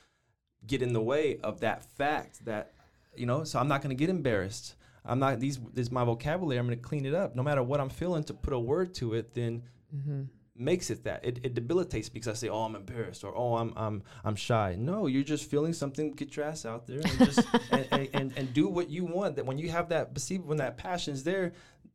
get 0.66 0.82
in 0.82 0.92
the 0.92 1.02
way 1.02 1.38
of 1.42 1.60
that 1.60 1.84
fact 1.96 2.44
that 2.44 2.72
you 3.16 3.26
know 3.26 3.42
so 3.44 3.58
i'm 3.58 3.68
not 3.68 3.82
going 3.82 3.94
to 3.94 4.00
get 4.00 4.08
embarrassed. 4.08 4.76
I'm 5.04 5.18
not 5.18 5.38
these 5.38 5.58
this 5.74 5.88
is 5.88 5.92
my 5.92 6.04
vocabulary 6.04 6.58
i'm 6.58 6.66
going 6.66 6.78
to 6.78 6.82
clean 6.82 7.04
it 7.04 7.12
up. 7.12 7.34
No 7.34 7.42
matter 7.42 7.62
what 7.62 7.80
i'm 7.80 7.90
feeling 7.90 8.24
to 8.24 8.34
put 8.34 8.52
a 8.54 8.58
word 8.58 8.94
to 8.94 9.14
it 9.14 9.34
then 9.34 9.64
mm-hmm. 9.94 10.22
makes 10.56 10.90
it 10.90 11.04
that 11.04 11.24
it, 11.24 11.40
it 11.42 11.54
debilitates 11.54 12.08
because 12.08 12.28
i 12.28 12.34
say 12.34 12.48
oh 12.48 12.62
i'm 12.62 12.76
embarrassed 12.76 13.24
or 13.24 13.36
oh 13.36 13.56
i'm 13.56 13.74
i'm 13.76 14.02
i'm 14.24 14.36
shy. 14.36 14.76
No 14.78 15.08
you're 15.08 15.24
just 15.24 15.50
feeling 15.50 15.74
something 15.74 16.12
get 16.12 16.36
your 16.36 16.46
ass 16.46 16.64
out 16.64 16.86
there 16.86 17.00
and 17.00 17.18
just 17.18 17.46
and, 17.72 17.86
and, 17.90 18.08
and, 18.14 18.32
and 18.38 18.54
do 18.54 18.68
what 18.68 18.88
you 18.88 19.04
want 19.04 19.36
that 19.36 19.44
when 19.44 19.58
you 19.58 19.70
have 19.70 19.90
that 19.90 20.16
when 20.44 20.58
that 20.58 20.78
passion's 20.78 21.24
there 21.24 21.52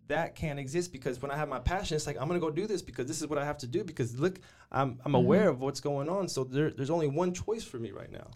that 0.09 0.35
can't 0.35 0.59
exist 0.59 0.91
because 0.91 1.21
when 1.21 1.31
I 1.31 1.37
have 1.37 1.47
my 1.47 1.59
passion, 1.59 1.95
it's 1.95 2.05
like 2.05 2.17
I'm 2.19 2.27
gonna 2.27 2.39
go 2.39 2.51
do 2.51 2.67
this 2.67 2.81
because 2.81 3.07
this 3.07 3.21
is 3.21 3.27
what 3.27 3.39
I 3.39 3.45
have 3.45 3.57
to 3.59 3.67
do 3.67 3.83
because 3.83 4.19
look, 4.19 4.39
I'm 4.71 4.99
I'm 5.05 5.15
aware 5.15 5.47
of 5.49 5.61
what's 5.61 5.79
going 5.79 6.09
on. 6.09 6.27
So 6.27 6.43
there, 6.43 6.71
there's 6.71 6.89
only 6.89 7.07
one 7.07 7.33
choice 7.33 7.63
for 7.63 7.77
me 7.77 7.91
right 7.91 8.11
now 8.11 8.27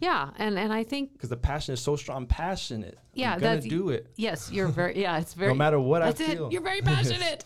Yeah, 0.00 0.30
and 0.36 0.58
and 0.58 0.72
I 0.72 0.84
think 0.84 1.12
because 1.14 1.30
the 1.30 1.36
passion 1.36 1.72
is 1.74 1.80
so 1.80 1.96
strong. 1.96 2.18
I'm 2.18 2.26
passionate. 2.26 2.98
yeah, 3.14 3.34
I'm 3.34 3.40
gonna 3.40 3.60
do 3.60 3.88
it. 3.90 4.08
Yes, 4.16 4.50
you're 4.52 4.68
very 4.80 5.00
yeah. 5.00 5.18
It's 5.18 5.34
very 5.34 5.52
No 5.52 5.56
matter 5.56 5.80
what 5.80 6.02
I 6.02 6.12
feel. 6.12 6.46
It. 6.46 6.52
You're 6.52 6.62
very 6.62 6.80
passionate. 6.94 7.44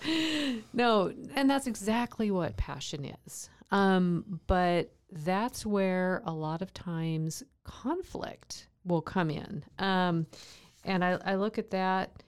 no, 0.73 1.13
and 1.35 1.49
that's 1.49 1.67
exactly 1.67 2.31
what 2.31 2.57
passion 2.57 3.15
is. 3.27 3.51
Um, 3.71 4.41
but 4.47 4.93
that's 5.13 5.65
where 5.67 6.23
a 6.25 6.33
lot 6.33 6.63
of 6.63 6.73
times 6.73 7.43
conflict 7.65 8.69
will 8.85 9.03
come 9.03 9.31
in. 9.31 9.63
Um, 9.79 10.27
and 10.85 11.05
I, 11.05 11.19
I 11.25 11.35
look 11.35 11.59
at 11.59 11.71
that, 11.71 12.23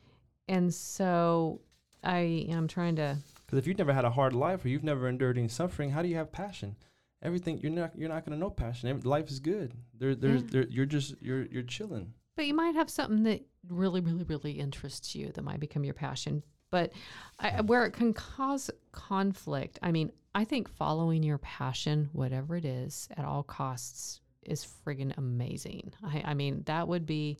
and 0.51 0.75
so 0.75 1.61
I 2.03 2.47
am 2.51 2.69
trying 2.69 2.97
to. 2.97 3.17
Because 3.47 3.59
if 3.59 3.67
you've 3.67 3.79
never 3.79 3.93
had 3.93 4.05
a 4.05 4.11
hard 4.11 4.35
life 4.35 4.65
or 4.65 4.69
you've 4.69 4.85
never 4.85 5.09
endured 5.09 5.39
any 5.39 5.49
suffering, 5.49 5.91
how 5.91 6.03
do 6.03 6.09
you 6.09 6.17
have 6.17 6.31
passion? 6.33 6.77
Everything 7.23 7.59
you're 7.59 7.73
not 7.73 7.97
you're 7.97 8.09
not 8.09 8.25
gonna 8.25 8.37
know 8.37 8.51
passion. 8.51 8.89
Every, 8.89 9.03
life 9.03 9.31
is 9.31 9.41
good. 9.41 9.75
There 9.99 10.15
there's 10.15 10.43
Yeah. 10.43 10.49
there, 10.51 10.67
you're 10.69 10.87
just 10.87 11.15
you're 11.23 11.47
you're 11.47 11.63
chilling. 11.63 12.13
But 12.37 12.47
you 12.47 12.55
might 12.55 12.75
have 12.75 12.91
something 12.91 13.23
that 13.25 13.43
really, 13.69 14.01
really, 14.01 14.25
really 14.25 14.53
interests 14.53 15.15
you 15.15 15.31
that 15.33 15.43
might 15.43 15.61
become 15.61 15.85
your 15.85 15.95
passion. 15.95 16.43
But 16.71 16.93
I, 17.39 17.51
hmm. 17.51 17.67
where 17.67 17.85
it 17.85 17.93
can 17.93 18.13
cause 18.13 18.71
conflict, 18.93 19.79
I 19.83 19.93
mean, 19.93 20.11
I 20.35 20.45
think 20.45 20.69
following 20.69 21.23
your 21.23 21.39
passion, 21.39 22.09
whatever 22.13 22.57
it 22.57 22.65
is, 22.65 23.09
at 23.17 23.25
all 23.25 23.43
costs, 23.43 24.21
is 24.43 24.67
friggin' 24.87 25.17
amazing. 25.19 25.93
I, 26.03 26.23
I 26.25 26.35
mean, 26.35 26.63
that 26.67 26.89
would 26.89 27.05
be, 27.05 27.39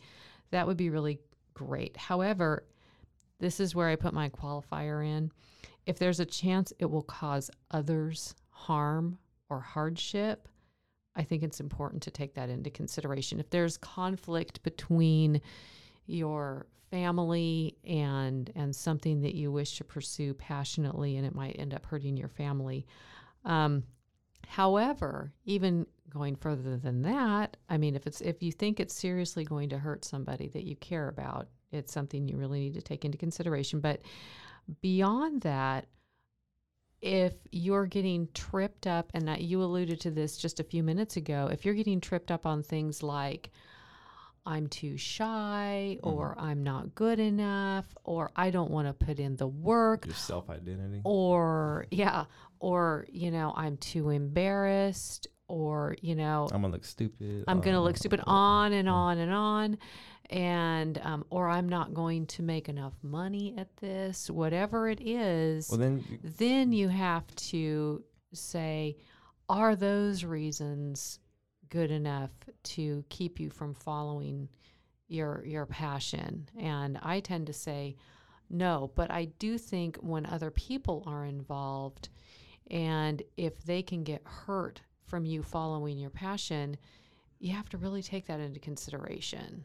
that 0.51 0.67
would 0.67 0.77
be 0.77 0.91
really 0.91 1.21
great. 1.55 1.97
However, 1.97 2.65
this 3.41 3.61
is 3.61 3.75
where 3.75 3.89
I 3.89 3.97
put 3.97 4.15
my 4.15 4.29
qualifier 4.29 5.07
in. 5.07 5.31
If 5.87 5.99
there's 5.99 6.21
a 6.21 6.27
chance 6.27 6.73
it 6.79 6.91
will 6.91 7.03
cause 7.03 7.51
others 7.71 8.35
harm 8.51 9.19
or 9.49 9.61
hardship, 9.61 10.49
I 11.17 11.25
think 11.25 11.43
it's 11.43 11.61
important 11.61 12.03
to 12.05 12.11
take 12.11 12.35
that 12.35 12.51
into 12.51 12.71
consideration. 12.71 13.41
If 13.41 13.51
there's 13.51 13.77
conflict 13.77 14.63
between 14.63 15.41
your 16.07 16.67
family 16.91 17.77
and 17.85 18.51
and 18.57 18.75
something 18.75 19.21
that 19.23 19.35
you 19.35 19.53
wish 19.53 19.79
to 19.79 19.85
pursue 19.85 20.35
passionately 20.35 21.17
and 21.17 21.27
it 21.27 21.35
might 21.35 21.57
end 21.59 21.73
up 21.73 21.87
hurting 21.87 22.17
your 22.17 22.29
family. 22.29 22.85
Um, 23.45 23.85
however, 24.47 25.33
even 25.45 25.87
going 26.09 26.35
further 26.35 26.77
than 26.77 27.03
that, 27.03 27.57
I 27.69 27.79
mean 27.79 27.95
if 27.95 28.07
it's 28.07 28.21
if 28.21 28.43
you 28.43 28.53
think 28.53 28.81
it's 28.81 28.95
seriously 28.95 29.45
going 29.45 29.69
to 29.71 29.79
hurt 29.79 30.05
somebody 30.05 30.49
that 30.49 30.65
you 30.65 30.77
care 30.77 31.09
about, 31.09 31.49
it's 31.73 31.93
something 31.93 32.29
you 32.29 32.37
really 32.37 32.61
need 32.61 32.75
to 32.75 32.83
take 32.83 33.05
into 33.05 33.19
consideration. 33.19 33.81
But 33.81 34.01
beyond 34.81 35.43
that, 35.43 35.87
if 37.03 37.33
you're 37.51 37.87
getting 37.87 38.29
tripped 38.35 38.87
up, 38.87 39.11
and 39.15 39.27
that 39.29 39.41
you 39.41 39.63
alluded 39.63 40.01
to 40.01 40.11
this 40.11 40.37
just 40.37 40.61
a 40.61 40.65
few 40.65 40.83
minutes 40.83 41.17
ago, 41.17 41.49
if 41.51 41.65
you're 41.65 41.75
getting 41.75 42.01
tripped 42.01 42.31
up 42.31 42.45
on 42.45 42.63
things 42.63 43.03
like, 43.03 43.51
I'm 44.45 44.67
too 44.67 44.97
shy, 44.97 45.99
mm-hmm. 45.99 46.09
or 46.09 46.35
I'm 46.39 46.63
not 46.63 46.95
good 46.95 47.19
enough, 47.19 47.87
or 48.05 48.31
I 48.37 48.51
don't 48.51 48.71
want 48.71 48.89
to 48.89 48.93
put 48.93 49.19
in 49.19 49.37
the 49.37 49.47
work, 49.47 50.07
Your 50.07 50.15
self 50.15 50.51
identity. 50.51 51.01
or 51.05 51.87
yeah, 51.91 52.25
or, 52.59 53.07
you 53.11 53.31
know, 53.31 53.53
I'm 53.57 53.77
too 53.79 54.11
embarrassed, 54.11 55.27
or, 55.49 55.97
you 56.03 56.15
know, 56.15 56.49
I'm 56.53 56.61
gonna 56.61 56.75
look 56.75 56.85
stupid. 56.85 57.45
I'm 57.49 57.61
going 57.61 57.75
to 57.75 57.81
look 57.81 57.97
stupid 57.97 58.21
on 58.25 58.73
and 58.73 58.89
on 58.89 59.19
and 59.19 59.33
on. 59.33 59.79
And, 60.31 60.97
um, 61.03 61.25
or 61.29 61.49
I'm 61.49 61.69
not 61.69 61.93
going 61.93 62.27
to 62.27 62.43
make 62.43 62.69
enough 62.69 62.95
money 63.03 63.53
at 63.59 63.77
this, 63.79 64.31
whatever 64.31 64.89
it 64.89 65.01
is 65.01 65.69
Well 65.69 65.79
then 65.79 66.05
you- 66.09 66.19
then 66.23 66.73
you 66.73 66.89
have 66.89 67.27
to 67.37 68.05
say, 68.33 68.97
are 69.49 69.75
those 69.75 70.23
reasons 70.25 71.19
good 71.69 71.91
enough 71.91 72.31
to 72.63 73.05
keep 73.09 73.41
you 73.41 73.51
from 73.51 73.75
following 73.75 74.49
your 75.09 75.45
your 75.45 75.67
passion? 75.67 76.49
And 76.57 76.97
I 77.03 77.19
tend 77.19 77.49
to 77.49 77.53
say 77.53 77.97
no, 78.49 78.93
but 78.95 79.11
I 79.11 79.25
do 79.25 79.59
think 79.59 79.97
when 79.97 80.27
other 80.27 80.53
people 80.53 81.03
are 81.07 81.25
involved 81.25 82.09
and 82.71 83.21
if 83.37 83.65
they 83.65 83.83
can 83.83 84.05
get 84.05 84.23
hurt 84.25 84.81
from 85.07 85.25
you 85.25 85.43
following 85.43 85.99
your 85.99 86.11
passion, 86.11 86.77
you 87.41 87.53
have 87.53 87.69
to 87.71 87.79
really 87.79 88.03
take 88.03 88.27
that 88.27 88.39
into 88.39 88.61
consideration. 88.61 89.65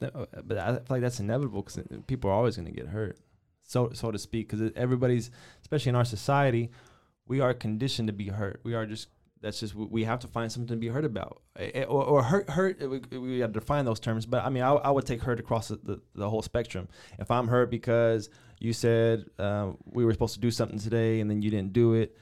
Th- 0.00 0.12
uh, 0.14 0.26
but 0.44 0.58
I 0.58 0.74
feel 0.74 0.84
like 0.90 1.02
that's 1.02 1.20
inevitable 1.20 1.62
because 1.62 1.82
people 2.06 2.30
are 2.30 2.34
always 2.34 2.56
going 2.56 2.66
to 2.66 2.72
get 2.72 2.88
hurt, 2.88 3.18
so 3.62 3.90
so 3.92 4.10
to 4.10 4.18
speak. 4.18 4.48
Because 4.48 4.72
everybody's, 4.76 5.30
especially 5.62 5.90
in 5.90 5.96
our 5.96 6.04
society, 6.04 6.70
we 7.26 7.40
are 7.40 7.54
conditioned 7.54 8.08
to 8.08 8.12
be 8.12 8.28
hurt. 8.28 8.60
We 8.62 8.74
are 8.74 8.86
just 8.86 9.08
that's 9.40 9.60
just 9.60 9.74
we 9.74 10.04
have 10.04 10.20
to 10.20 10.26
find 10.26 10.50
something 10.50 10.68
to 10.68 10.76
be 10.76 10.88
hurt 10.88 11.04
about, 11.04 11.42
or, 11.88 12.04
or 12.04 12.22
hurt 12.22 12.50
hurt. 12.50 12.82
eh, 12.82 12.86
We, 12.86 13.00
we 13.18 13.38
got 13.38 13.48
to 13.48 13.52
define 13.52 13.84
those 13.84 14.00
terms. 14.00 14.26
But 14.26 14.44
I 14.44 14.50
mean, 14.50 14.62
I, 14.62 14.72
I 14.72 14.90
would 14.90 15.06
take 15.06 15.22
hurt 15.22 15.40
across 15.40 15.68
the, 15.68 16.00
the, 16.14 16.28
whole 16.28 16.42
spectrum. 16.42 16.88
If 17.18 17.30
I'm 17.30 17.48
hurt 17.48 17.70
because 17.70 18.30
you 18.58 18.72
said 18.72 19.26
um, 19.38 19.78
we 19.84 20.04
were 20.04 20.12
supposed 20.12 20.34
to 20.34 20.40
do 20.40 20.50
something 20.50 20.78
today 20.78 21.20
and 21.20 21.30
then 21.30 21.42
you 21.42 21.50
didn't 21.50 21.72
do 21.72 21.94
it. 21.94 22.16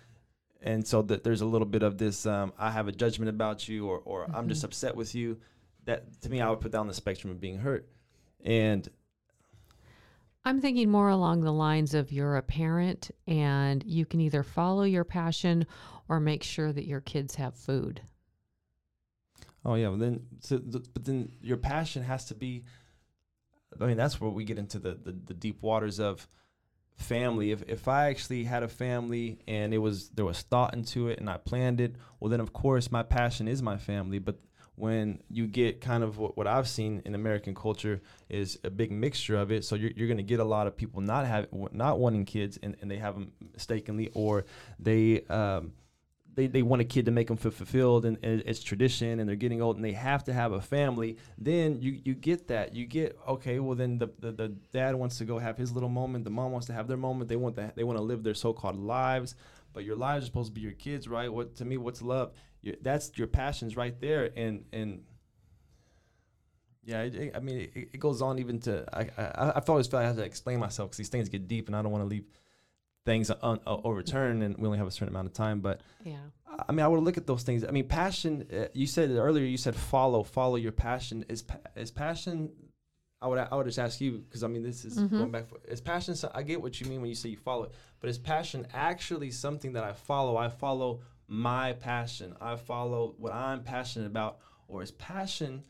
And 0.63 0.87
so 0.87 1.03
that 1.03 1.25
there's 1.25 1.43
a 1.43 1.47
little 1.47 1.67
bit 1.67 1.83
of 1.83 1.99
this, 1.99 2.25
um, 2.25 2.53
I 2.59 2.71
have 2.71 2.89
a 2.89 2.93
judgment 2.93 3.29
about 3.29 3.69
you, 3.69 3.87
or, 3.87 3.99
or 3.99 4.27
I'm 4.33 4.49
just 4.49 4.65
upset 4.65 4.97
with 4.97 5.15
you 5.15 5.39
that 5.85 6.21
to 6.23 6.31
me 6.31 6.41
I 6.41 6.51
would 6.51 6.61
put 6.61 6.73
down 6.73 6.87
the 6.87 6.95
spectrum 6.95 7.31
of 7.31 7.41
being 7.41 7.59
hurt. 7.59 7.89
And 8.45 8.89
I'm 10.45 10.61
thinking 10.61 10.91
more 10.91 11.09
along 11.09 11.41
the 11.41 11.53
lines 11.53 11.95
of 11.95 12.13
you're 12.13 12.37
a 12.37 12.43
parent 12.43 13.11
and 13.27 13.83
you 13.85 14.05
can 14.05 14.21
either 14.21 14.43
follow 14.43 14.83
your 14.83 15.05
passion 15.05 15.67
or 16.09 16.21
make 16.21 16.43
sure 16.43 16.73
that 16.73 16.85
your 16.85 17.01
kids 17.01 17.37
have 17.37 17.55
food. 17.55 18.03
oh 19.65 19.75
yeah, 19.75 19.89
well 19.89 19.97
then 19.99 20.21
so 20.41 20.59
th- 20.59 20.85
but 20.93 21.05
then 21.05 21.33
your 21.41 21.57
passion 21.57 22.03
has 22.03 22.27
to 22.27 22.35
be 22.35 22.65
I 23.81 23.87
mean 23.87 23.97
that's 23.97 24.21
where 24.21 24.31
we 24.31 24.45
get 24.45 24.59
into 24.59 24.79
the, 24.79 24.95
the, 24.95 25.13
the 25.13 25.35
deep 25.35 25.63
waters 25.63 25.99
of 25.99 26.29
family. 26.97 27.51
If 27.51 27.63
if 27.67 27.89
I 27.89 28.11
actually 28.11 28.45
had 28.45 28.63
a 28.63 28.69
family 28.69 29.41
and 29.49 29.73
it 29.73 29.79
was 29.79 30.11
there 30.11 30.27
was 30.27 30.43
thought 30.43 30.75
into 30.75 31.09
it 31.09 31.19
and 31.19 31.31
I 31.31 31.39
planned 31.39 31.81
it, 31.81 31.97
well 32.21 32.31
then 32.31 32.41
of 32.41 32.53
course 32.53 32.93
my 32.93 33.03
passion 33.03 33.49
is 33.49 33.63
my 33.63 33.79
family. 33.79 34.19
But 34.19 34.39
when 34.77 35.23
you 35.31 35.47
get 35.47 35.81
kind 35.81 36.03
of 36.03 36.19
what, 36.19 36.37
what 36.37 36.47
I've 36.47 36.69
seen 36.69 37.03
in 37.05 37.15
American 37.15 37.55
culture 37.55 38.01
is 38.29 38.59
a 38.65 38.71
big 38.71 38.91
mixture 38.91 39.37
of 39.37 39.53
it. 39.53 39.65
So 39.65 39.77
you're, 39.77 39.93
you're 39.95 40.09
going 40.09 40.19
to 40.19 40.25
get 40.25 40.41
a 40.41 40.45
lot 40.45 40.67
of 40.67 40.77
people 40.77 41.01
not 41.01 41.27
have 41.27 41.47
not 41.73 41.99
wanting 41.99 42.25
kids 42.25 42.59
and, 42.63 42.77
and 42.81 42.91
they 42.91 42.97
have 42.97 43.15
them 43.15 43.33
mistakenly 43.53 44.11
or 44.15 44.45
they 44.81 45.23
um, 45.23 45.73
they, 46.35 46.49
they 46.49 46.63
want 46.63 46.83
a 46.83 46.85
kid 46.85 47.05
to 47.05 47.13
make 47.13 47.29
them 47.29 47.37
feel 47.37 47.53
fulfilled 47.53 48.05
and, 48.05 48.19
and 48.25 48.43
it's 48.47 48.63
tradition 48.63 49.21
and 49.21 49.29
they're 49.29 49.37
getting 49.37 49.63
old 49.63 49.77
and 49.77 49.85
they 49.85 49.93
have 49.93 50.25
to 50.25 50.33
have 50.33 50.51
a 50.51 50.61
family 50.61 51.17
then 51.39 51.81
you 51.81 52.01
you 52.05 52.15
get 52.15 52.49
that. 52.49 52.75
You 52.75 52.87
get 52.87 53.17
okay 53.29 53.61
well 53.61 53.77
then 53.77 53.99
the, 53.99 54.09
the, 54.19 54.33
the 54.33 54.49
dad 54.73 54.97
wants 54.97 55.19
to 55.19 55.25
go 55.25 55.39
have 55.39 55.57
his 55.57 55.71
little 55.71 55.89
moment. 55.89 56.25
The 56.25 56.31
mom 56.31 56.51
wants 56.51 56.67
to 56.67 56.73
have 56.73 56.89
their 56.89 56.97
moment. 56.97 57.29
They 57.29 57.37
want 57.37 57.55
that 57.57 57.77
they 57.77 57.85
want 57.85 57.99
to 57.99 58.03
live 58.03 58.25
their 58.25 58.35
so-called 58.35 58.77
lives 58.77 59.37
but 59.73 59.85
your 59.85 59.97
lives 59.97 60.25
are 60.25 60.27
supposed 60.27 60.49
to 60.49 60.55
be 60.55 60.61
your 60.61 60.73
kids 60.73 61.07
right? 61.07 61.33
What 61.33 61.55
to 61.57 61.65
me 61.65 61.77
what's 61.77 62.03
love 62.03 62.33
your, 62.65 62.75
that's 62.83 63.13
your 63.17 63.27
passions 63.29 63.77
right 63.77 63.99
there 64.01 64.31
and 64.37 64.65
and 64.73 65.03
yeah, 66.85 67.03
it, 67.03 67.15
it- 67.15 67.37
I 67.37 67.41
mean, 67.41 67.59
it, 67.75 67.89
it 67.95 67.99
goes 68.01 68.21
on 68.23 68.39
even 68.39 68.59
to 68.61 68.85
I 68.93 69.03
I, 69.17 69.51
I 69.57 69.63
always 69.69 69.93
like 69.93 70.03
I 70.05 70.07
have 70.07 70.17
to 70.17 70.23
explain 70.25 70.59
myself 70.61 70.91
because 70.91 70.99
these 70.99 71.09
things 71.09 71.29
get 71.29 71.49
deep, 71.49 71.67
and 71.69 71.77
I 71.77 71.83
don't 71.83 71.93
want 71.93 72.03
to 72.05 72.09
leave 72.09 72.25
things 73.07 73.31
un- 73.31 73.61
uh, 73.67 73.77
overturned, 73.85 74.43
and 74.43 74.57
we 74.59 74.67
only 74.67 74.79
have 74.79 74.87
a 74.87 74.91
certain 74.91 75.09
amount 75.09 75.27
of 75.27 75.33
time. 75.33 75.61
But 75.61 75.81
Yeah. 76.05 76.17
I 76.69 76.73
mean, 76.73 76.85
I 76.85 76.89
would 76.89 77.03
look 77.03 77.17
at 77.17 77.27
those 77.27 77.43
things. 77.43 77.65
I 77.65 77.71
mean, 77.73 77.89
passion. 77.89 78.47
Uh, 78.53 78.67
you 78.75 78.87
said 78.87 79.11
earlier. 79.11 79.45
You 79.45 79.57
said 79.57 79.75
follow, 79.75 80.23
follow 80.23 80.57
your 80.57 80.73
passion. 80.73 81.25
Is 81.29 81.43
pa- 81.43 81.59
is 81.75 81.91
passion? 81.91 82.53
I 83.23 83.29
would 83.29 83.39
I 83.39 83.55
would 83.55 83.65
just 83.67 83.79
ask 83.79 84.01
you 84.03 84.19
because 84.19 84.45
I 84.45 84.49
mean 84.49 84.63
this 84.63 84.85
is 84.85 84.99
going 84.99 85.31
back. 85.31 85.49
For, 85.49 85.57
is 85.67 85.81
passion? 85.81 86.15
So, 86.15 86.31
I 86.35 86.43
get 86.43 86.61
what 86.61 86.79
you 86.81 86.87
mean 86.87 87.01
when 87.01 87.09
you 87.09 87.15
say 87.17 87.31
you 87.31 87.39
follow 87.39 87.65
it, 87.65 87.73
but 88.01 88.11
is 88.11 88.19
passion 88.19 88.67
actually 88.75 89.31
something 89.31 89.73
that 89.73 89.85
I 89.85 89.95
follow? 89.95 90.37
I 90.37 90.49
follow 90.51 91.01
my 91.29 91.73
passion. 91.75 92.35
I 92.41 92.57
follow 92.57 93.15
what 93.19 93.33
I'm 93.33 93.63
passionate 93.63 94.07
about, 94.07 94.39
or 94.69 94.83
is 94.83 94.93
passion 94.93 95.65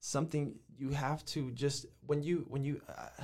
something 0.00 0.56
you 0.76 0.90
have 0.90 1.24
to 1.26 1.50
just 1.52 1.86
when 2.06 2.22
you 2.22 2.44
when 2.48 2.64
you? 2.64 2.80
Uh, 2.88 3.22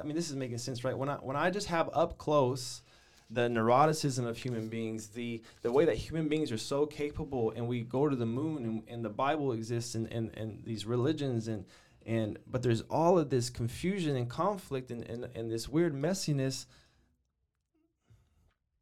I 0.00 0.04
mean, 0.04 0.16
this 0.16 0.28
is 0.28 0.36
making 0.36 0.58
sense, 0.58 0.84
right? 0.84 0.96
When 0.96 1.08
I 1.08 1.14
when 1.16 1.36
I 1.36 1.50
just 1.50 1.68
have 1.68 1.90
up 1.92 2.18
close 2.18 2.82
the 3.30 3.42
neuroticism 3.42 4.26
of 4.26 4.38
human 4.38 4.68
beings, 4.68 5.08
the 5.08 5.42
the 5.62 5.70
way 5.70 5.84
that 5.84 5.96
human 5.96 6.28
beings 6.28 6.50
are 6.50 6.58
so 6.58 6.86
capable, 6.86 7.50
and 7.50 7.68
we 7.68 7.82
go 7.82 8.08
to 8.08 8.16
the 8.16 8.26
moon, 8.26 8.64
and, 8.64 8.82
and 8.88 9.04
the 9.04 9.10
Bible 9.10 9.52
exists, 9.52 9.94
and, 9.94 10.10
and, 10.12 10.30
and 10.36 10.62
these 10.64 10.86
religions, 10.86 11.48
and 11.48 11.64
and 12.06 12.38
but 12.46 12.62
there's 12.62 12.80
all 12.82 13.18
of 13.18 13.28
this 13.28 13.50
confusion 13.50 14.16
and 14.16 14.30
conflict, 14.30 14.90
and, 14.90 15.04
and, 15.04 15.28
and 15.34 15.50
this 15.50 15.68
weird 15.68 15.94
messiness. 15.94 16.66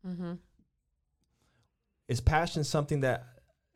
Mm-hmm. 0.07 0.35
Is 2.09 2.21
passion 2.21 2.65
something 2.65 3.01
that 3.01 3.25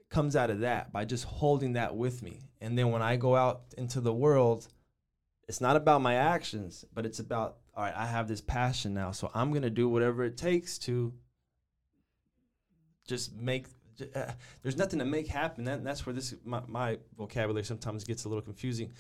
comes 0.09 0.37
out 0.37 0.51
of 0.51 0.61
that 0.61 0.93
by 0.93 1.05
just 1.05 1.25
holding 1.25 1.75
that 1.75 1.97
with 1.97 2.23
me, 2.23 2.41
and 2.61 2.79
then 2.79 2.91
when 2.91 3.03
I 3.03 3.17
go 3.17 3.37
out 3.37 3.63
into 3.77 4.01
the 4.01 4.13
world, 4.13 4.69
it's 5.49 5.61
not 5.61 5.77
about 5.77 6.01
my 6.01 6.15
actions, 6.15 6.85
but 6.95 7.05
it's 7.07 7.19
about 7.19 7.57
all 7.75 7.85
right, 7.85 7.95
I 7.97 8.07
have 8.07 8.29
this 8.29 8.41
passion 8.41 8.95
now, 8.95 9.11
so 9.13 9.31
I'm 9.35 9.53
gonna 9.53 9.71
do 9.71 9.89
whatever 9.89 10.25
it 10.25 10.37
takes 10.37 10.79
to 10.81 11.13
just 13.07 13.35
make. 13.35 13.67
Uh, 14.15 14.33
there's 14.63 14.77
nothing 14.77 14.99
to 14.99 15.05
make 15.05 15.27
happen. 15.27 15.65
That, 15.65 15.85
that's 15.85 16.07
where 16.07 16.15
this 16.15 16.35
my, 16.45 16.63
my 16.67 16.99
vocabulary 17.17 17.65
sometimes 17.65 18.05
gets 18.05 18.25
a 18.25 18.29
little 18.29 18.43
confusing. 18.43 18.93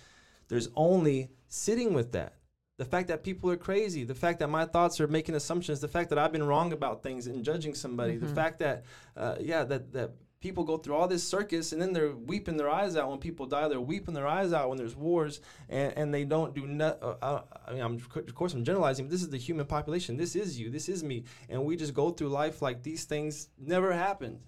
There's 0.49 0.68
only 0.74 1.31
sitting 1.49 1.95
with 1.95 2.12
that. 2.12 2.35
The 2.81 2.87
fact 2.87 3.09
that 3.09 3.22
people 3.22 3.51
are 3.51 3.59
crazy, 3.59 4.05
the 4.05 4.14
fact 4.14 4.39
that 4.39 4.49
my 4.49 4.64
thoughts 4.64 5.03
are 5.03 5.07
making 5.07 5.35
assumptions, 5.35 5.81
the 5.81 5.93
fact 5.97 6.09
that 6.09 6.18
I've 6.18 6.33
been 6.33 6.47
wrong 6.53 6.72
about 6.72 7.03
things 7.03 7.26
and 7.26 7.45
judging 7.45 7.74
somebody, 7.74 8.16
the 8.16 8.35
fact 8.41 8.59
that, 8.61 8.85
uh, 9.18 9.35
yeah, 9.39 9.64
that 9.64 9.93
that 9.93 10.12
people 10.41 10.64
go 10.64 10.78
through 10.78 10.95
all 10.95 11.07
this 11.07 11.22
circus 11.22 11.72
and 11.72 11.83
then 11.83 11.93
they're 11.93 12.16
weeping 12.16 12.57
their 12.57 12.70
eyes 12.70 12.97
out 12.97 13.11
when 13.11 13.18
people 13.18 13.45
die. 13.45 13.68
They're 13.68 13.83
weeping 13.83 14.14
their 14.14 14.26
eyes 14.26 14.55
out 14.55 14.70
when 14.70 14.78
there's 14.78 14.97
wars 14.97 15.43
and, 15.68 15.93
and 15.99 16.14
they 16.14 16.24
don't 16.24 16.55
do 16.55 16.66
not. 16.66 17.03
Uh, 17.03 17.16
uh, 17.20 17.43
I 17.68 17.72
mean, 17.74 17.83
I'm, 17.83 17.97
of 17.97 18.35
course, 18.35 18.55
I'm 18.55 18.64
generalizing, 18.64 19.05
but 19.05 19.11
this 19.11 19.20
is 19.20 19.28
the 19.28 19.37
human 19.37 19.66
population. 19.66 20.16
This 20.16 20.35
is 20.35 20.59
you. 20.59 20.70
This 20.70 20.89
is 20.89 21.05
me. 21.05 21.24
And 21.51 21.66
we 21.66 21.76
just 21.76 21.93
go 21.93 22.09
through 22.09 22.31
life 22.31 22.62
like 22.62 22.83
these 22.83 23.05
things 23.05 23.51
never 23.59 23.93
happened. 23.93 24.41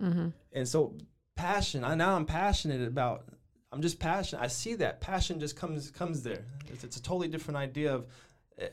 Mm-hmm. 0.00 0.28
And 0.52 0.68
so, 0.68 0.94
passion. 1.34 1.82
I 1.82 1.96
now 1.96 2.14
I'm 2.14 2.24
passionate 2.24 2.86
about. 2.86 3.24
I'm 3.72 3.82
just 3.82 3.98
passionate. 3.98 4.42
I 4.42 4.48
see 4.48 4.74
that 4.76 5.00
passion 5.00 5.38
just 5.40 5.56
comes 5.56 5.90
comes 5.90 6.22
there. 6.22 6.44
It's, 6.68 6.84
it's 6.84 6.96
a 6.96 7.02
totally 7.02 7.28
different 7.28 7.58
idea 7.58 7.94
of. 7.94 8.06
Uh, 8.60 8.66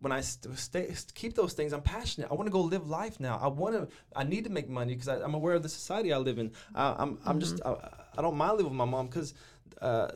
when 0.00 0.12
I 0.12 0.20
st- 0.20 0.56
stay, 0.56 0.92
st- 0.94 1.12
keep 1.14 1.34
those 1.34 1.54
things, 1.54 1.72
I'm 1.72 1.82
passionate. 1.82 2.30
I 2.30 2.34
want 2.34 2.46
to 2.46 2.52
go 2.52 2.60
live 2.60 2.86
life 2.86 3.18
now. 3.18 3.38
I 3.42 3.48
want 3.48 3.74
to. 3.74 3.88
I 4.14 4.22
need 4.24 4.44
to 4.44 4.50
make 4.50 4.68
money 4.68 4.94
because 4.94 5.08
I'm 5.08 5.34
aware 5.34 5.54
of 5.54 5.62
the 5.62 5.68
society 5.68 6.12
I 6.12 6.18
live 6.18 6.38
in. 6.38 6.52
I, 6.74 6.94
I'm. 6.98 7.18
I'm 7.24 7.40
just. 7.40 7.60
I, 7.64 7.74
I 8.16 8.22
don't 8.22 8.36
mind 8.36 8.52
living 8.52 8.66
with 8.66 8.76
my 8.76 8.84
mom 8.84 9.06
because, 9.06 9.34
uh, 9.80 10.08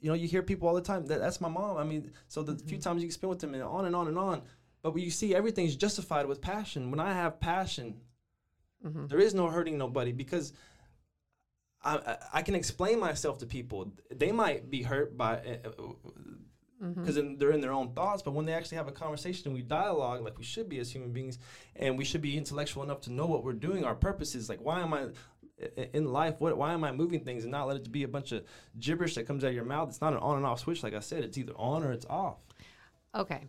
you 0.00 0.08
know, 0.08 0.14
you 0.14 0.28
hear 0.28 0.42
people 0.42 0.68
all 0.68 0.74
the 0.74 0.80
time 0.80 1.06
that 1.06 1.20
that's 1.20 1.40
my 1.40 1.48
mom. 1.48 1.78
I 1.78 1.84
mean, 1.84 2.12
so 2.28 2.42
the 2.42 2.56
few 2.56 2.78
times 2.78 3.02
you 3.02 3.08
can 3.08 3.14
spend 3.14 3.30
with 3.30 3.40
them 3.40 3.54
and 3.54 3.62
on 3.62 3.86
and 3.86 3.94
on 3.94 4.08
and 4.08 4.18
on. 4.18 4.42
But 4.82 4.94
when 4.94 5.02
you 5.02 5.10
see 5.10 5.34
everything's 5.34 5.76
justified 5.76 6.26
with 6.26 6.40
passion. 6.40 6.90
When 6.90 7.00
I 7.00 7.12
have 7.12 7.40
passion, 7.40 8.00
there 9.08 9.18
is 9.18 9.34
no 9.34 9.48
hurting 9.48 9.76
nobody 9.78 10.12
because 10.12 10.52
I, 11.84 12.16
I, 12.32 12.42
can 12.42 12.54
explain 12.54 12.98
myself 12.98 13.38
to 13.38 13.46
people. 13.46 13.92
They 14.10 14.32
might 14.32 14.70
be 14.70 14.82
hurt 14.82 15.16
by 15.16 15.36
eh, 15.36 15.56
eh, 15.64 15.68
mm-hmm. 16.82 16.92
because 16.92 17.14
they're 17.14 17.52
in 17.52 17.60
their 17.60 17.72
own 17.72 17.92
thoughts, 17.92 18.22
but 18.22 18.34
when 18.34 18.46
they 18.46 18.52
actually 18.52 18.78
have 18.78 18.88
a 18.88 18.92
conversation 18.92 19.48
and 19.48 19.54
we 19.54 19.62
dialogue 19.62 20.22
like 20.22 20.36
we 20.38 20.44
should 20.44 20.68
be 20.68 20.78
as 20.78 20.90
human 20.90 21.12
beings, 21.12 21.38
and 21.76 21.96
we 21.96 22.04
should 22.04 22.20
be 22.20 22.36
intellectual 22.36 22.82
enough 22.82 23.00
to 23.02 23.12
know 23.12 23.26
what 23.26 23.44
we're 23.44 23.52
doing, 23.52 23.84
our 23.84 23.94
purposes, 23.94 24.48
like 24.48 24.60
why 24.60 24.80
am 24.80 24.92
I 24.92 25.06
i- 25.62 25.88
in 25.92 26.12
life? 26.12 26.34
What 26.38 26.56
why 26.56 26.72
am 26.72 26.82
I 26.82 26.90
moving 26.92 27.20
things 27.20 27.44
and 27.44 27.52
not 27.52 27.68
let 27.68 27.76
it 27.76 27.92
be 27.92 28.02
a 28.02 28.08
bunch 28.08 28.32
of 28.32 28.44
gibberish 28.78 29.14
that 29.14 29.26
comes 29.26 29.44
out 29.44 29.48
of 29.48 29.54
your 29.54 29.64
mouth? 29.64 29.88
It's 29.88 30.00
not 30.00 30.12
an 30.12 30.18
on 30.18 30.36
and 30.36 30.46
off 30.46 30.60
switch, 30.60 30.82
like 30.82 30.94
I 30.94 31.00
said. 31.00 31.22
It's 31.22 31.38
either 31.38 31.54
on 31.56 31.84
or 31.84 31.92
it's 31.92 32.06
off. 32.06 32.38
Okay. 33.14 33.44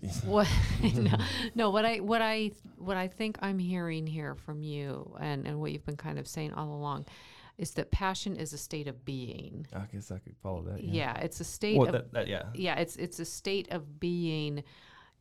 what 0.24 0.48
no, 0.94 1.18
no 1.54 1.70
what 1.70 1.84
i 1.84 1.98
what 1.98 2.22
i 2.22 2.50
what 2.76 2.96
i 2.96 3.06
think 3.06 3.36
i'm 3.42 3.58
hearing 3.58 4.06
here 4.06 4.34
from 4.34 4.62
you 4.62 5.14
and 5.20 5.46
and 5.46 5.60
what 5.60 5.70
you've 5.70 5.84
been 5.84 5.98
kind 5.98 6.18
of 6.18 6.26
saying 6.26 6.50
all 6.54 6.74
along 6.74 7.04
is 7.58 7.72
that 7.72 7.90
passion 7.90 8.36
is 8.36 8.52
a 8.52 8.58
state 8.58 8.88
of 8.88 9.04
being 9.04 9.66
I 9.74 9.86
guess 9.92 10.10
I 10.10 10.18
could 10.18 10.36
follow 10.42 10.62
that. 10.62 10.82
yeah, 10.82 11.16
it's 11.18 11.40
a 11.40 11.44
state 11.44 11.78
Well, 11.78 11.86
of 11.88 11.92
that, 11.92 12.12
that 12.12 12.28
yeah. 12.28 12.44
yeah 12.54 12.76
it's 12.76 12.96
it's 12.96 13.18
a 13.20 13.24
state 13.24 13.68
of 13.70 14.00
being 14.00 14.64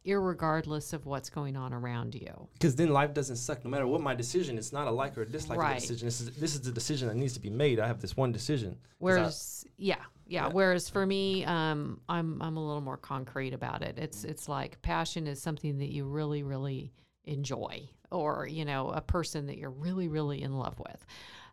irregardless 0.06 0.94
of 0.94 1.06
what's 1.06 1.30
going 1.30 1.56
on 1.56 1.74
around 1.74 2.16
you 2.16 2.48
Because 2.54 2.76
then 2.76 2.90
life 2.90 3.14
doesn't 3.14 3.36
suck. 3.36 3.64
No 3.64 3.70
matter 3.70 3.86
what 3.86 4.02
my 4.02 4.16
decision, 4.16 4.58
it's 4.58 4.74
not 4.74 4.88
a 4.88 4.92
like 4.92 5.16
or 5.18 5.22
a 5.22 5.26
dislike 5.30 5.60
Right. 5.60 5.80
decision. 5.80 6.08
This 6.08 6.22
is 6.22 6.32
this 6.32 6.56
is 6.56 6.62
the 6.62 6.72
decision 6.72 7.08
that 7.08 7.16
needs 7.16 7.34
to 7.34 7.40
be 7.40 7.50
made. 7.52 7.80
I 7.80 7.86
have 7.88 8.02
this 8.02 8.18
one 8.18 8.32
decision. 8.32 8.72
'Cause 8.72 8.80
I- 8.82 8.96
Whereas, 8.98 9.66
yeah, 9.78 9.96
yeah, 10.26 10.48
Yeah. 10.48 10.54
Whereas 10.54 10.90
for 10.90 11.06
me, 11.06 11.46
um, 11.46 12.02
I'm 12.10 12.42
I'm 12.42 12.58
a 12.58 12.66
little 12.66 12.82
more 12.82 12.98
concrete 12.98 13.54
about 13.54 13.84
it. 13.84 14.00
It's 14.00 14.24
it's 14.24 14.50
like 14.50 14.82
passion 14.82 15.28
is 15.28 15.40
something 15.42 15.78
that 15.78 15.92
you 15.92 16.06
really 16.08 16.42
really 16.42 16.94
enjoy, 17.26 17.88
or 18.10 18.48
you 18.48 18.66
know, 18.66 18.90
a 18.90 19.02
person 19.02 19.46
that 19.48 19.58
you're 19.60 19.70
really 19.70 20.08
really 20.08 20.42
in 20.42 20.58
love 20.58 20.80
with. 20.80 21.06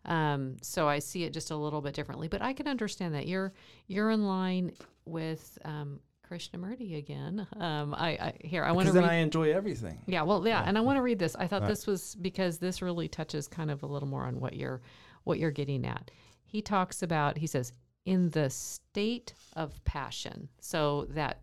Um, 0.09 0.57
so 0.61 0.87
I 0.87 0.99
see 0.99 1.23
it 1.23 1.33
just 1.33 1.51
a 1.51 1.55
little 1.55 1.81
bit 1.81 1.93
differently, 1.93 2.27
but 2.27 2.41
I 2.41 2.53
can 2.53 2.67
understand 2.67 3.13
that 3.15 3.27
you're 3.27 3.53
you're 3.87 4.09
in 4.09 4.25
line 4.25 4.71
with 5.05 5.57
um, 5.63 5.99
Krishnamurti 6.29 6.97
again. 6.97 7.47
Um, 7.57 7.93
I, 7.93 8.09
I 8.09 8.33
here 8.41 8.63
I 8.63 8.71
want 8.71 8.85
because 8.85 8.93
to 8.95 8.99
then 9.01 9.09
read. 9.09 9.15
I 9.15 9.19
enjoy 9.19 9.53
everything. 9.53 9.99
Yeah, 10.07 10.23
well, 10.23 10.45
yeah, 10.47 10.63
and 10.65 10.77
I 10.77 10.81
want 10.81 10.97
to 10.97 11.01
read 11.01 11.19
this. 11.19 11.35
I 11.35 11.47
thought 11.47 11.61
Right. 11.61 11.69
this 11.69 11.85
was 11.87 12.15
because 12.15 12.57
this 12.57 12.81
really 12.81 13.07
touches 13.07 13.47
kind 13.47 13.69
of 13.71 13.83
a 13.83 13.87
little 13.87 14.07
more 14.09 14.23
on 14.25 14.39
what 14.39 14.55
you're 14.55 14.81
what 15.23 15.37
you're 15.39 15.51
getting 15.51 15.85
at. 15.85 16.11
He 16.43 16.61
talks 16.61 17.03
about 17.03 17.37
he 17.37 17.47
says 17.47 17.71
in 18.05 18.29
the 18.31 18.49
state 18.49 19.33
of 19.55 19.83
passion. 19.85 20.49
So 20.59 21.05
that 21.11 21.41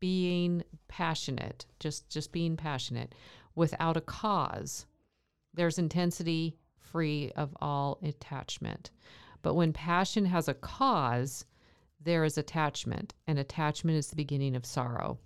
being 0.00 0.62
passionate, 0.88 1.66
just 1.80 2.08
just 2.08 2.32
being 2.32 2.56
passionate 2.56 3.14
without 3.54 3.96
a 3.96 4.00
cause, 4.00 4.86
there's 5.52 5.78
intensity 5.78 6.56
free 6.92 7.30
of 7.36 7.56
all 7.60 7.98
attachment. 8.02 8.90
But 9.42 9.54
when 9.54 9.72
passion 9.72 10.24
has 10.26 10.48
a 10.48 10.54
cause, 10.54 11.44
there 12.00 12.24
is 12.24 12.38
attachment, 12.38 13.14
and 13.26 13.38
attachment 13.38 13.96
is 13.96 14.08
the 14.08 14.16
beginning 14.16 14.56
of 14.56 14.66
sorrow. 14.66 15.18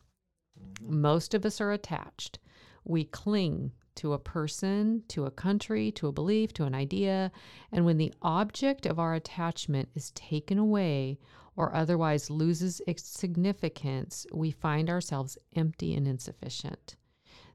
Most 0.81 1.35
of 1.35 1.45
us 1.45 1.61
are 1.61 1.73
attached. 1.73 2.39
We 2.85 3.05
cling 3.05 3.73
to 3.97 4.13
a 4.13 4.19
person, 4.19 5.03
to 5.09 5.27
a 5.27 5.31
country, 5.31 5.93
to 5.93 6.09
a 6.09 6.13
belief, 6.13 6.53
to 6.55 6.65
an 6.65 6.75
idea. 6.75 7.31
And 7.71 7.85
when 7.85 7.99
the 7.99 8.13
object 8.23 8.87
of 8.87 8.99
our 8.99 9.15
attachment 9.15 9.91
is 9.95 10.11
taken 10.13 10.59
away 10.59 11.19
or 11.57 11.75
otherwise 11.75 12.31
loses 12.31 12.81
its 12.87 13.03
significance, 13.03 14.27
we 14.33 14.51
find 14.51 14.89
ourselves 14.89 15.37
empty 15.55 15.95
and 15.95 16.07
insufficient. 16.09 16.97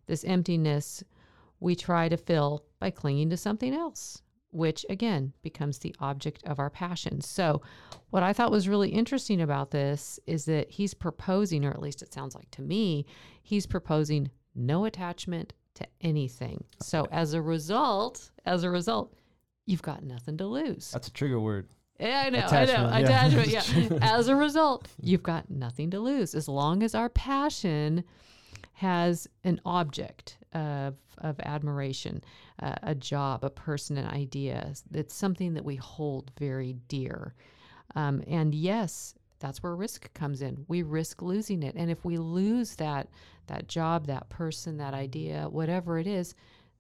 This 0.06 0.24
emptiness 0.24 1.04
we 1.60 1.76
try 1.76 2.10
to 2.10 2.18
fill 2.18 2.66
by 2.80 2.90
clinging 2.92 3.30
to 3.32 3.38
something 3.38 3.74
else, 3.74 4.22
which 4.52 4.86
again 4.90 5.34
becomes 5.42 5.80
the 5.80 5.96
object 6.00 6.44
of 6.46 6.60
our 6.60 6.70
passion. 6.70 7.22
So, 7.22 7.62
what 8.10 8.24
I 8.24 8.34
thought 8.34 8.52
was 8.52 8.68
really 8.70 8.90
interesting 8.90 9.42
about 9.42 9.72
this 9.72 10.20
is 10.28 10.46
that 10.46 10.70
he's 10.72 10.94
proposing, 10.94 11.66
or 11.66 11.72
at 11.72 11.82
least 11.82 12.02
it 12.02 12.14
sounds 12.14 12.36
like 12.36 12.50
to 12.52 12.62
me, 12.62 13.06
he's 13.44 13.66
proposing 13.66 14.30
no 14.56 14.86
attachment 14.86 15.54
to 15.76 15.86
anything. 16.02 16.64
So, 16.82 17.08
as 17.12 17.34
a 17.34 17.42
result, 17.42 18.32
as 18.46 18.64
a 18.64 18.70
result, 18.70 19.14
you've 19.66 19.82
got 19.82 20.04
nothing 20.04 20.38
to 20.38 20.46
lose. 20.46 20.92
That's 20.92 21.08
a 21.08 21.12
trigger 21.14 21.40
word. 21.40 21.68
Yeah, 22.00 22.24
I 22.28 22.30
know, 22.30 22.46
Attachment, 22.46 22.80
I 22.94 23.02
know. 23.02 23.10
yeah. 23.10 23.26
Attachment, 23.26 23.92
yeah. 23.92 23.98
As 24.16 24.28
a 24.28 24.36
result, 24.36 24.88
you've 25.02 25.24
got 25.24 25.50
nothing 25.50 25.90
to 25.90 26.00
lose 26.00 26.36
as 26.36 26.48
long 26.48 26.84
as 26.84 26.94
our 26.94 27.10
passion 27.10 28.04
has 28.78 29.28
an 29.44 29.60
object 29.66 30.38
of, 30.54 30.94
of 31.18 31.40
admiration, 31.40 32.24
uh, 32.62 32.76
a 32.84 32.94
job, 32.94 33.44
a 33.44 33.50
person, 33.50 33.98
an 33.98 34.06
idea. 34.06 34.72
It's 34.94 35.16
something 35.16 35.56
that 35.56 35.66
we 35.66 35.78
hold 35.78 36.32
very 36.38 36.74
dear. 36.88 37.34
Um, 37.96 38.22
and 38.28 38.54
yes, 38.54 39.16
that's 39.40 39.64
where 39.64 39.76
risk 39.76 40.14
comes 40.14 40.44
in. 40.44 40.64
We 40.68 40.84
risk 40.84 41.24
losing 41.24 41.64
it. 41.64 41.74
And 41.74 41.90
if 41.90 42.06
we 42.06 42.20
lose 42.20 42.76
that 42.76 43.08
that 43.48 43.68
job, 43.68 44.06
that 44.06 44.30
person, 44.30 44.78
that 44.78 44.94
idea, 44.94 45.48
whatever 45.50 45.98
it 45.98 46.06
is, 46.06 46.36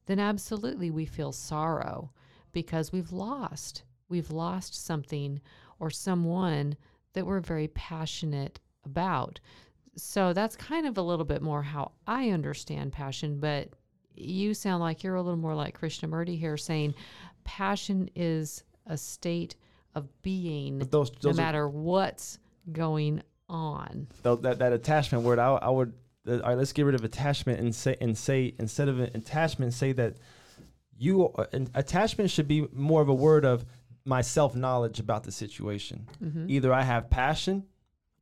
then 0.05 0.19
absolutely 0.19 0.91
we 0.91 1.05
feel 1.07 1.31
sorrow 1.31 2.11
because 2.51 2.91
we've 2.91 3.11
lost. 3.11 3.81
We've 4.07 4.29
lost 4.29 4.85
something 4.85 5.41
or 5.79 5.89
someone 5.89 6.77
that 7.13 7.25
we're 7.25 7.39
very 7.39 7.69
passionate 7.69 8.59
about. 8.85 9.39
So 9.97 10.31
that's 10.33 10.55
kind 10.55 10.85
of 10.87 10.97
a 10.97 11.01
little 11.01 11.25
bit 11.25 11.41
more 11.41 11.61
how 11.63 11.91
I 12.07 12.29
understand 12.29 12.93
passion, 12.93 13.39
but 13.39 13.69
you 14.15 14.53
sound 14.53 14.81
like 14.81 15.03
you're 15.03 15.15
a 15.15 15.21
little 15.21 15.37
more 15.39 15.55
like 15.55 15.79
Krishnamurti 15.79 16.39
here, 16.39 16.55
saying 16.57 16.93
passion 17.43 18.09
is 18.15 18.63
a 18.85 18.97
state 18.97 19.55
of 19.95 20.07
being 20.21 20.79
those- 20.79 21.11
no 21.11 21.17
those 21.21 21.39
are- 21.39 21.41
matter 21.41 21.67
what's 21.69 22.39
going 22.71 23.21
on. 23.49 24.07
That 24.23 24.59
that 24.59 24.73
attachment 24.73 25.23
word, 25.23 25.39
I, 25.39 25.53
I 25.55 25.69
would. 25.69 25.93
Uh, 26.27 26.33
all 26.33 26.49
right, 26.49 26.57
let's 26.57 26.73
get 26.73 26.83
rid 26.83 26.95
of 26.95 27.03
attachment 27.03 27.59
and 27.59 27.73
say 27.73 27.95
and 28.01 28.17
say 28.17 28.53
instead 28.59 28.89
of 28.89 28.99
an 28.99 29.11
attachment, 29.13 29.73
say 29.73 29.93
that 29.93 30.17
you 30.97 31.29
uh, 31.29 31.45
attachment 31.73 32.29
should 32.29 32.47
be 32.47 32.67
more 32.73 33.01
of 33.01 33.07
a 33.09 33.13
word 33.13 33.45
of 33.45 33.65
my 34.03 34.21
self 34.21 34.55
knowledge 34.55 34.99
about 34.99 35.23
the 35.23 35.31
situation. 35.31 36.07
Mhm. 36.21 36.49
Either 36.49 36.73
I 36.73 36.81
have 36.83 37.09
passion, 37.09 37.63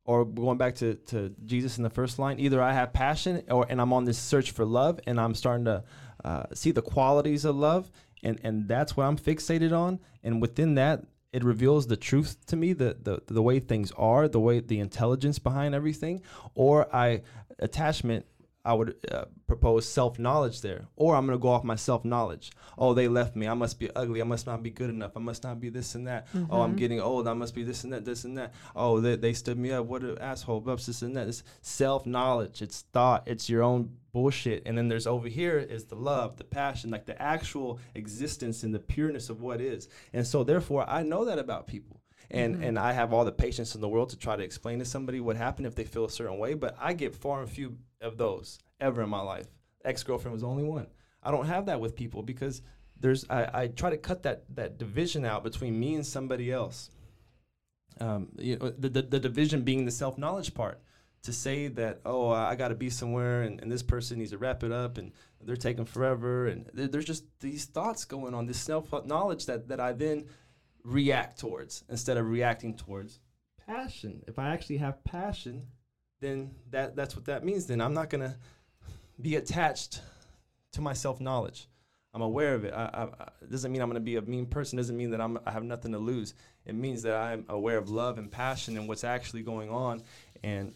or 0.06 0.24
going 0.24 0.56
back 0.56 0.76
to, 0.76 0.94
to 0.94 1.34
Jesus 1.44 1.76
in 1.76 1.82
the 1.82 1.90
first 1.90 2.18
line, 2.18 2.40
either 2.40 2.62
I 2.62 2.72
have 2.72 2.92
passion, 2.92 3.42
or 3.50 3.66
and 3.68 3.80
I'm 3.80 3.92
on 3.92 4.04
this 4.04 4.18
search 4.18 4.52
for 4.52 4.64
love, 4.64 5.00
and 5.06 5.20
I'm 5.20 5.34
starting 5.34 5.66
to 5.66 5.84
uh, 6.24 6.44
see 6.54 6.70
the 6.70 6.82
qualities 6.82 7.44
of 7.44 7.56
love, 7.56 7.90
and 8.22 8.40
and 8.42 8.68
that's 8.68 8.96
what 8.96 9.04
I'm 9.04 9.18
fixated 9.18 9.72
on, 9.72 10.00
and 10.22 10.40
within 10.40 10.74
that. 10.76 11.04
It 11.32 11.44
reveals 11.44 11.86
the 11.86 11.98
truth 11.98 12.46
to 12.46 12.56
me, 12.56 12.72
the, 12.72 12.96
the 13.02 13.20
the 13.26 13.42
way 13.42 13.60
things 13.60 13.92
are, 13.92 14.26
the 14.26 14.40
way 14.40 14.60
the 14.60 14.78
intelligence 14.80 15.38
behind 15.38 15.74
everything, 15.74 16.22
or 16.54 16.88
I 16.94 17.22
attachment 17.58 18.24
I 18.66 18.74
would 18.74 18.96
uh, 19.10 19.26
propose 19.46 19.88
self 19.88 20.18
knowledge 20.18 20.60
there, 20.60 20.86
or 20.96 21.14
I'm 21.14 21.24
gonna 21.26 21.38
go 21.38 21.48
off 21.50 21.62
my 21.64 21.76
self 21.76 22.04
knowledge. 22.04 22.50
Oh, 22.76 22.92
they 22.94 23.06
left 23.06 23.36
me. 23.36 23.46
I 23.46 23.54
must 23.54 23.78
be 23.78 23.88
ugly. 23.94 24.20
I 24.20 24.24
must 24.24 24.46
not 24.46 24.62
be 24.62 24.70
good 24.70 24.90
enough. 24.90 25.12
I 25.16 25.20
must 25.20 25.44
not 25.44 25.60
be 25.60 25.68
this 25.68 25.94
and 25.94 26.06
that. 26.08 26.26
Oh, 26.50 26.60
I'm 26.62 26.74
Mhm. 26.74 26.78
getting 26.78 27.00
old. 27.00 27.28
I 27.28 27.32
must 27.34 27.54
be 27.54 27.62
this 27.62 27.84
and 27.84 27.92
that, 27.92 28.04
this 28.04 28.24
and 28.24 28.36
that. 28.36 28.52
Oh, 28.74 29.00
they, 29.00 29.14
they 29.16 29.32
stood 29.32 29.56
me 29.56 29.70
up. 29.70 29.86
What 29.86 30.02
an 30.02 30.18
asshole. 30.18 30.60
Blah, 30.60 30.74
This 30.76 31.00
and 31.02 31.16
that. 31.16 31.28
It's 31.28 31.44
self 31.62 32.06
knowledge. 32.06 32.60
It's 32.60 32.82
thought. 32.92 33.22
It's 33.26 33.48
your 33.48 33.62
own 33.62 33.90
bullshit. 34.12 34.64
And 34.66 34.76
then 34.76 34.88
there's 34.88 35.06
over 35.06 35.28
here 35.28 35.58
is 35.58 35.84
the 35.84 35.94
love, 35.94 36.36
the 36.36 36.44
passion, 36.44 36.90
like 36.90 37.06
the 37.06 37.20
actual 37.22 37.78
existence 37.94 38.62
and 38.64 38.74
the 38.74 38.78
pureness 38.80 39.30
of 39.30 39.40
what 39.42 39.60
is. 39.60 39.88
And 40.12 40.26
so 40.26 40.42
therefore, 40.42 40.84
I 40.88 41.02
know 41.04 41.24
that 41.26 41.38
about 41.38 41.66
people. 41.66 42.00
And, 42.30 42.56
Mhm. 42.56 42.62
and 42.68 42.78
I 42.78 42.92
have 42.92 43.12
all 43.12 43.24
the 43.24 43.30
patience 43.30 43.76
in 43.76 43.80
the 43.80 43.88
world 43.88 44.08
to 44.10 44.16
try 44.18 44.34
to 44.34 44.42
explain 44.42 44.80
to 44.80 44.84
somebody 44.84 45.20
what 45.20 45.36
happened 45.36 45.66
if 45.68 45.76
they 45.76 45.84
feel 45.84 46.04
a 46.04 46.10
certain 46.10 46.38
way, 46.38 46.54
but 46.54 46.74
I 46.80 46.92
get 46.92 47.14
far 47.14 47.40
and 47.42 47.48
few 47.48 47.76
of 48.00 48.16
those 48.16 48.58
ever 48.80 49.02
in 49.02 49.08
my 49.08 49.20
life. 49.20 49.46
Ex 49.84 50.02
girlfriend 50.02 50.32
was 50.32 50.42
the 50.42 50.48
only 50.48 50.64
one. 50.64 50.86
I 51.22 51.30
don't 51.30 51.46
have 51.46 51.66
that 51.66 51.80
with 51.80 51.96
people 51.96 52.22
because 52.22 52.62
there's 52.98 53.28
I, 53.28 53.62
I 53.62 53.66
try 53.68 53.90
to 53.90 53.96
cut 53.96 54.22
that 54.24 54.44
that 54.54 54.78
division 54.78 55.24
out 55.24 55.44
between 55.44 55.78
me 55.78 55.94
and 55.94 56.06
somebody 56.06 56.50
else. 56.50 56.90
Um, 58.00 58.28
you 58.38 58.56
know, 58.56 58.70
the, 58.70 58.88
the 58.88 59.02
the 59.02 59.20
division 59.20 59.62
being 59.62 59.84
the 59.84 59.90
self 59.90 60.18
knowledge 60.18 60.54
part. 60.54 60.80
To 61.22 61.32
say 61.32 61.66
that 61.66 62.02
oh 62.06 62.28
I 62.28 62.54
got 62.54 62.68
to 62.68 62.76
be 62.76 62.88
somewhere 62.88 63.42
and, 63.42 63.60
and 63.60 63.72
this 63.72 63.82
person 63.82 64.18
needs 64.18 64.30
to 64.30 64.38
wrap 64.38 64.62
it 64.62 64.70
up 64.70 64.96
and 64.96 65.10
they're 65.40 65.56
taking 65.56 65.84
forever 65.84 66.46
and 66.46 66.70
there, 66.72 66.86
there's 66.86 67.04
just 67.04 67.24
these 67.40 67.64
thoughts 67.64 68.04
going 68.04 68.32
on 68.32 68.46
this 68.46 68.60
self 68.60 68.92
knowledge 69.04 69.46
that 69.46 69.66
that 69.66 69.80
I 69.80 69.92
then 69.92 70.26
react 70.84 71.40
towards 71.40 71.82
instead 71.88 72.16
of 72.16 72.28
reacting 72.28 72.76
towards 72.76 73.18
passion. 73.66 74.22
If 74.28 74.38
I 74.38 74.50
actually 74.50 74.76
have 74.76 75.02
passion, 75.02 75.66
then 76.20 76.52
that 76.70 76.96
that's 76.96 77.14
what 77.14 77.26
that 77.26 77.44
means. 77.44 77.66
Then 77.66 77.80
I'm 77.80 77.94
not 77.94 78.10
gonna 78.10 78.36
be 79.20 79.36
attached 79.36 80.00
to 80.72 80.80
my 80.80 80.92
self 80.92 81.20
knowledge. 81.20 81.68
I'm 82.14 82.22
aware 82.22 82.54
of 82.54 82.64
it. 82.64 82.72
I, 82.72 83.08
I, 83.18 83.28
doesn't 83.50 83.70
mean 83.70 83.82
I'm 83.82 83.88
gonna 83.88 84.00
be 84.00 84.16
a 84.16 84.22
mean 84.22 84.46
person. 84.46 84.78
Doesn't 84.78 84.96
mean 84.96 85.10
that 85.10 85.20
I'm 85.20 85.38
I 85.44 85.50
have 85.50 85.64
nothing 85.64 85.92
to 85.92 85.98
lose. 85.98 86.34
It 86.64 86.74
means 86.74 87.02
that 87.02 87.14
I'm 87.14 87.44
aware 87.48 87.78
of 87.78 87.90
love 87.90 88.18
and 88.18 88.30
passion 88.30 88.76
and 88.76 88.88
what's 88.88 89.04
actually 89.04 89.42
going 89.42 89.70
on, 89.70 90.02
and 90.42 90.74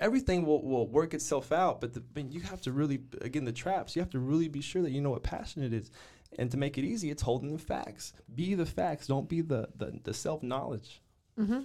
everything 0.00 0.44
will, 0.44 0.62
will 0.62 0.86
work 0.86 1.14
itself 1.14 1.52
out. 1.52 1.80
But, 1.80 1.94
the, 1.94 2.22
you 2.22 2.40
have 2.40 2.60
to 2.62 2.72
really 2.72 3.00
again 3.20 3.44
the 3.44 3.52
traps. 3.52 3.94
You 3.94 4.02
have 4.02 4.10
to 4.10 4.18
really 4.18 4.48
be 4.48 4.60
sure 4.60 4.82
that 4.82 4.90
you 4.90 5.00
know 5.00 5.10
what 5.10 5.22
passion 5.22 5.62
it 5.62 5.72
is. 5.72 5.90
And 6.38 6.50
to 6.50 6.56
make 6.56 6.76
it 6.76 6.84
easy, 6.84 7.10
it's 7.10 7.22
holding 7.22 7.52
the 7.52 7.58
facts. 7.58 8.12
Be 8.34 8.54
the 8.54 8.66
facts. 8.66 9.06
Don't 9.06 9.28
be 9.28 9.40
the 9.40 9.68
the, 9.76 9.98
the 10.02 10.14
self 10.14 10.42
knowledge. 10.42 11.00
Mm-hmm. 11.38 11.60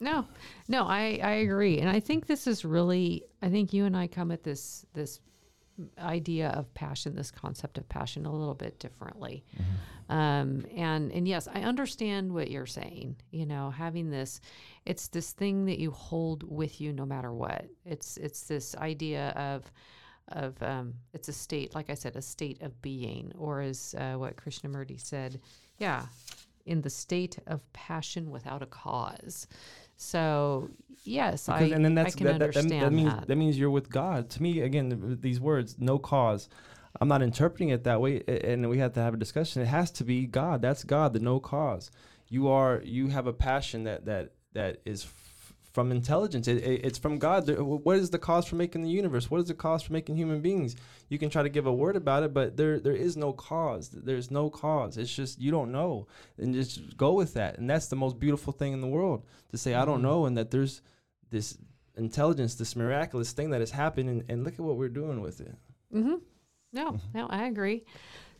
No, 0.00 0.26
no, 0.68 0.84
I, 0.84 1.20
I 1.22 1.30
agree, 1.36 1.78
and 1.78 1.88
I 1.88 2.00
think 2.00 2.26
this 2.26 2.46
is 2.46 2.64
really. 2.64 3.24
I 3.40 3.48
think 3.48 3.72
you 3.72 3.86
and 3.86 3.96
I 3.96 4.06
come 4.06 4.30
at 4.30 4.42
this 4.42 4.84
this 4.92 5.20
idea 5.98 6.48
of 6.50 6.72
passion, 6.74 7.14
this 7.14 7.30
concept 7.30 7.78
of 7.78 7.88
passion, 7.88 8.26
a 8.26 8.32
little 8.32 8.54
bit 8.54 8.78
differently. 8.78 9.44
Um, 10.08 10.64
and 10.74 11.10
and 11.12 11.26
yes, 11.26 11.48
I 11.52 11.62
understand 11.62 12.32
what 12.32 12.50
you're 12.50 12.66
saying. 12.66 13.16
You 13.30 13.46
know, 13.46 13.70
having 13.70 14.10
this, 14.10 14.40
it's 14.84 15.08
this 15.08 15.32
thing 15.32 15.66
that 15.66 15.78
you 15.78 15.90
hold 15.90 16.42
with 16.44 16.80
you 16.80 16.92
no 16.92 17.04
matter 17.04 17.32
what. 17.32 17.66
It's 17.84 18.16
it's 18.16 18.42
this 18.42 18.74
idea 18.76 19.30
of 19.30 19.70
of 20.28 20.60
um, 20.62 20.94
it's 21.12 21.28
a 21.28 21.32
state, 21.32 21.74
like 21.74 21.90
I 21.90 21.94
said, 21.94 22.16
a 22.16 22.22
state 22.22 22.62
of 22.62 22.80
being, 22.82 23.32
or 23.36 23.60
as 23.60 23.94
uh, 23.98 24.14
what 24.14 24.36
Krishnamurti 24.36 25.00
said, 25.00 25.40
yeah, 25.78 26.06
in 26.64 26.82
the 26.82 26.90
state 26.90 27.38
of 27.46 27.72
passion 27.72 28.30
without 28.30 28.62
a 28.62 28.66
cause. 28.66 29.46
So 29.96 30.70
yes, 31.04 31.48
I, 31.48 31.62
and 31.62 31.84
then 31.84 31.94
that's 31.94 32.14
I 32.14 32.18
can 32.18 32.26
that, 32.26 32.32
that, 32.38 32.38
that, 32.38 32.56
understand 32.58 32.82
that 32.82 32.92
means 32.92 33.12
that. 33.12 33.28
that 33.28 33.36
means 33.36 33.58
you're 33.58 33.70
with 33.70 33.90
God. 33.90 34.30
To 34.30 34.42
me, 34.42 34.60
again, 34.60 34.90
th- 34.90 35.20
these 35.20 35.40
words, 35.40 35.76
no 35.78 35.98
cause. 35.98 36.48
I'm 37.00 37.08
not 37.08 37.22
interpreting 37.22 37.70
it 37.70 37.84
that 37.84 38.00
way, 38.00 38.22
and 38.26 38.68
we 38.70 38.78
have 38.78 38.94
to 38.94 39.00
have 39.00 39.14
a 39.14 39.18
discussion. 39.18 39.62
It 39.62 39.66
has 39.66 39.90
to 39.92 40.04
be 40.04 40.26
God. 40.26 40.62
That's 40.62 40.84
God, 40.84 41.12
the 41.12 41.20
no 41.20 41.40
cause. 41.40 41.90
You 42.28 42.48
are 42.48 42.80
you 42.84 43.08
have 43.08 43.26
a 43.26 43.32
passion 43.32 43.84
that 43.84 44.06
that 44.06 44.32
that 44.54 44.80
is 44.84 45.06
from 45.76 45.92
intelligence. 45.92 46.48
It, 46.48 46.56
it- 46.64 46.80
it's 46.86 46.96
from 46.98 47.18
God. 47.18 47.46
What 47.58 47.98
is 47.98 48.08
the 48.08 48.18
cause 48.18 48.46
for 48.46 48.56
making 48.56 48.82
the 48.82 48.88
universe? 48.88 49.30
What 49.30 49.42
is 49.42 49.48
the 49.48 49.52
cause 49.54 49.82
for 49.82 49.92
making 49.92 50.16
human 50.16 50.40
beings? 50.40 50.74
You 51.10 51.18
can 51.18 51.28
try 51.28 51.42
to 51.42 51.50
give 51.50 51.66
a 51.66 51.72
word 51.72 51.96
about 51.96 52.22
it, 52.22 52.32
but 52.32 52.56
there 52.56 52.80
there 52.80 52.94
is 52.96 53.14
no 53.14 53.34
cause. 53.34 53.90
There's 53.90 54.30
no 54.30 54.48
cause. 54.48 54.96
It's 54.96 55.14
just 55.14 55.38
you 55.38 55.50
don't 55.50 55.70
know, 55.72 56.06
and 56.38 56.54
just 56.54 56.96
go 56.96 57.12
with 57.12 57.34
that. 57.34 57.58
And 57.58 57.68
that's 57.68 57.88
the 57.88 57.96
most 58.04 58.18
beautiful 58.18 58.54
thing 58.54 58.72
in 58.72 58.80
the 58.80 58.86
world 58.86 59.26
to 59.50 59.58
say 59.58 59.74
I 59.74 59.84
don't 59.84 59.98
Mhm. 60.00 60.08
know, 60.10 60.24
and 60.26 60.38
that 60.38 60.50
there's 60.50 60.80
this 61.28 61.58
intelligence, 61.94 62.54
this 62.54 62.74
miraculous 62.74 63.32
thing 63.32 63.50
that 63.50 63.60
has 63.60 63.70
happened, 63.72 64.08
and, 64.08 64.24
and 64.30 64.44
look 64.44 64.54
at 64.54 64.60
what 64.60 64.78
we're 64.78 64.88
doing 65.02 65.20
with 65.20 65.42
it. 65.42 65.54
Mm-hmm. 65.94 66.14
No, 66.72 66.98
no, 67.12 67.26
I 67.28 67.46
agree. 67.48 67.84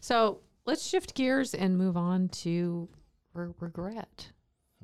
So 0.00 0.40
let's 0.64 0.86
shift 0.86 1.14
gears 1.14 1.52
and 1.54 1.76
move 1.76 1.98
on 1.98 2.28
to 2.44 2.88
re- 3.34 3.52
regret. 3.60 4.32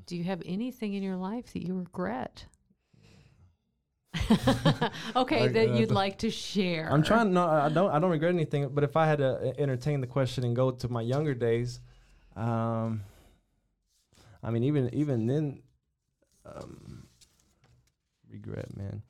Do 0.06 0.16
you 0.16 0.24
have 0.24 0.42
anything 0.44 0.94
in 0.94 1.02
your 1.02 1.16
life 1.16 1.52
that 1.52 1.66
you 1.66 1.74
regret? 1.74 2.46
okay, 5.16 5.48
that 5.48 5.70
you'd 5.74 5.90
like 5.90 6.18
to 6.18 6.30
share. 6.30 6.88
I'm 6.90 7.02
trying. 7.02 7.32
No, 7.32 7.48
I 7.48 7.68
don't. 7.68 7.90
I 7.90 7.98
don't 7.98 8.10
regret 8.10 8.34
anything. 8.34 8.68
But 8.68 8.84
if 8.84 8.96
I 8.96 9.06
had 9.06 9.18
to 9.18 9.50
uh, 9.50 9.52
entertain 9.58 10.00
the 10.00 10.06
question 10.06 10.44
and 10.44 10.54
go 10.54 10.70
to 10.70 10.88
my 10.88 11.00
younger 11.00 11.34
days, 11.34 11.80
um, 12.36 13.02
I 14.42 14.50
mean, 14.50 14.64
even 14.64 14.92
even 14.94 15.26
then, 15.26 15.62
um, 16.44 17.06
regret, 18.30 18.76
man. 18.76 19.02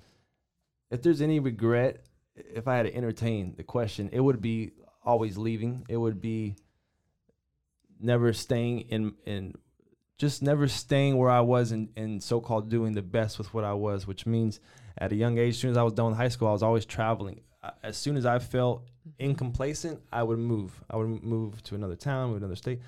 If 0.90 1.03
there's 1.03 1.20
any 1.20 1.40
regret, 1.40 2.05
if 2.36 2.68
I 2.68 2.76
had 2.76 2.86
to 2.86 2.95
entertain 2.95 3.55
the 3.57 3.64
question, 3.64 4.11
it 4.12 4.20
would 4.20 4.40
be 4.40 4.72
always 5.05 5.36
leaving. 5.36 5.84
It 5.88 5.97
would 5.97 6.20
be 6.20 6.55
never 7.99 8.32
staying 8.32 8.80
in 8.80 9.14
in 9.26 9.55
just 10.23 10.41
never 10.41 10.68
staying 10.68 11.18
where 11.18 11.31
I 11.31 11.41
was 11.41 11.73
and, 11.73 11.89
and 11.97 12.23
so 12.23 12.41
called 12.41 12.70
doing 12.70 12.93
the 12.93 13.03
best 13.03 13.39
with 13.39 13.53
what 13.53 13.64
I 13.64 13.73
was, 13.73 14.07
which 14.07 14.25
means 14.25 14.61
at 14.97 15.11
a 15.11 15.16
young 15.16 15.37
age, 15.37 15.55
as 15.55 15.59
soon 15.59 15.73
as 15.73 15.77
I 15.77 15.83
was 15.83 15.95
done 15.95 16.07
with 16.11 16.16
high 16.16 16.29
school, 16.29 16.47
I 16.47 16.53
was 16.53 16.62
always 16.62 16.87
traveling. 16.87 17.41
As 17.83 17.97
soon 17.97 18.16
as 18.16 18.25
I 18.25 18.39
felt 18.39 18.87
incomplacent, 19.18 19.99
I 20.12 20.23
would 20.23 20.39
move. 20.39 20.81
I 20.89 20.97
would 20.97 21.25
move 21.25 21.61
to 21.64 21.75
another 21.75 21.97
town, 21.97 22.31
move 22.31 22.39
to 22.39 22.45
another 22.45 22.55
state, 22.55 22.79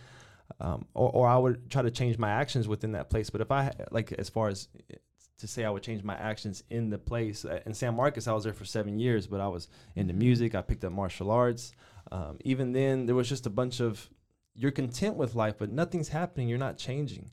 um, 0.61 0.87
or, 0.95 1.11
or 1.11 1.27
I 1.27 1.37
would 1.37 1.69
try 1.73 1.83
to 1.83 1.91
change 1.91 2.19
my 2.19 2.31
actions 2.31 2.69
within 2.69 2.93
that 2.93 3.11
place. 3.11 3.31
But 3.31 3.41
if 3.41 3.51
I, 3.51 3.73
like, 3.91 4.13
as 4.13 4.29
far 4.29 4.47
as 4.47 4.69
uh, 4.77 4.95
to 5.39 5.49
say 5.49 5.65
I 5.65 5.71
would 5.71 5.83
change 5.83 6.05
my 6.05 6.15
actions 6.15 6.63
in 6.71 6.89
the 6.89 6.99
place, 6.99 7.45
uh, 7.45 7.59
in 7.67 7.75
San 7.75 7.97
Marcos, 7.97 8.29
I 8.29 8.33
was 8.33 8.45
there 8.45 8.53
for 8.53 8.65
seven 8.65 9.01
years, 9.01 9.27
but 9.27 9.41
I 9.41 9.49
was 9.49 9.67
into 9.97 10.15
music. 10.15 10.55
I 10.55 10.63
picked 10.63 10.85
up 10.85 10.93
martial 10.93 11.33
arts. 11.33 11.73
Um, 12.13 12.39
even 12.45 12.71
then, 12.71 13.07
there 13.07 13.17
was 13.17 13.29
just 13.29 13.45
a 13.47 13.51
bunch 13.51 13.81
of, 13.81 14.09
you're 14.55 14.71
content 14.71 15.17
with 15.17 15.35
life, 15.35 15.57
but 15.59 15.71
nothing's 15.73 16.09
happening. 16.09 16.49
You're 16.49 16.59
not 16.59 16.77
changing. 16.79 17.31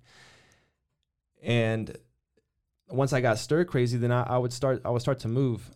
And 1.42 1.96
once 2.90 3.14
I 3.14 3.22
got 3.22 3.38
stir 3.38 3.66
crazy, 3.66 3.98
then 3.98 4.12
I, 4.12 4.24
I 4.24 4.38
would 4.38 4.54
start. 4.54 4.82
I 4.86 4.90
would 4.90 5.02
start 5.02 5.20
to 5.20 5.28
move 5.28 5.70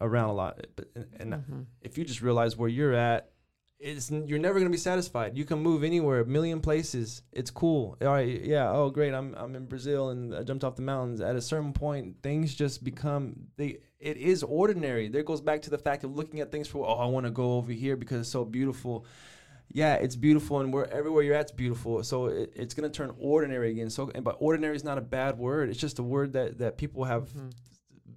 around 0.00 0.30
a 0.30 0.34
lot. 0.34 0.66
But 0.76 0.88
and, 1.18 1.32
Mhm. 1.34 1.66
if 1.80 1.96
you 1.96 2.04
just 2.04 2.20
realize 2.22 2.56
where 2.56 2.68
you're 2.68 2.92
at, 2.94 3.30
it's 3.78 4.10
you're 4.10 4.38
never 4.38 4.58
gonna 4.58 4.70
be 4.70 4.76
satisfied. 4.78 5.36
You 5.36 5.44
can 5.44 5.58
move 5.62 5.84
anywhere, 5.84 6.20
a 6.20 6.26
million 6.26 6.60
places. 6.60 7.22
It's 7.32 7.50
cool. 7.50 7.96
All 8.00 8.08
right, 8.08 8.42
yeah. 8.42 8.70
Oh, 8.72 8.90
great. 8.90 9.12
I'm 9.14 9.34
I'm 9.34 9.54
in 9.54 9.66
Brazil 9.66 10.08
and 10.10 10.34
I 10.34 10.42
jumped 10.42 10.64
off 10.64 10.76
the 10.76 10.82
mountains. 10.82 11.20
At 11.20 11.36
a 11.36 11.40
certain 11.42 11.72
point, 11.72 12.22
things 12.22 12.54
just 12.54 12.82
become 12.84 13.48
they. 13.56 13.78
It 13.98 14.16
is 14.18 14.42
ordinary. 14.42 15.08
There 15.08 15.22
goes 15.22 15.40
back 15.40 15.62
to 15.62 15.70
the 15.70 15.78
fact 15.78 16.04
of 16.04 16.14
looking 16.16 16.40
at 16.40 16.50
things 16.50 16.68
for. 16.68 16.86
Oh, 16.86 16.94
I 16.94 17.06
want 17.06 17.24
to 17.26 17.30
go 17.32 17.54
over 17.54 17.72
here 17.72 17.96
because 17.96 18.20
it's 18.20 18.30
so 18.30 18.44
beautiful 18.44 19.06
yeah, 19.72 19.94
it's 19.94 20.16
beautiful, 20.16 20.60
and 20.60 20.72
where 20.72 20.90
everywhere 20.92 21.22
you're 21.22 21.34
at's 21.34 21.52
beautiful. 21.52 22.02
So 22.04 22.26
it, 22.26 22.52
it's 22.56 22.74
gonna 22.74 22.88
turn 22.90 23.14
ordinary 23.18 23.70
again. 23.70 23.90
So, 23.90 24.10
and, 24.14 24.24
but 24.24 24.36
ordinary 24.40 24.76
is 24.76 24.84
not 24.84 24.98
a 24.98 25.02
bad 25.02 25.38
word. 25.38 25.68
It's 25.70 25.78
just 25.80 25.98
a 25.98 26.02
word 26.02 26.32
that 26.34 26.58
that 26.58 26.76
people 26.78 27.04
have 27.04 27.28
Mhm. 27.30 27.52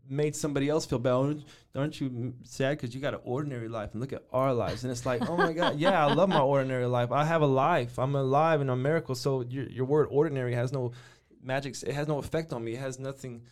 made 0.09 0.35
somebody 0.35 0.69
else 0.69 0.85
feel 0.85 0.99
bad. 0.99 1.13
Aren't- 1.13 1.43
Aren't 1.75 2.01
you 2.01 2.33
sad 2.43 2.77
because 2.77 2.95
you 2.95 2.99
got 3.01 3.13
an 3.13 3.19
ordinary 3.23 3.67
life 3.69 3.91
and 3.93 4.01
look 4.01 4.11
at 4.11 4.23
our 4.33 4.53
lives? 4.53 4.83
And 4.83 4.91
it's 4.91 5.05
like, 5.05 5.29
oh 5.29 5.37
my 5.37 5.53
God, 5.53 5.77
yeah, 5.79 6.03
I 6.05 6.11
love 6.13 6.27
my 6.29 6.39
ordinary 6.41 6.87
life. 6.87 7.11
I 7.11 7.23
have 7.25 7.43
a 7.43 7.47
life. 7.47 7.99
I'm 7.99 8.15
alive 8.15 8.59
and 8.59 8.71
I'm 8.71 8.79
a 8.79 8.83
miracle. 8.83 9.13
So 9.13 9.41
your, 9.41 9.65
your 9.69 9.85
word 9.85 10.07
ordinary 10.09 10.55
has 10.55 10.73
no 10.73 10.91
magic. 11.43 11.75
It 11.83 11.93
has 11.93 12.07
no 12.07 12.17
effect 12.17 12.51
on 12.53 12.63
me. 12.63 12.73
It 12.73 12.79
has 12.79 12.97
nothing. 12.99 13.43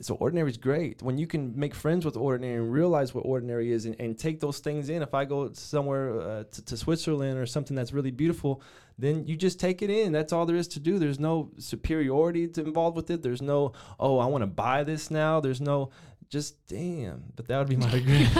So 0.00 0.14
ordinary 0.14 0.50
is 0.50 0.56
great. 0.56 1.02
When 1.02 1.18
you 1.18 1.26
can 1.26 1.58
make 1.58 1.74
friends 1.74 2.04
with 2.04 2.16
ordinary 2.16 2.56
and 2.56 2.72
realize 2.72 3.14
what 3.14 3.22
ordinary 3.22 3.72
is 3.72 3.84
and, 3.84 3.96
and 3.98 4.16
take 4.16 4.38
those 4.38 4.60
things 4.60 4.88
in. 4.88 5.02
If 5.02 5.12
I 5.12 5.24
go 5.24 5.52
somewhere 5.52 6.20
uh, 6.20 6.44
to, 6.44 6.64
to 6.66 6.76
Switzerland 6.76 7.36
or 7.36 7.46
something 7.46 7.74
that's 7.74 7.92
really 7.92 8.12
beautiful, 8.12 8.62
then 8.96 9.26
you 9.26 9.36
just 9.36 9.58
take 9.58 9.82
it 9.82 9.90
in. 9.90 10.12
That's 10.12 10.32
all 10.32 10.46
there 10.46 10.56
is 10.56 10.68
to 10.68 10.80
do. 10.80 10.98
There's 10.98 11.18
no 11.18 11.50
superiority 11.58 12.46
to 12.48 12.60
involved 12.64 12.96
with 12.96 13.10
it. 13.10 13.22
There's 13.22 13.42
no, 13.42 13.72
oh, 13.98 14.18
I 14.18 14.26
want 14.26 14.42
to 14.42 14.46
buy 14.46 14.84
this 14.84 15.10
now. 15.10 15.40
There's 15.40 15.60
no, 15.60 15.90
just 16.28 16.64
damn. 16.68 17.24
But 17.34 17.48
that 17.48 17.58
would 17.58 17.68
be 17.68 17.76
my 17.76 17.90
regret. 17.92 18.30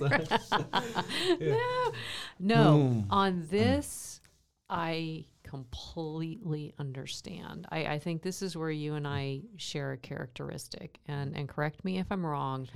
no, 1.40 1.92
no. 2.38 2.78
Mm. 2.78 3.06
On 3.10 3.46
this, 3.50 4.20
I 4.68 5.24
completely 5.50 6.72
understand. 6.78 7.66
I, 7.70 7.84
I 7.86 7.98
think 7.98 8.22
this 8.22 8.40
is 8.40 8.56
where 8.56 8.70
you 8.70 8.94
and 8.94 9.06
hmm. 9.06 9.12
I 9.12 9.40
share 9.56 9.92
a 9.92 9.98
characteristic, 9.98 11.00
and 11.06 11.36
and 11.36 11.48
correct 11.48 11.84
me 11.84 11.98
if 11.98 12.06
I'm 12.10 12.24
wrong, 12.24 12.68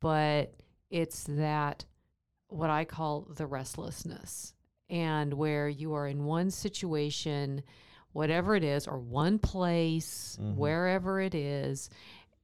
but 0.00 0.54
it's 0.90 1.24
that 1.24 1.84
what 2.48 2.70
I 2.70 2.86
call 2.86 3.28
the 3.36 3.46
restlessness, 3.46 4.54
and 4.88 5.34
where 5.34 5.68
you 5.68 5.92
are 5.94 6.08
in 6.08 6.24
one 6.24 6.50
situation, 6.50 7.62
whatever 8.12 8.56
it 8.56 8.64
is, 8.64 8.88
or 8.88 8.98
one 8.98 9.38
place, 9.38 10.38
mm-hmm. 10.40 10.56
wherever 10.56 11.20
it 11.20 11.34
is, 11.34 11.90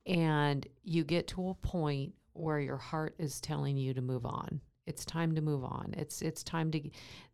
and 0.04 0.66
you 0.82 1.04
get 1.04 1.28
to 1.28 1.48
a 1.48 1.54
point 1.54 2.12
where 2.34 2.60
your 2.60 2.76
heart 2.76 3.14
is 3.18 3.40
telling 3.40 3.78
you 3.78 3.94
to 3.94 4.02
move 4.02 4.26
on 4.26 4.60
it's 4.86 5.04
time 5.04 5.34
to 5.34 5.40
move 5.40 5.64
on 5.64 5.94
it's 5.96 6.22
it's 6.22 6.42
time 6.42 6.70
to 6.70 6.80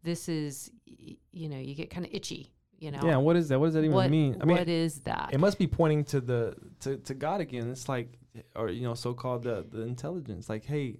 this 0.02 0.28
is 0.28 0.70
you 0.86 1.48
know 1.48 1.58
you 1.58 1.74
get 1.74 1.90
kind 1.90 2.06
of 2.06 2.12
itchy 2.12 2.52
you 2.80 2.90
know 2.90 3.00
yeah. 3.04 3.18
What 3.18 3.36
is 3.36 3.48
that? 3.50 3.60
What 3.60 3.66
does 3.66 3.74
that 3.74 3.84
even 3.84 3.92
what, 3.92 4.10
mean? 4.10 4.38
I 4.40 4.46
mean, 4.46 4.56
what 4.56 4.68
is 4.68 5.00
that 5.00 5.30
it 5.34 5.38
must 5.38 5.58
be 5.58 5.66
pointing 5.66 6.02
to 6.04 6.20
the 6.20 6.56
to, 6.80 6.96
to 6.96 7.14
God 7.14 7.42
again. 7.42 7.70
It's 7.70 7.90
like, 7.90 8.18
or 8.56 8.70
you 8.70 8.82
know, 8.82 8.94
so 8.94 9.12
called 9.12 9.42
the 9.42 9.66
the 9.70 9.82
intelligence. 9.82 10.48
Like, 10.48 10.64
hey, 10.64 10.96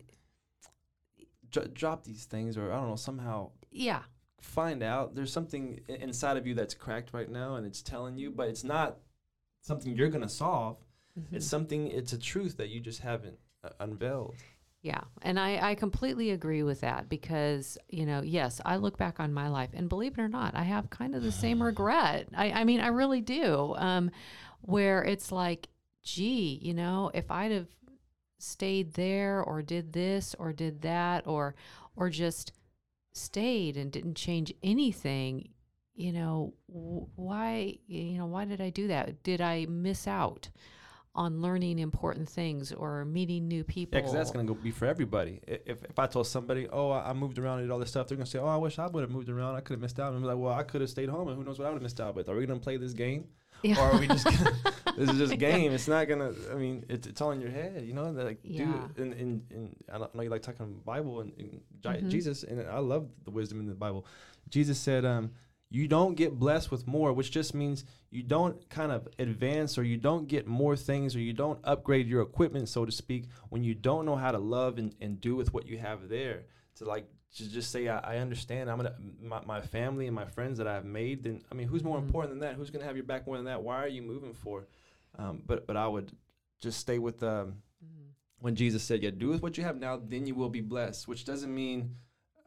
dr- 1.50 1.72
drop 1.72 2.04
these 2.04 2.24
things, 2.24 2.58
or 2.58 2.70
I 2.70 2.76
don't 2.76 2.90
know, 2.90 2.96
somehow 2.96 3.52
yeah 3.70 4.02
find 4.42 4.82
out 4.82 5.14
there's 5.14 5.32
something 5.32 5.80
inside 5.88 6.36
of 6.36 6.46
you 6.46 6.54
that's 6.54 6.74
cracked 6.74 7.14
right 7.14 7.30
now, 7.30 7.54
and 7.54 7.66
it's 7.66 7.80
telling 7.80 8.18
you, 8.18 8.30
but 8.30 8.48
it's 8.48 8.64
not 8.64 8.98
something 9.62 9.96
you're 9.96 10.10
gonna 10.10 10.28
solve. 10.28 10.76
Mm-hmm. 11.18 11.36
It's 11.36 11.46
something. 11.46 11.86
It's 11.88 12.12
a 12.12 12.18
truth 12.18 12.58
that 12.58 12.68
you 12.68 12.80
just 12.80 13.00
haven't 13.00 13.38
uh, 13.64 13.70
unveiled. 13.80 14.34
Yeah, 14.82 15.02
and 15.20 15.38
I, 15.38 15.70
I 15.70 15.74
completely 15.74 16.30
agree 16.30 16.62
with 16.62 16.80
that 16.80 17.10
because, 17.10 17.76
you 17.90 18.06
know, 18.06 18.22
yes, 18.22 18.62
I 18.64 18.76
look 18.76 18.96
back 18.96 19.20
on 19.20 19.32
my 19.34 19.48
life 19.48 19.70
and 19.74 19.90
believe 19.90 20.18
it 20.18 20.22
or 20.22 20.28
not, 20.28 20.54
I 20.54 20.62
have 20.62 20.88
kind 20.88 21.14
of 21.14 21.22
the 21.22 21.32
same 21.32 21.62
regret. 21.62 22.28
I, 22.34 22.50
I 22.52 22.64
mean, 22.64 22.80
I 22.80 22.88
really 22.88 23.20
do. 23.20 23.74
Um, 23.76 24.10
where 24.62 25.02
it's 25.04 25.30
like, 25.32 25.68
gee, 26.02 26.58
you 26.62 26.72
know, 26.72 27.10
if 27.12 27.30
I'd 27.30 27.52
have 27.52 27.68
stayed 28.38 28.94
there 28.94 29.42
or 29.42 29.60
did 29.60 29.92
this 29.92 30.34
or 30.38 30.52
did 30.52 30.80
that 30.82 31.26
or 31.26 31.54
or 31.94 32.08
just 32.08 32.52
stayed 33.12 33.76
and 33.76 33.92
didn't 33.92 34.14
change 34.14 34.52
anything, 34.62 35.48
you 35.94 36.12
know, 36.12 36.54
w- 36.72 37.06
why, 37.16 37.78
you 37.86 38.16
know, 38.18 38.26
why 38.26 38.44
did 38.46 38.60
I 38.60 38.70
do 38.70 38.88
that? 38.88 39.22
Did 39.22 39.40
I 39.40 39.66
miss 39.68 40.06
out? 40.06 40.48
On 41.12 41.42
learning 41.42 41.80
important 41.80 42.28
things 42.28 42.70
or 42.72 43.04
meeting 43.04 43.48
new 43.48 43.64
people. 43.64 43.96
Yeah, 43.96 44.02
because 44.02 44.12
that's 44.12 44.30
gonna 44.30 44.54
be 44.54 44.70
for 44.70 44.86
everybody. 44.86 45.40
If 45.46 45.82
if 45.84 45.98
I 45.98 46.06
told 46.06 46.28
somebody, 46.28 46.68
oh, 46.68 46.92
I 46.92 47.12
moved 47.14 47.36
around 47.40 47.58
and 47.58 47.66
did 47.68 47.72
all 47.72 47.80
this 47.80 47.88
stuff, 47.90 48.06
they're 48.06 48.16
gonna 48.16 48.26
say, 48.26 48.38
oh, 48.38 48.46
I 48.46 48.56
wish 48.56 48.78
I 48.78 48.86
would 48.86 49.00
have 49.02 49.10
moved 49.10 49.28
around. 49.28 49.56
I 49.56 49.60
could 49.60 49.74
have 49.74 49.80
missed 49.80 49.98
out. 49.98 50.12
And 50.12 50.18
I'm 50.18 50.22
like, 50.24 50.38
well, 50.38 50.52
I 50.54 50.62
could 50.62 50.80
have 50.82 50.88
stayed 50.90 51.08
home, 51.08 51.26
and 51.26 51.36
who 51.36 51.42
knows 51.42 51.58
what 51.58 51.66
I 51.66 51.70
would 51.70 51.76
have 51.78 51.82
missed 51.82 52.00
out 52.00 52.14
with. 52.14 52.28
Are 52.28 52.36
we 52.36 52.46
gonna 52.46 52.60
play 52.60 52.76
this 52.76 52.92
game, 52.92 53.24
Yeah. 53.64 53.80
or 53.80 53.90
are 53.90 53.98
we 53.98 54.06
just? 54.06 54.24
Gonna, 54.24 54.52
this 54.96 55.10
is 55.10 55.18
just 55.18 55.32
a 55.32 55.36
game. 55.36 55.72
It's 55.72 55.88
not 55.88 56.06
gonna. 56.06 56.32
I 56.52 56.54
mean, 56.54 56.84
it's 56.88 57.08
it's 57.08 57.20
all 57.20 57.32
in 57.32 57.40
your 57.40 57.50
head, 57.50 57.84
you 57.84 57.92
know. 57.92 58.08
Like, 58.12 58.38
Yeah. 58.44 58.66
dude, 58.94 59.04
and, 59.04 59.12
and 59.14 59.42
and 59.50 59.76
I 59.92 59.98
don't 59.98 60.14
know 60.14 60.22
you 60.22 60.30
like 60.30 60.42
talking 60.42 60.80
Bible 60.84 61.22
and, 61.22 61.32
and 61.38 61.60
Mhm. 61.82 62.08
Jesus, 62.08 62.44
and 62.44 62.60
I 62.68 62.78
love 62.78 63.08
the 63.24 63.32
wisdom 63.32 63.58
in 63.58 63.66
the 63.66 63.74
Bible. 63.74 64.06
Jesus 64.48 64.78
said, 64.78 65.04
um, 65.04 65.32
you 65.72 65.86
don't 65.86 66.16
get 66.16 66.38
blessed 66.38 66.70
with 66.70 66.86
more, 66.86 67.12
which 67.12 67.30
just 67.30 67.54
means 67.54 67.84
you 68.10 68.22
don't 68.24 68.68
kind 68.68 68.90
of 68.90 69.06
advance 69.20 69.78
or 69.78 69.84
you 69.84 69.96
don't 69.96 70.26
get 70.26 70.46
more 70.46 70.74
things 70.76 71.14
or 71.14 71.20
you 71.20 71.32
don't 71.32 71.60
upgrade 71.62 72.08
your 72.08 72.22
equipment, 72.22 72.68
so 72.68 72.84
to 72.84 72.90
speak, 72.90 73.26
when 73.50 73.62
you 73.62 73.74
don't 73.74 74.04
know 74.04 74.16
how 74.16 74.32
to 74.32 74.38
love 74.38 74.78
and, 74.78 74.94
and 75.00 75.20
do 75.20 75.36
with 75.36 75.54
what 75.54 75.66
you 75.66 75.78
have 75.78 76.08
there. 76.08 76.42
To 76.76 76.84
like 76.84 77.06
to 77.36 77.48
just 77.48 77.70
say, 77.70 77.86
I, 77.86 77.98
I 77.98 78.16
understand, 78.18 78.68
I'm 78.68 78.78
gonna 78.78 78.94
my, 79.22 79.40
my 79.46 79.60
family 79.60 80.06
and 80.06 80.14
my 80.14 80.24
friends 80.24 80.58
that 80.58 80.66
I've 80.66 80.84
made. 80.84 81.22
Then 81.22 81.40
I 81.50 81.54
mean, 81.54 81.68
who's 81.68 81.84
more 81.84 81.98
Mhm. 81.98 82.06
important 82.06 82.32
than 82.32 82.40
that? 82.40 82.56
Who's 82.56 82.70
gonna 82.70 82.84
have 82.84 82.96
your 82.96 83.04
back 83.06 83.26
more 83.26 83.36
than 83.36 83.46
that? 83.46 83.62
Why 83.62 83.76
are 83.76 83.88
you 83.88 84.02
moving 84.02 84.34
for? 84.34 84.66
Um, 85.18 85.42
but 85.46 85.66
but 85.68 85.76
I 85.76 85.86
would 85.86 86.10
just 86.60 86.80
stay 86.80 86.98
with 86.98 87.22
um, 87.22 87.62
Mhm. 87.84 88.08
when 88.40 88.56
Jesus 88.56 88.82
said, 88.82 89.02
"Yeah, 89.04 89.10
do 89.10 89.28
with 89.28 89.42
what 89.42 89.56
you 89.56 89.62
have 89.62 89.78
now, 89.78 89.96
then 89.98 90.26
you 90.26 90.34
will 90.34 90.48
be 90.48 90.60
blessed," 90.62 91.06
which 91.06 91.24
doesn't 91.24 91.54
mean 91.54 91.94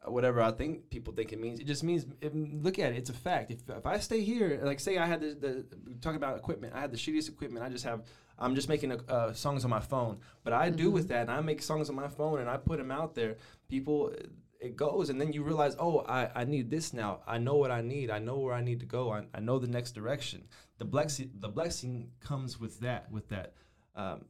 whatever 0.06 0.42
I 0.42 0.52
think 0.52 0.90
people 0.90 1.14
think 1.14 1.34
it 1.34 1.40
means. 1.40 1.60
It 1.60 1.68
just 1.68 1.84
means 1.84 2.06
if, 2.22 2.32
look 2.34 2.80
at 2.80 2.94
it; 2.94 2.98
it's 2.98 3.10
a 3.10 3.14
fact. 3.14 3.52
If, 3.52 3.70
if 3.70 3.86
I 3.86 3.98
stay 4.00 4.22
here, 4.22 4.60
like 4.64 4.80
say 4.80 4.98
I 4.98 5.06
had 5.06 5.22
the, 5.22 5.34
the 5.34 5.66
talking 6.02 6.18
about 6.18 6.38
equipment, 6.38 6.74
I 6.76 6.82
had 6.82 6.92
the 6.92 6.98
shittiest 6.98 7.30
equipment. 7.30 7.66
I 7.66 7.70
just 7.70 7.86
have 7.86 8.04
I'm 8.38 8.56
just 8.56 8.70
making 8.70 8.92
uh, 8.92 9.34
songs 9.34 9.64
on 9.64 9.70
my 9.70 9.80
phone, 9.80 10.18
but 10.44 10.54
I 10.54 10.70
do 10.70 10.90
with 10.90 11.08
that, 11.10 11.22
and 11.22 11.32
I 11.32 11.42
make 11.42 11.62
songs 11.62 11.90
on 11.90 11.96
my 11.96 12.08
phone, 12.08 12.40
and 12.40 12.50
I 12.50 12.58
put 12.58 12.78
them 12.78 12.92
out 12.92 13.16
there. 13.16 13.36
People, 13.70 14.14
it 14.60 14.76
goes, 14.76 15.10
and 15.10 15.22
then 15.22 15.34
you 15.34 15.44
realize, 15.44 15.76
oh, 15.80 16.00
I, 16.00 16.30
I 16.36 16.44
need 16.46 16.70
this 16.70 16.94
now. 16.94 17.22
I 17.28 17.38
know 17.38 17.56
what 17.56 17.72
I 17.72 17.82
need. 17.82 18.10
I 18.10 18.20
know 18.20 18.38
where 18.38 18.54
I 18.54 18.62
need 18.62 18.80
to 18.80 18.86
go. 18.86 19.12
I, 19.12 19.26
I 19.34 19.40
know 19.40 19.60
the 19.60 19.68
next 19.68 19.92
direction. 19.92 20.44
The 20.80 20.86
blessing 20.86 21.32
the 21.40 21.50
blessing 21.50 22.10
comes 22.20 22.60
with 22.60 22.80
that 22.80 23.12
with 23.12 23.30
that. 23.30 23.54
Um, 23.96 24.26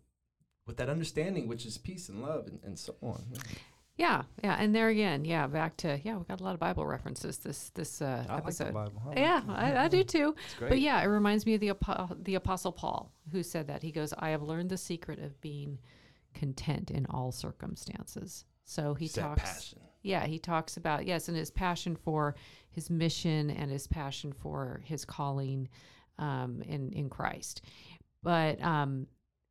with 0.66 0.78
that 0.78 0.90
understanding, 0.90 1.50
which 1.50 1.66
is 1.66 1.78
peace 1.78 2.08
and 2.08 2.22
love 2.22 2.48
and, 2.48 2.60
and 2.64 2.80
so 2.80 2.96
on. 3.02 3.22
Yeah, 3.34 3.42
yeah, 3.96 4.24
yeah, 4.44 4.56
and 4.60 4.74
there 4.74 4.90
again, 4.90 5.24
yeah, 5.24 5.46
back 5.46 5.78
to 5.78 6.00
yeah, 6.04 6.18
we 6.18 6.24
got 6.24 6.42
a 6.42 6.44
lot 6.44 6.56
of 6.56 6.60
Bible 6.60 6.86
references 6.86 7.38
this 7.38 7.70
this 7.76 8.02
uh, 8.02 8.26
I 8.28 8.34
like 8.34 8.44
the 8.44 8.48
episode. 8.48 8.74
Bible. 8.74 9.02
I 9.16 9.20
yeah. 9.20 9.42
I, 9.48 9.78
I 9.86 9.88
do 9.88 10.04
too. 10.04 10.36
It's 10.46 10.56
But 10.60 10.80
yeah, 10.80 11.02
it 11.02 11.06
reminds 11.06 11.46
me 11.46 11.54
of 11.54 11.62
the 11.62 11.70
apo- 11.72 12.16
the 12.22 12.36
Apostle 12.36 12.72
Paul 12.72 13.12
who 13.32 13.44
said 13.44 13.68
that 13.68 13.84
he 13.84 13.92
goes, 13.92 14.12
"I 14.18 14.30
have 14.30 14.42
learned 14.42 14.72
the 14.72 14.78
secret 14.78 15.20
of 15.20 15.40
being 15.42 15.78
content 16.34 16.90
in 16.90 17.06
all 17.08 17.32
circumstances." 17.32 18.46
So 18.66 18.96
he 18.96 19.06
It's 19.06 19.14
talks. 19.14 19.76
Yeah, 20.02 20.26
he 20.26 20.40
talks 20.40 20.78
about 20.78 21.06
yes, 21.06 21.28
and 21.28 21.38
his 21.38 21.52
passion 21.52 21.96
for 21.96 22.36
his 22.72 22.90
mission 22.90 23.52
and 23.52 23.70
his 23.70 23.86
passion 23.86 24.34
for 24.34 24.82
his 24.86 25.06
calling 25.06 25.70
um, 26.18 26.64
in 26.66 26.92
in 26.94 27.10
Christ. 27.10 27.62
But 28.24 28.60
um, 28.64 29.06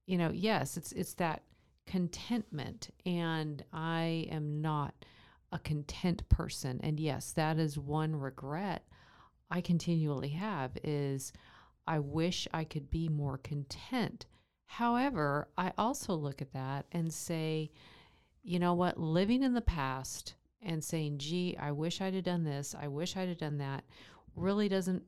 you 0.06 0.18
know, 0.18 0.30
yes, 0.32 0.76
it's 0.76 0.90
it's 0.92 1.14
that 1.14 1.42
contentment, 1.86 2.90
and 3.04 3.64
I 3.72 4.26
am 4.30 4.60
not 4.60 4.94
a 5.52 5.58
content 5.58 6.28
person. 6.28 6.80
And 6.82 6.98
yes, 6.98 7.32
that 7.32 7.58
is 7.58 7.78
one 7.78 8.16
regret 8.16 8.84
I 9.50 9.60
continually 9.60 10.30
have 10.30 10.72
is 10.82 11.32
I 11.86 11.98
wish 11.98 12.48
I 12.54 12.64
could 12.64 12.90
be 12.90 13.08
more 13.08 13.38
content. 13.38 14.26
However, 14.64 15.48
I 15.58 15.72
also 15.76 16.14
look 16.14 16.40
at 16.40 16.54
that 16.54 16.86
and 16.92 17.12
say, 17.12 17.70
you 18.42 18.58
know 18.58 18.72
what, 18.72 18.98
living 18.98 19.42
in 19.42 19.52
the 19.52 19.60
past 19.60 20.34
and 20.62 20.82
saying, 20.82 21.18
gee, 21.18 21.56
I 21.60 21.72
wish 21.72 22.00
I'd 22.00 22.14
have 22.14 22.24
done 22.24 22.44
this, 22.44 22.74
I 22.80 22.88
wish 22.88 23.16
I'd 23.16 23.28
have 23.28 23.38
done 23.38 23.58
that, 23.58 23.84
really 24.34 24.68
doesn't 24.68 25.02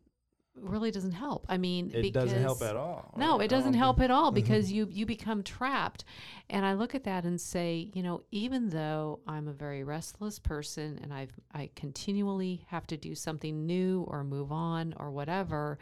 really 0.57 0.91
doesn't 0.91 1.13
help. 1.13 1.47
I 1.49 1.59
mean, 1.59 1.91
It 1.93 2.13
doesn't 2.13 2.41
help 2.41 2.63
at 2.63 2.77
all. 2.77 3.13
No, 3.17 3.41
it 3.41 3.49
doesn't 3.49 3.75
help 3.75 3.97
think- 3.97 4.05
at 4.05 4.11
all 4.11 4.31
Mhm. 4.31 4.35
because 4.35 4.71
you 4.73 4.87
you 4.91 5.05
become 5.07 5.43
trapped. 5.43 6.05
And 6.49 6.65
I 6.65 6.75
look 6.75 6.95
at 6.95 7.05
that 7.05 7.25
and 7.25 7.41
say, 7.41 7.91
you 7.95 8.03
know, 8.03 8.23
even 8.31 8.69
though 8.71 9.21
I'm 9.27 9.49
a 9.49 9.53
very 9.53 9.83
restless 9.83 10.39
person 10.39 10.99
and 11.03 11.13
I've 11.13 11.39
I 11.53 11.71
continually 11.75 12.65
have 12.69 12.87
to 12.89 12.97
do 12.97 13.15
something 13.15 13.67
new 13.67 14.03
or 14.09 14.23
move 14.25 14.53
on 14.53 14.95
or 14.99 15.11
whatever, 15.11 15.79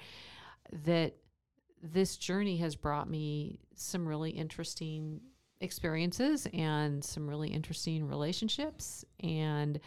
that 0.84 1.16
this 1.82 2.16
journey 2.16 2.56
has 2.58 2.74
brought 2.76 3.10
me 3.10 3.60
some 3.74 4.06
really 4.06 4.30
interesting 4.30 5.20
experiences 5.60 6.46
and 6.52 7.04
some 7.04 7.28
really 7.28 7.50
interesting 7.50 8.04
relationships 8.06 9.04
and 9.20 9.78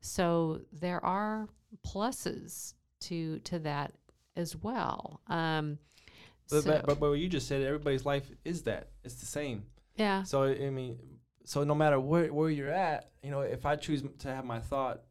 so 0.00 0.60
there 0.72 1.02
are 1.02 1.48
pluses 1.86 2.74
to 3.00 3.38
to 3.40 3.58
that 3.58 3.94
as 4.36 4.56
well 4.56 5.20
um 5.28 5.78
But, 6.50 6.62
so- 6.64 6.70
but, 6.70 6.86
but, 6.86 7.00
but 7.00 7.10
what 7.10 7.18
you 7.18 7.28
just 7.28 7.48
said, 7.48 7.62
everybody's 7.62 8.04
life 8.04 8.30
is 8.44 8.62
that. 8.62 8.88
It's 9.04 9.14
the 9.16 9.26
same. 9.26 9.64
yeah 9.96 10.22
So 10.24 10.42
I 10.44 10.70
mean, 10.70 10.98
so 11.44 11.64
no 11.64 11.74
matter 11.74 11.98
where 12.00 12.32
where 12.32 12.50
you're 12.50 12.70
at, 12.90 13.10
you 13.22 13.30
know, 13.30 13.40
if 13.40 13.64
I 13.66 13.76
choose 13.76 14.02
to 14.18 14.28
have 14.28 14.44
my 14.44 14.60
thought 14.60 15.02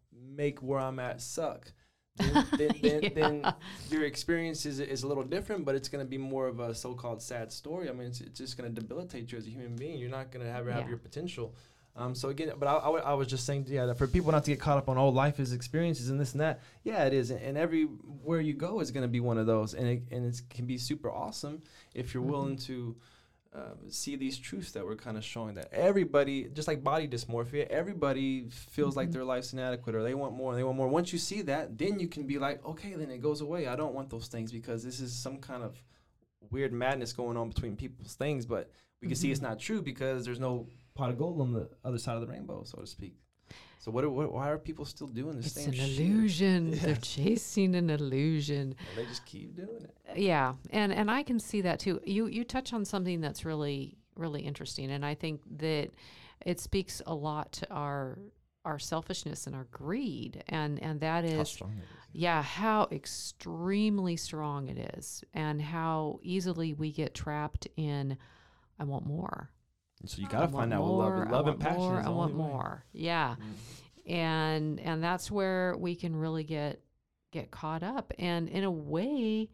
make 0.42 0.60
where 0.62 0.80
I'm 0.80 1.00
at 1.00 1.22
suck, 1.22 1.72
then, 2.18 2.46
then, 2.58 2.72
then, 2.82 3.02
Yeah. 3.04 3.10
then 3.18 3.54
your 3.90 4.04
experience 4.04 4.66
is, 4.68 4.80
is 4.80 5.02
a 5.04 5.08
little 5.08 5.24
different, 5.24 5.66
but 5.66 5.74
it's 5.76 5.90
going 5.90 6.04
to 6.06 6.10
be 6.10 6.18
more 6.20 6.48
of 6.48 6.60
a 6.60 6.74
so-called 6.76 7.22
sad 7.22 7.52
story. 7.52 7.90
I 7.90 7.94
mean, 7.94 8.08
it's, 8.08 8.22
it's 8.22 8.38
just 8.40 8.58
going 8.58 8.72
to 8.74 8.82
debilitate 8.82 9.32
you 9.32 9.38
as 9.40 9.48
a 9.48 9.50
human 9.50 9.76
being. 9.76 9.98
You're 9.98 10.10
not 10.20 10.32
going 10.32 10.46
to 10.46 10.52
ever 10.52 10.72
have 10.72 10.84
Yeah. 10.84 10.90
your 10.90 10.98
potential. 11.00 11.56
Um, 11.96 12.16
so 12.16 12.30
again, 12.30 12.52
but 12.58 12.68
I, 12.68 12.74
I, 12.74 13.00
I 13.00 13.14
was 13.14 13.28
just 13.28 13.46
saying, 13.46 13.68
yeah, 13.70 13.86
that 13.86 13.98
for 13.98 14.08
people 14.08 14.32
not 14.32 14.44
to 14.46 14.52
get 14.52 14.60
caught 14.60 14.78
up 14.78 14.90
on 14.90 14.98
oh, 14.98 15.10
life 15.10 15.40
is 15.40 15.54
experiences 15.54 16.10
and 16.10 16.20
this 16.20 16.32
and 16.32 16.42
that. 16.42 16.62
Yeah, 16.84 17.06
it 17.06 17.14
is, 17.14 17.30
and, 17.30 17.40
and 17.42 17.58
everywhere 17.58 18.42
you 18.42 18.54
go 18.54 18.80
is 18.80 18.90
going 18.90 19.04
to 19.04 19.08
be 19.08 19.20
one 19.20 19.38
of 19.38 19.46
those, 19.46 19.76
and 19.76 19.88
it 19.88 20.04
and 20.12 20.26
it 20.26 20.42
can 20.50 20.66
be 20.66 20.78
super 20.78 21.12
awesome 21.12 21.62
if 21.94 22.14
you're 22.14 22.24
willing 22.24 22.58
to 22.58 22.96
uh, 23.56 23.76
see 23.88 24.16
these 24.16 24.40
truths 24.40 24.72
that 24.72 24.84
we're 24.84 24.96
kind 24.96 25.16
of 25.16 25.24
showing 25.24 25.54
that 25.54 25.72
everybody, 25.72 26.46
just 26.56 26.68
like 26.68 26.84
body 26.84 27.08
dysmorphia, 27.08 27.68
everybody 27.68 28.48
feels 28.50 28.96
like 28.96 29.12
their 29.12 29.24
life's 29.24 29.54
inadequate 29.54 29.96
or 29.96 30.02
they 30.02 30.16
want 30.16 30.34
more 30.34 30.52
and 30.52 30.60
they 30.60 30.64
want 30.64 30.76
more. 30.76 30.88
Once 30.88 31.14
you 31.14 31.20
see 31.20 31.44
that, 31.44 31.78
then 31.78 32.00
you 32.00 32.08
can 32.08 32.26
be 32.26 32.40
like, 32.40 32.66
okay, 32.66 32.96
then 32.96 33.12
it 33.12 33.22
goes 33.22 33.42
away. 33.42 33.68
I 33.68 33.76
don't 33.76 33.94
want 33.94 34.10
those 34.10 34.26
things 34.26 34.52
because 34.52 34.84
this 34.84 35.00
is 35.00 35.14
some 35.14 35.38
kind 35.38 35.62
of 35.62 35.80
weird 36.50 36.74
madness 36.74 37.14
going 37.14 37.38
on 37.38 37.50
between 37.50 37.76
people's 37.76 38.16
things. 38.16 38.48
But 38.48 38.72
we 39.02 39.08
can 39.08 39.16
see 39.16 39.32
it's 39.32 39.40
not 39.42 39.60
true 39.60 39.84
because 39.84 40.26
there's 40.26 40.40
no 40.40 40.68
pot 40.96 41.10
of 41.10 41.18
gold 41.18 41.42
on 41.42 41.54
the 41.54 41.70
other 41.84 41.98
side 41.98 42.16
of 42.16 42.22
the 42.22 42.28
rainbow, 42.28 42.64
so 42.64 42.80
to 42.80 42.88
speak. 42.88 43.16
So 43.80 43.92
what? 43.92 44.04
Are, 44.04 44.10
what 44.10 44.32
why 44.32 44.50
are 44.50 44.58
people 44.58 44.86
still 44.86 45.08
doing 45.08 45.36
this 45.38 45.48
It's 45.48 45.56
same 45.56 45.70
an 45.70 45.74
shit? 45.74 46.00
illusion. 46.00 46.72
They're 46.82 46.96
chasing 46.96 47.76
an 47.76 47.90
illusion. 47.90 48.76
And 48.90 48.98
they 48.98 49.06
just 49.06 49.26
keep 49.26 49.56
doing 49.56 49.84
it. 49.84 50.18
Yeah, 50.18 50.54
and 50.70 50.94
and 50.94 51.12
I 51.12 51.24
can 51.24 51.40
see 51.40 51.62
that 51.62 51.80
too. 51.80 52.00
You 52.06 52.28
you 52.28 52.44
touch 52.46 52.72
on 52.74 52.86
something 52.86 53.20
that's 53.22 53.44
really 53.44 53.98
really 54.16 54.42
interesting, 54.42 54.92
and 54.92 55.06
I 55.06 55.16
think 55.16 55.42
that 55.58 55.90
it 56.46 56.60
speaks 56.60 57.02
a 57.06 57.14
lot 57.14 57.52
to 57.54 57.70
our 57.74 58.20
our 58.64 58.80
selfishness 58.80 59.46
and 59.48 59.56
our 59.56 59.66
greed, 59.72 60.44
and 60.48 60.82
and 60.82 61.02
that 61.02 61.26
is 61.26 61.34
How 61.38 61.44
strong 61.44 61.72
it 61.72 61.82
is. 61.84 61.88
yeah 62.14 62.42
how 62.42 62.88
extremely 62.92 64.16
strong 64.16 64.70
it 64.70 64.96
is, 64.98 65.24
and 65.34 65.62
how 65.62 66.20
easily 66.24 66.74
we 66.74 66.92
get 66.94 67.14
trapped 67.14 67.68
in 67.76 68.18
I 68.80 68.86
want 68.86 69.06
more. 69.06 69.50
So 70.06 70.22
you 70.22 70.28
gotta 70.28 70.50
find 70.50 70.74
out 70.74 70.82
what 70.82 70.92
love, 70.92 71.32
love 71.32 71.48
and 71.48 71.60
passion 71.60 71.78
more, 71.80 72.00
is. 72.00 72.06
I 72.06 72.10
want 72.10 72.34
way. 72.34 72.38
more. 72.38 72.86
Yeah. 72.92 73.36
Mm-hmm. 73.40 74.12
And 74.12 74.80
and 74.82 75.04
that's 75.04 75.32
where 75.32 75.76
we 75.78 75.96
can 75.96 76.16
really 76.16 76.44
get 76.44 76.82
get 77.32 77.52
caught 77.52 77.84
up. 77.84 78.14
And 78.20 78.50
in 78.50 78.64
a 78.64 78.72
way, 78.72 79.50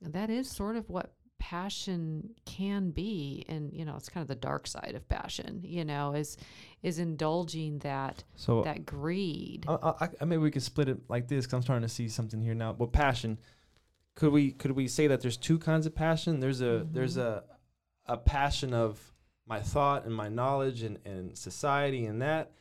that 0.00 0.30
is 0.30 0.50
sort 0.50 0.76
of 0.76 0.88
what 0.90 1.14
passion 1.38 2.30
can 2.44 2.90
be. 2.90 3.44
And 3.48 3.72
you 3.72 3.84
know, 3.84 3.96
it's 3.96 4.08
kind 4.08 4.22
of 4.22 4.28
the 4.28 4.34
dark 4.34 4.66
side 4.66 4.92
of 4.94 5.08
passion, 5.08 5.60
you 5.64 5.84
know, 5.84 6.12
is 6.12 6.36
is 6.82 6.98
indulging 6.98 7.78
that 7.80 8.24
So 8.36 8.62
that 8.62 8.84
greed. 8.84 9.64
I, 9.66 9.74
I, 10.00 10.08
I 10.20 10.24
maybe 10.24 10.42
we 10.42 10.50
could 10.50 10.62
split 10.62 10.88
it 10.88 10.98
like 11.08 11.28
this 11.28 11.44
because 11.44 11.54
I'm 11.54 11.62
starting 11.62 11.88
to 11.88 11.92
see 11.92 12.08
something 12.08 12.40
here 12.40 12.54
now. 12.54 12.72
but 12.72 12.92
passion. 12.92 13.38
Could 14.14 14.32
we 14.32 14.52
could 14.52 14.72
we 14.72 14.88
say 14.88 15.06
that 15.06 15.22
there's 15.22 15.38
two 15.38 15.58
kinds 15.58 15.86
of 15.86 15.94
passion? 15.94 16.40
There's 16.40 16.60
a 16.60 16.86
there's 16.90 17.16
mm-hmm. 17.16 17.48
a 18.08 18.14
a 18.14 18.16
passion 18.18 18.74
of 18.74 19.11
my 19.46 19.60
thought 19.60 20.04
and 20.04 20.14
my 20.14 20.28
knowledge 20.28 20.82
and, 20.82 20.98
and 21.04 21.36
society 21.36 22.06
and 22.06 22.22
that. 22.22 22.52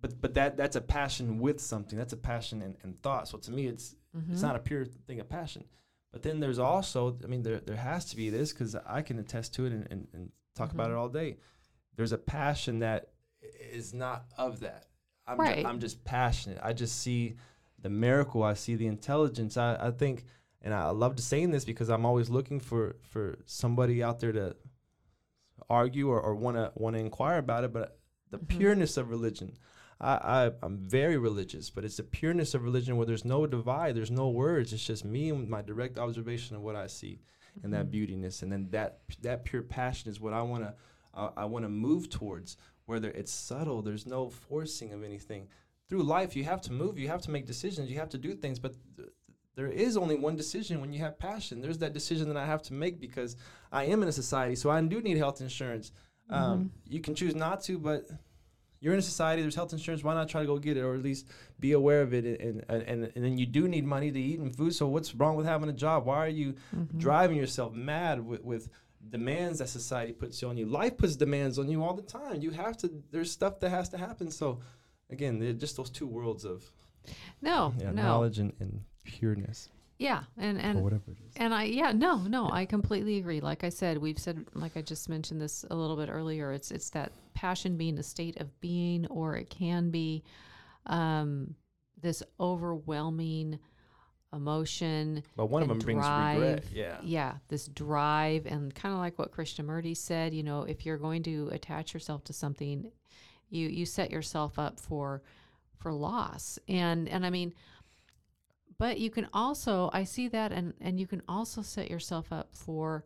But 0.00 0.20
but 0.20 0.34
that 0.34 0.56
that's 0.56 0.76
a 0.76 0.80
passion 0.80 1.38
with 1.38 1.60
something. 1.60 1.98
That's 1.98 2.12
a 2.12 2.18
passion 2.18 2.62
and, 2.62 2.76
and 2.82 3.00
thought. 3.02 3.28
So 3.28 3.38
to 3.38 3.50
me, 3.50 3.66
it's 3.66 3.96
it's 4.14 4.24
mm-hmm. 4.24 4.46
not 4.46 4.56
a 4.56 4.60
pure 4.60 4.84
thing 4.84 5.20
of 5.20 5.28
passion. 5.28 5.64
But 6.12 6.22
then 6.22 6.40
there's 6.40 6.58
also, 6.58 7.18
I 7.22 7.26
mean, 7.26 7.42
there 7.42 7.60
there 7.60 7.76
has 7.76 8.06
to 8.06 8.16
be 8.16 8.30
this 8.30 8.52
because 8.52 8.74
I 8.74 9.02
can 9.02 9.18
attest 9.18 9.54
to 9.54 9.66
it 9.66 9.72
and, 9.72 9.86
and, 9.90 10.08
and 10.12 10.30
talk 10.54 10.72
about 10.72 10.86
it 10.86 10.90
mm-hmm. 10.90 11.00
all 11.00 11.08
day. 11.08 11.36
There's 11.96 12.12
a 12.12 12.18
passion 12.18 12.80
that 12.80 13.08
is 13.72 13.94
not 13.94 14.24
of 14.38 14.60
that. 14.60 14.86
I'm, 15.26 15.36
ju- 15.36 15.42
Right. 15.42 15.66
I'm 15.66 15.80
just 15.80 16.04
passionate. 16.04 16.58
I 16.62 16.72
just 16.72 17.00
see 17.00 17.36
the 17.80 17.90
miracle. 17.90 18.42
I 18.42 18.54
see 18.54 18.76
the 18.76 18.86
intelligence. 18.86 19.56
I, 19.56 19.76
I 19.76 19.90
think, 19.90 20.24
and 20.62 20.72
I 20.72 20.90
love 20.90 21.16
to 21.16 21.22
saying 21.22 21.50
this 21.50 21.64
because 21.64 21.88
I'm 21.88 22.06
always 22.06 22.30
looking 22.30 22.60
for 22.60 22.96
for 23.10 23.38
somebody 23.46 24.02
out 24.02 24.20
there 24.20 24.32
to 24.32 24.56
argue 25.68 26.08
or, 26.08 26.20
or 26.20 26.34
want 26.34 26.56
to 26.56 26.72
want 26.74 26.94
to 26.94 27.00
inquire 27.00 27.38
about 27.38 27.64
it. 27.64 27.72
But 27.72 27.98
the 28.30 28.38
pureness 28.38 28.96
of 28.96 29.10
religion, 29.10 29.56
I, 30.00 30.14
I 30.14 30.50
I'm 30.62 30.78
very 30.78 31.16
religious, 31.16 31.70
but 31.70 31.84
it's 31.84 31.96
the 31.96 32.02
pureness 32.02 32.54
of 32.54 32.64
religion 32.64 32.96
where 32.96 33.06
there's 33.06 33.24
no 33.24 33.46
divide, 33.46 33.94
there's 33.94 34.10
no 34.10 34.28
words. 34.28 34.72
It's 34.72 34.84
just 34.84 35.04
me 35.04 35.30
and 35.30 35.48
my 35.48 35.62
direct 35.62 35.98
observation 35.98 36.56
of 36.56 36.62
what 36.62 36.76
I 36.76 36.86
see, 36.86 37.20
and 37.62 37.72
that 37.72 37.90
beautiness, 37.90 38.42
and 38.42 38.52
then 38.52 38.68
that 38.70 39.00
that 39.22 39.44
pure 39.44 39.62
passion 39.62 40.10
is 40.10 40.20
what 40.20 40.32
I 40.32 40.42
want 40.42 40.64
to 40.64 40.74
uh, 41.14 41.30
I 41.36 41.44
want 41.46 41.64
to 41.64 41.68
move 41.68 42.10
towards. 42.10 42.56
Whether 42.86 43.10
it's 43.10 43.32
subtle, 43.32 43.82
there's 43.82 44.06
no 44.06 44.30
forcing 44.30 44.92
of 44.92 45.02
anything. 45.02 45.48
Through 45.88 46.02
life, 46.02 46.36
you 46.36 46.44
have 46.44 46.60
to 46.62 46.72
move, 46.72 46.98
you 46.98 47.08
have 47.08 47.22
to 47.22 47.30
make 47.30 47.46
decisions, 47.46 47.90
you 47.90 47.98
have 47.98 48.08
to 48.10 48.18
do 48.18 48.34
things, 48.34 48.58
but 48.60 48.74
th- 48.96 49.08
there 49.56 49.68
is 49.68 49.96
only 49.96 50.16
one 50.16 50.36
decision 50.36 50.80
when 50.80 50.92
you 50.92 51.00
have 51.00 51.18
passion. 51.18 51.60
There's 51.60 51.78
that 51.78 51.94
decision 51.94 52.28
that 52.28 52.36
I 52.36 52.44
have 52.44 52.62
to 52.64 52.74
make 52.74 53.00
because 53.00 53.36
I 53.72 53.84
am 53.86 54.02
in 54.02 54.08
a 54.08 54.12
society, 54.12 54.54
so 54.54 54.70
I 54.70 54.80
do 54.82 55.00
need 55.00 55.16
health 55.16 55.40
insurance. 55.40 55.92
Um, 56.28 56.72
you 56.86 57.00
can 57.00 57.14
choose 57.14 57.34
not 57.34 57.62
to, 57.62 57.78
but 57.78 58.08
you're 58.80 58.92
in 58.92 58.98
a 58.98 59.02
society. 59.02 59.42
There's 59.42 59.54
health 59.54 59.72
insurance. 59.72 60.04
Why 60.04 60.14
not 60.14 60.28
try 60.28 60.42
to 60.42 60.46
go 60.46 60.58
get 60.58 60.76
it, 60.76 60.82
or 60.82 60.94
at 60.94 61.02
least 61.02 61.26
be 61.58 61.72
aware 61.72 62.02
of 62.02 62.12
it? 62.12 62.24
And 62.24 62.64
and 62.68 62.82
and, 62.82 63.12
and 63.14 63.24
then 63.24 63.38
you 63.38 63.46
do 63.46 63.66
need 63.66 63.86
money 63.86 64.10
to 64.10 64.20
eat 64.20 64.38
and 64.38 64.54
food. 64.54 64.74
So 64.74 64.86
what's 64.86 65.14
wrong 65.14 65.36
with 65.36 65.46
having 65.46 65.68
a 65.68 65.72
job? 65.72 66.04
Why 66.04 66.18
are 66.18 66.28
you 66.28 66.54
driving 66.96 67.36
yourself 67.36 67.72
mad 67.72 68.24
with 68.24 68.42
with 68.42 68.68
demands 69.08 69.60
that 69.60 69.68
society 69.68 70.12
puts 70.12 70.42
on 70.42 70.58
you? 70.58 70.66
Life 70.66 70.98
puts 70.98 71.16
demands 71.16 71.58
on 71.58 71.68
you 71.68 71.82
all 71.82 71.94
the 71.94 72.02
time. 72.02 72.42
You 72.42 72.50
have 72.50 72.76
to. 72.78 72.90
There's 73.10 73.30
stuff 73.30 73.60
that 73.60 73.70
has 73.70 73.88
to 73.90 73.98
happen. 73.98 74.30
So 74.30 74.60
again, 75.08 75.38
they're 75.38 75.52
just 75.52 75.76
those 75.76 75.90
two 75.90 76.06
worlds 76.06 76.44
of 76.44 76.70
no, 77.40 77.72
yeah, 77.78 77.92
no. 77.92 78.02
knowledge 78.02 78.38
and, 78.38 78.52
and 78.60 78.80
pureness, 79.06 79.70
Yeah. 79.98 80.24
And 80.36 80.60
and 80.60 80.78
or 80.78 80.82
whatever 80.82 81.10
it 81.10 81.18
is. 81.26 81.32
And 81.36 81.54
I, 81.54 81.64
yeah, 81.64 81.92
no, 81.92 82.16
no, 82.18 82.50
I 82.50 82.66
completely 82.66 83.16
agree. 83.18 83.40
Like 83.40 83.64
I 83.64 83.70
said, 83.70 83.98
we've 83.98 84.18
said, 84.18 84.44
like 84.54 84.76
I 84.76 84.82
just 84.82 85.08
mentioned 85.08 85.40
this 85.40 85.64
a 85.70 85.74
little 85.74 85.96
bit 85.96 86.08
earlier. 86.10 86.52
It's 86.52 86.70
it's 86.70 86.90
that 86.90 87.12
passion 87.34 87.76
being 87.76 87.98
a 87.98 88.02
state 88.02 88.40
of 88.40 88.60
being, 88.60 89.06
or 89.06 89.36
it 89.36 89.48
can 89.50 89.90
be 89.90 90.22
um, 90.86 91.54
this 92.00 92.22
overwhelming 92.38 93.58
emotion. 94.32 95.22
But 95.36 95.46
one 95.46 95.62
of 95.62 95.70
and 95.70 95.80
them 95.80 95.84
brings 95.84 96.04
regret. 96.04 96.62
drive. 96.62 96.72
Yeah. 96.72 96.98
yeah, 97.02 97.34
this 97.48 97.68
drive, 97.68 98.46
and 98.46 98.74
kind 98.74 98.92
of 98.92 98.98
like 99.00 99.18
what 99.18 99.32
Krishnamurti 99.32 99.96
said. 99.96 100.34
You 100.34 100.42
know, 100.42 100.62
if 100.62 100.84
you're 100.84 100.98
going 100.98 101.22
to 101.24 101.48
attach 101.52 101.94
yourself 101.94 102.24
to 102.24 102.32
something, 102.32 102.90
you 103.48 103.68
you 103.68 103.86
set 103.86 104.10
yourself 104.10 104.58
up 104.58 104.78
for 104.78 105.22
for 105.78 105.92
loss. 105.92 106.58
And 106.68 107.08
and 107.08 107.24
I 107.24 107.30
mean, 107.30 107.54
but 108.78 108.98
you 108.98 109.10
can 109.10 109.28
also 109.32 109.90
I 109.92 110.04
see 110.04 110.28
that 110.28 110.52
and 110.52 110.74
and 110.80 110.98
you 111.00 111.06
can 111.06 111.22
also 111.28 111.62
set 111.62 111.90
yourself 111.90 112.32
up 112.32 112.48
for 112.52 113.04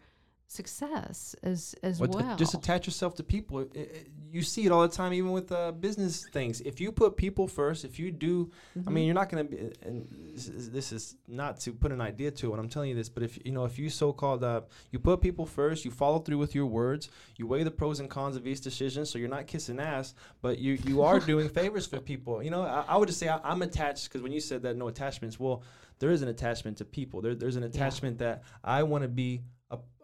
success 0.50 1.34
as 1.42 1.74
as 1.82 1.98
But 2.00 2.10
well. 2.10 2.36
just 2.36 2.54
attach 2.54 2.86
yourself 2.86 3.14
to 3.16 3.22
people. 3.22 3.60
It- 3.60 3.70
it- 3.76 4.06
you 4.32 4.42
see 4.42 4.64
it 4.64 4.70
all 4.70 4.82
the 4.82 4.94
time, 5.00 5.12
even 5.12 5.32
with 5.32 5.50
uh, 5.50 5.72
business 5.72 6.24
things. 6.32 6.60
If 6.60 6.80
you 6.80 6.92
put 6.92 7.16
people 7.16 7.48
first, 7.48 7.84
if 7.84 7.98
you 7.98 8.12
do, 8.12 8.50
I 8.76 8.78
Mm-hmm. 8.78 8.94
mean, 8.94 9.04
you're 9.06 9.14
not 9.22 9.28
going 9.28 9.44
to 9.44 9.50
be. 9.50 9.72
And 9.82 10.06
this 10.36 10.46
is, 10.48 10.70
this 10.70 10.92
is 10.92 11.16
not 11.26 11.58
to 11.60 11.72
put 11.72 11.90
an 11.90 12.00
idea 12.00 12.30
to 12.30 12.54
it. 12.54 12.58
I'm 12.58 12.68
telling 12.68 12.90
you 12.90 12.94
this, 12.94 13.08
but 13.08 13.24
if 13.24 13.38
you 13.44 13.50
know, 13.50 13.64
if 13.64 13.76
you 13.76 13.90
so-called, 13.90 14.44
uh, 14.44 14.60
you 14.92 14.98
put 15.00 15.20
people 15.20 15.46
first, 15.46 15.84
you 15.84 15.90
follow 15.90 16.20
through 16.20 16.38
with 16.38 16.54
your 16.54 16.66
words, 16.66 17.08
you 17.38 17.46
weigh 17.48 17.64
the 17.64 17.72
pros 17.72 17.98
and 17.98 18.08
cons 18.08 18.36
of 18.36 18.46
each 18.46 18.60
decision, 18.60 19.04
so 19.04 19.18
you're 19.18 19.28
not 19.38 19.46
kissing 19.48 19.80
ass, 19.80 20.14
but 20.42 20.58
you 20.58 20.72
you 20.84 21.02
are 21.02 21.18
doing 21.32 21.48
favors 21.48 21.86
for 21.86 21.98
people. 22.00 22.40
You 22.42 22.50
know, 22.50 22.62
I, 22.62 22.84
I 22.92 22.96
would 22.98 23.08
just 23.08 23.18
say 23.18 23.28
I, 23.28 23.40
I'm 23.42 23.62
attached 23.62 24.04
because 24.08 24.22
when 24.22 24.32
you 24.32 24.40
said 24.40 24.62
that 24.62 24.76
no 24.76 24.86
attachments, 24.88 25.40
well, 25.40 25.62
there 25.98 26.10
is 26.12 26.22
an 26.22 26.28
attachment 26.28 26.76
to 26.78 26.84
people. 26.84 27.20
There, 27.20 27.34
there's 27.34 27.56
an 27.56 27.64
attachment 27.64 28.18
that 28.18 28.42
I 28.62 28.84
want 28.84 29.02
to 29.02 29.08
be 29.08 29.42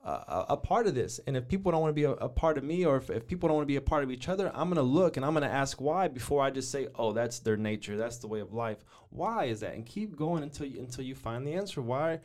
a, 0.09 0.47
a, 0.51 0.57
part 0.57 0.87
of 0.87 0.95
this. 0.95 1.19
And 1.27 1.37
if 1.37 1.49
people 1.49 1.73
don't 1.73 1.81
want 1.81 1.91
to 1.91 1.95
be 1.95 2.05
a, 2.05 2.13
a 2.13 2.29
part 2.29 2.59
of 2.59 2.65
me, 2.65 2.87
or 2.87 2.97
if, 2.97 3.11
if 3.11 3.27
people 3.27 3.49
don't 3.49 3.57
want 3.57 3.65
to 3.65 3.73
be 3.73 3.77
a 3.77 3.81
part 3.81 4.05
of 4.05 4.11
each 4.11 4.29
other, 4.29 4.51
I'm 4.55 4.69
going 4.69 4.77
to 4.77 4.83
look 4.83 5.17
and 5.17 5.27
I'm 5.27 5.33
going 5.33 5.43
to 5.43 5.53
ask 5.53 5.81
why 5.81 6.09
before 6.09 6.43
I 6.43 6.51
just 6.51 6.71
say, 6.71 6.89
oh, 6.95 7.13
that's 7.13 7.41
their 7.41 7.57
nature. 7.57 7.97
That's 7.97 8.19
the 8.19 8.29
way 8.29 8.41
of 8.41 8.53
life. 8.53 8.85
Why 9.11 9.47
is 9.47 9.61
that? 9.61 9.75
And 9.75 9.85
keep 9.85 10.17
going 10.17 10.43
until 10.43 10.67
you, 10.67 10.81
until 10.81 11.05
you 11.05 11.15
find 11.15 11.47
the 11.47 11.55
answer. 11.55 11.83
Why? 11.83 12.21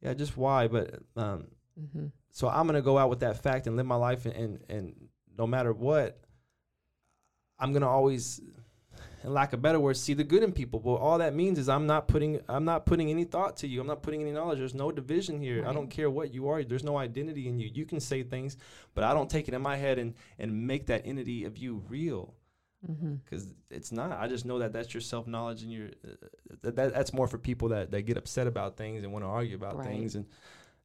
Yeah, 0.00 0.14
just 0.14 0.36
why. 0.36 0.68
But 0.68 1.00
um, 1.16 1.48
Mm-hmm. 1.80 2.06
so 2.30 2.48
I'm 2.48 2.66
going 2.66 2.76
to 2.76 2.82
go 2.82 2.96
out 2.96 3.10
with 3.10 3.20
that 3.20 3.42
fact 3.42 3.66
and 3.66 3.76
live 3.76 3.86
my 3.86 3.96
life. 3.96 4.24
And, 4.24 4.34
and, 4.34 4.58
and 4.68 4.94
no 5.36 5.46
matter 5.46 5.72
what, 5.72 6.18
I'm 7.58 7.72
going 7.72 7.82
to 7.82 7.88
always 7.88 8.40
in 9.26 9.34
lack 9.34 9.52
of 9.52 9.60
better 9.60 9.80
words, 9.80 10.00
see 10.00 10.14
the 10.14 10.22
good 10.24 10.42
in 10.44 10.52
people. 10.52 10.78
But 10.78 10.94
all 10.94 11.18
that 11.18 11.34
means 11.34 11.58
is 11.58 11.68
I'm 11.68 11.86
not 11.86 12.06
putting 12.06 12.40
I'm 12.48 12.64
not 12.64 12.86
putting 12.86 13.10
any 13.10 13.24
thought 13.24 13.56
to 13.58 13.66
you. 13.66 13.80
I'm 13.80 13.86
not 13.88 14.00
putting 14.02 14.22
any 14.22 14.30
knowledge. 14.32 14.58
There's 14.58 14.74
no 14.74 14.92
division 14.92 15.40
here. 15.40 15.66
I 15.66 15.72
don't 15.72 15.88
care 15.90 16.08
what 16.08 16.32
you 16.32 16.48
are. 16.48 16.62
There's 16.62 16.84
no 16.84 16.96
identity 16.96 17.48
in 17.48 17.58
you. 17.58 17.68
You 17.74 17.84
can 17.84 17.98
say 18.00 18.22
things, 18.22 18.56
but 18.94 19.02
I 19.04 19.12
don't 19.12 19.28
take 19.28 19.48
it 19.48 19.54
in 19.54 19.60
my 19.60 19.76
head 19.76 19.98
and 19.98 20.14
and 20.38 20.66
make 20.66 20.86
that 20.86 21.02
entity 21.04 21.44
of 21.44 21.58
you 21.58 21.82
real. 21.88 22.34
Because 23.24 23.52
it's 23.68 23.90
not. 23.90 24.12
I 24.12 24.28
just 24.28 24.44
know 24.44 24.60
that 24.60 24.72
that's 24.72 24.94
your 24.94 25.00
self 25.00 25.26
knowledge 25.26 25.62
and 25.62 25.72
your 25.72 25.88
uh, 26.06 26.26
that, 26.62 26.76
that 26.76 26.94
that's 26.94 27.12
more 27.12 27.26
for 27.26 27.36
people 27.38 27.70
that 27.70 27.90
that 27.90 28.02
get 28.02 28.16
upset 28.16 28.46
about 28.46 28.76
things 28.76 29.02
and 29.02 29.12
want 29.12 29.24
to 29.24 29.28
argue 29.28 29.56
about 29.56 29.76
Right. 29.76 29.88
things 29.88 30.14
and 30.14 30.26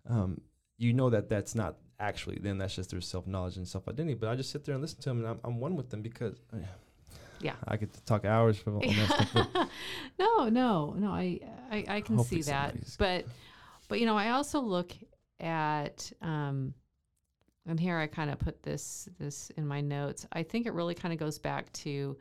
um 0.10 0.42
you 0.80 0.94
know 0.94 1.12
that 1.12 1.30
that's 1.30 1.54
not 1.54 1.76
actually 2.00 2.40
then 2.42 2.58
that's 2.58 2.76
just 2.76 2.90
their 2.90 3.02
self 3.02 3.28
knowledge 3.28 3.58
and 3.58 3.68
self 3.68 3.88
identity. 3.88 4.16
But 4.16 4.30
I 4.30 4.36
just 4.36 4.50
sit 4.50 4.64
there 4.66 4.74
and 4.74 4.82
listen 4.82 5.00
to 5.02 5.10
them 5.10 5.20
and 5.20 5.28
I'm, 5.28 5.40
I'm 5.44 5.60
one 5.60 5.76
with 5.76 5.92
them 5.92 6.02
because. 6.02 6.42
Yeah. 7.44 7.56
I 7.68 7.78
could 7.78 7.90
talk 8.06 8.26
hours 8.26 8.58
for 8.58 8.72
on 8.72 8.82
that 8.82 9.28
stuff. 9.30 9.70
no, 10.20 10.50
no, 10.50 10.94
no. 10.98 11.12
I 11.12 11.40
I, 11.72 11.86
I 11.88 12.02
can 12.02 12.18
Hopefully 12.18 12.42
see 12.42 12.52
that, 12.52 12.76
but 12.98 13.26
but 13.88 14.00
you 14.00 14.06
know, 14.06 14.18
I 14.18 14.30
also 14.30 14.60
look 14.60 14.94
at 15.40 16.12
um, 16.22 16.74
and 17.68 17.80
here 17.80 17.98
I 17.98 18.08
kind 18.08 18.30
of 18.30 18.40
put 18.40 18.64
this 18.64 19.10
this 19.20 19.52
in 19.58 19.68
my 19.68 19.82
notes. 19.82 20.26
I 20.32 20.44
think 20.44 20.66
it 20.66 20.74
really 20.74 20.96
kind 20.96 21.14
of 21.14 21.20
goes 21.20 21.40
back 21.40 21.72
to 21.74 22.18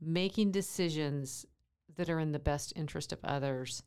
making 0.00 0.50
decisions 0.50 1.46
that 1.96 2.08
are 2.08 2.20
in 2.20 2.32
the 2.32 2.38
best 2.38 2.72
interest 2.76 3.12
of 3.12 3.18
others 3.24 3.82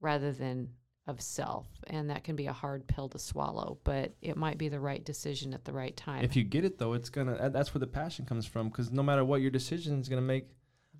rather 0.00 0.32
than 0.32 0.68
of 1.08 1.20
self, 1.20 1.66
and 1.88 2.10
that 2.10 2.22
can 2.22 2.36
be 2.36 2.46
a 2.46 2.52
hard 2.52 2.86
pill 2.86 3.08
to 3.08 3.18
swallow, 3.18 3.78
but 3.82 4.12
it 4.22 4.36
might 4.36 4.58
be 4.58 4.68
the 4.68 4.78
right 4.78 5.02
decision 5.04 5.54
at 5.54 5.64
the 5.64 5.72
right 5.72 5.96
time. 5.96 6.22
If 6.22 6.36
you 6.36 6.44
get 6.44 6.64
it 6.64 6.78
though, 6.78 6.92
it's 6.92 7.08
gonna. 7.10 7.48
That's 7.50 7.74
where 7.74 7.80
the 7.80 7.86
passion 7.86 8.26
comes 8.26 8.46
from. 8.46 8.68
Because 8.68 8.92
no 8.92 9.02
matter 9.02 9.24
what 9.24 9.40
your 9.40 9.50
decision 9.50 9.98
is 10.00 10.08
gonna 10.08 10.20
make, 10.20 10.46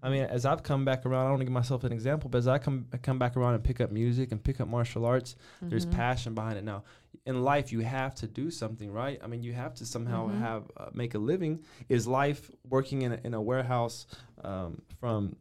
I 0.03 0.09
mean, 0.09 0.23
as 0.25 0.47
I've 0.47 0.63
come 0.63 0.85
back 0.85 1.05
around, 1.05 1.27
I 1.27 1.31
want 1.31 1.41
to 1.41 1.45
give 1.45 1.53
myself 1.53 1.85
an 1.85 1.93
example, 1.93 2.31
but 2.31 2.39
as 2.39 2.49
I 2.49 2.59
come 2.59 2.87
I 2.93 2.97
come 2.97 3.19
back 3.19 3.37
around 3.37 3.55
and 3.55 3.63
pick 3.63 3.81
up 3.81 3.93
music 3.93 4.33
and 4.33 4.43
pick 4.43 4.61
up 4.61 4.69
martial 4.69 5.05
arts, 5.05 5.37
there's 5.61 5.87
Mhm. 5.87 5.91
passion 5.91 6.35
behind 6.35 6.57
it 6.57 6.65
now. 6.65 6.85
In 7.27 7.43
life, 7.43 7.71
you 7.73 7.81
have 7.81 8.15
to 8.17 8.27
do 8.27 8.51
something, 8.51 8.91
right? 8.91 9.21
I 9.23 9.27
mean, 9.27 9.43
you 9.43 9.53
have 9.53 9.75
to 9.75 9.85
somehow 9.87 10.29
Mhm. 10.31 10.39
have 10.39 10.71
uh, 10.79 10.87
make 10.95 11.15
a 11.15 11.19
living. 11.19 11.63
Is 11.91 12.07
life 12.07 12.51
working 12.67 13.03
in 13.03 13.13
a, 13.13 13.21
in 13.25 13.35
a 13.35 13.43
warehouse 13.43 14.07
um, 14.43 14.81
from 15.01 15.37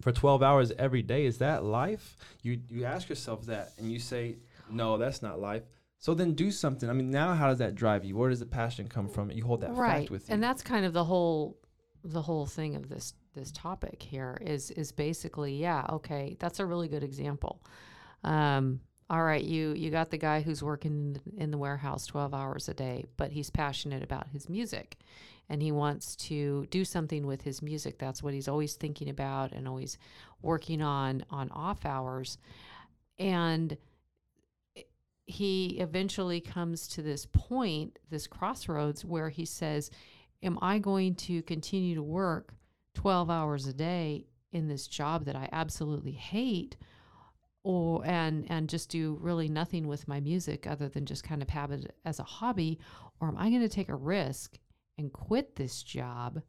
for 0.00 0.12
12 0.12 0.42
hours 0.42 0.72
every 0.78 1.02
day? 1.02 1.26
Is 1.26 1.38
that 1.38 1.64
life? 1.64 2.16
You 2.42 2.60
you 2.68 2.84
ask 2.84 3.08
yourself 3.08 3.46
that, 3.46 3.72
and 3.78 3.90
you 3.90 3.98
say, 3.98 4.36
no, 4.70 4.96
that's 4.98 5.22
not 5.22 5.40
life. 5.40 5.62
So 5.98 6.14
then 6.14 6.32
do 6.34 6.50
something. 6.50 6.88
I 6.88 6.94
mean, 6.94 7.10
now 7.10 7.34
how 7.34 7.48
does 7.48 7.58
that 7.58 7.74
drive 7.74 8.04
you? 8.04 8.16
Where 8.16 8.30
does 8.30 8.40
the 8.40 8.46
passion 8.46 8.88
come 8.88 9.08
from? 9.08 9.30
You 9.30 9.44
hold 9.44 9.60
that 9.60 9.72
right 9.74 10.00
fact 10.00 10.10
with 10.10 10.28
you. 10.28 10.34
and 10.34 10.42
that's 10.42 10.62
kind 10.62 10.84
of 10.86 10.92
the 10.92 11.04
whole 11.04 11.58
the 12.04 12.22
whole 12.22 12.46
thing 12.46 12.76
of 12.76 12.88
this 12.88 13.12
this 13.34 13.52
topic 13.52 14.02
here 14.02 14.38
is 14.40 14.70
is 14.72 14.90
basically 14.90 15.54
yeah 15.54 15.84
okay 15.90 16.36
that's 16.40 16.58
a 16.58 16.64
really 16.66 16.88
good 16.88 17.04
example 17.04 17.62
um 18.24 18.80
all 19.10 19.22
right 19.22 19.44
you 19.44 19.72
you 19.74 19.90
got 19.90 20.10
the 20.10 20.16
guy 20.16 20.40
who's 20.40 20.62
working 20.62 21.20
in, 21.36 21.42
in 21.42 21.50
the 21.50 21.58
warehouse 21.58 22.06
12 22.06 22.32
hours 22.34 22.68
a 22.68 22.74
day 22.74 23.04
but 23.18 23.30
he's 23.32 23.50
passionate 23.50 24.02
about 24.02 24.28
his 24.28 24.48
music 24.48 24.96
and 25.50 25.60
he 25.60 25.72
wants 25.72 26.16
to 26.16 26.66
do 26.70 26.84
something 26.84 27.26
with 27.26 27.42
his 27.42 27.60
music 27.60 27.98
that's 27.98 28.22
what 28.22 28.32
he's 28.32 28.48
always 28.48 28.74
thinking 28.74 29.10
about 29.10 29.52
and 29.52 29.68
always 29.68 29.98
working 30.40 30.80
on 30.80 31.22
on 31.30 31.50
off 31.50 31.84
hours 31.84 32.38
and 33.18 33.76
he 35.30 35.78
eventually 35.78 36.40
comes 36.40 36.88
to 36.88 37.02
this 37.02 37.26
point, 37.26 37.98
this 38.10 38.26
crossroads, 38.26 39.04
where 39.04 39.28
he 39.28 39.44
says, 39.44 39.90
Am 40.42 40.58
I 40.60 40.78
going 40.78 41.14
to 41.16 41.42
continue 41.42 41.94
to 41.94 42.02
work 42.02 42.54
12 42.94 43.30
hours 43.30 43.66
a 43.66 43.72
day 43.72 44.26
in 44.52 44.68
this 44.68 44.86
job 44.86 45.26
that 45.26 45.36
I 45.36 45.48
absolutely 45.52 46.12
hate? 46.12 46.76
Or 47.62 48.04
and 48.06 48.50
and 48.50 48.70
just 48.70 48.88
do 48.88 49.18
really 49.20 49.46
nothing 49.46 49.86
with 49.86 50.08
my 50.08 50.18
music 50.18 50.66
other 50.66 50.88
than 50.88 51.04
just 51.04 51.24
kind 51.24 51.42
of 51.42 51.50
have 51.50 51.70
it 51.70 51.94
as 52.06 52.18
a 52.18 52.24
hobby, 52.24 52.78
or 53.20 53.28
am 53.28 53.36
I 53.36 53.50
going 53.50 53.60
to 53.60 53.68
take 53.68 53.90
a 53.90 53.94
risk 53.94 54.58
and 55.00 55.12
quit 55.12 55.56
this 55.56 55.82
job 55.82 56.40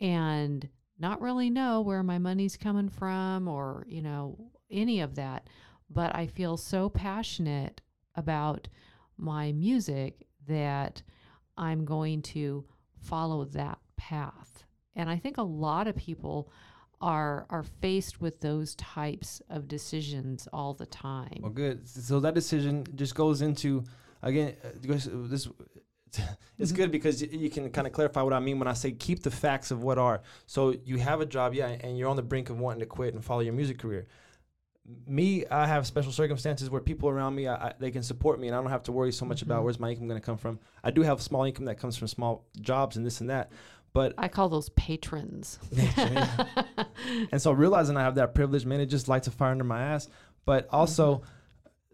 and 0.00 0.68
not 0.98 1.20
really 1.20 1.50
know 1.50 1.80
where 1.80 2.02
my 2.02 2.18
money's 2.18 2.56
coming 2.56 2.88
from 2.88 3.48
or 3.48 3.86
you 3.88 4.02
know 4.02 4.50
any 4.70 5.00
of 5.00 5.14
that 5.14 5.48
but 5.88 6.14
I 6.14 6.26
feel 6.26 6.56
so 6.56 6.88
passionate 6.88 7.80
about 8.16 8.68
my 9.16 9.52
music 9.52 10.26
that 10.48 11.02
I'm 11.56 11.84
going 11.84 12.22
to 12.22 12.64
follow 12.98 13.44
that 13.44 13.78
path. 13.96 14.64
And 14.96 15.08
I 15.08 15.16
think 15.16 15.38
a 15.38 15.42
lot 15.42 15.86
of 15.86 15.94
people 15.96 16.50
are 17.00 17.46
are 17.50 17.62
faced 17.62 18.20
with 18.20 18.40
those 18.40 18.74
types 18.74 19.40
of 19.48 19.68
decisions 19.68 20.48
all 20.52 20.74
the 20.74 20.86
time. 20.86 21.38
well, 21.40 21.52
good. 21.52 21.86
So 21.88 22.18
that 22.20 22.34
decision 22.34 22.84
just 22.96 23.14
goes 23.14 23.42
into 23.42 23.84
again. 24.22 24.56
uh, 24.64 24.70
This 24.82 25.48
it's 26.58 26.72
good 26.72 26.90
because 26.90 27.20
you 27.22 27.50
can 27.50 27.70
kind 27.70 27.86
of 27.86 27.92
clarify 27.92 28.22
what 28.22 28.32
I 28.32 28.40
mean 28.40 28.58
when 28.58 28.68
I 28.68 28.72
say 28.72 28.92
keep 28.92 29.22
the 29.22 29.30
facts 29.30 29.70
of 29.70 29.82
what 29.82 29.98
are. 29.98 30.22
So 30.46 30.74
you 30.84 30.98
have 30.98 31.20
a 31.20 31.26
job, 31.26 31.54
yeah, 31.54 31.68
and 31.68 31.98
you're 31.98 32.08
on 32.08 32.16
the 32.16 32.22
brink 32.22 32.50
of 32.50 32.58
wanting 32.58 32.80
to 32.80 32.86
quit 32.86 33.14
and 33.14 33.24
follow 33.24 33.40
your 33.40 33.52
music 33.54 33.78
career. 33.78 34.06
Me, 35.06 35.44
I 35.50 35.66
have 35.66 35.84
special 35.86 36.12
circumstances 36.12 36.70
where 36.70 36.80
people 36.80 37.08
around 37.08 37.34
me, 37.34 37.48
I, 37.48 37.68
I, 37.68 37.72
they 37.80 37.90
can 37.90 38.04
support 38.04 38.38
me, 38.38 38.46
and 38.46 38.56
I 38.56 38.60
don't 38.60 38.70
have 38.70 38.84
to 38.84 38.92
worry 38.92 39.10
so 39.10 39.24
much 39.24 39.42
about 39.42 39.60
Mhm. 39.60 39.64
where's 39.64 39.80
my 39.80 39.90
income 39.90 40.06
going 40.06 40.20
to 40.20 40.24
come 40.24 40.36
from. 40.36 40.60
I 40.84 40.92
do 40.92 41.02
have 41.02 41.20
small 41.20 41.42
income 41.42 41.64
that 41.64 41.78
comes 41.78 41.96
from 41.96 42.06
small 42.06 42.46
jobs 42.60 42.96
and 42.96 43.04
this 43.04 43.20
and 43.20 43.28
that, 43.30 43.50
but 43.92 44.14
I 44.16 44.28
call 44.28 44.48
those 44.48 44.68
patrons. 44.70 45.58
and 47.32 47.42
so 47.42 47.50
realizing 47.52 47.96
I 47.96 48.02
have 48.02 48.14
that 48.16 48.34
privilege, 48.34 48.64
man, 48.64 48.80
it 48.80 48.86
just 48.86 49.08
lights 49.08 49.26
a 49.26 49.30
fire 49.32 49.50
under 49.50 49.64
my 49.64 49.82
ass. 49.82 50.08
But 50.44 50.68
also, 50.70 51.22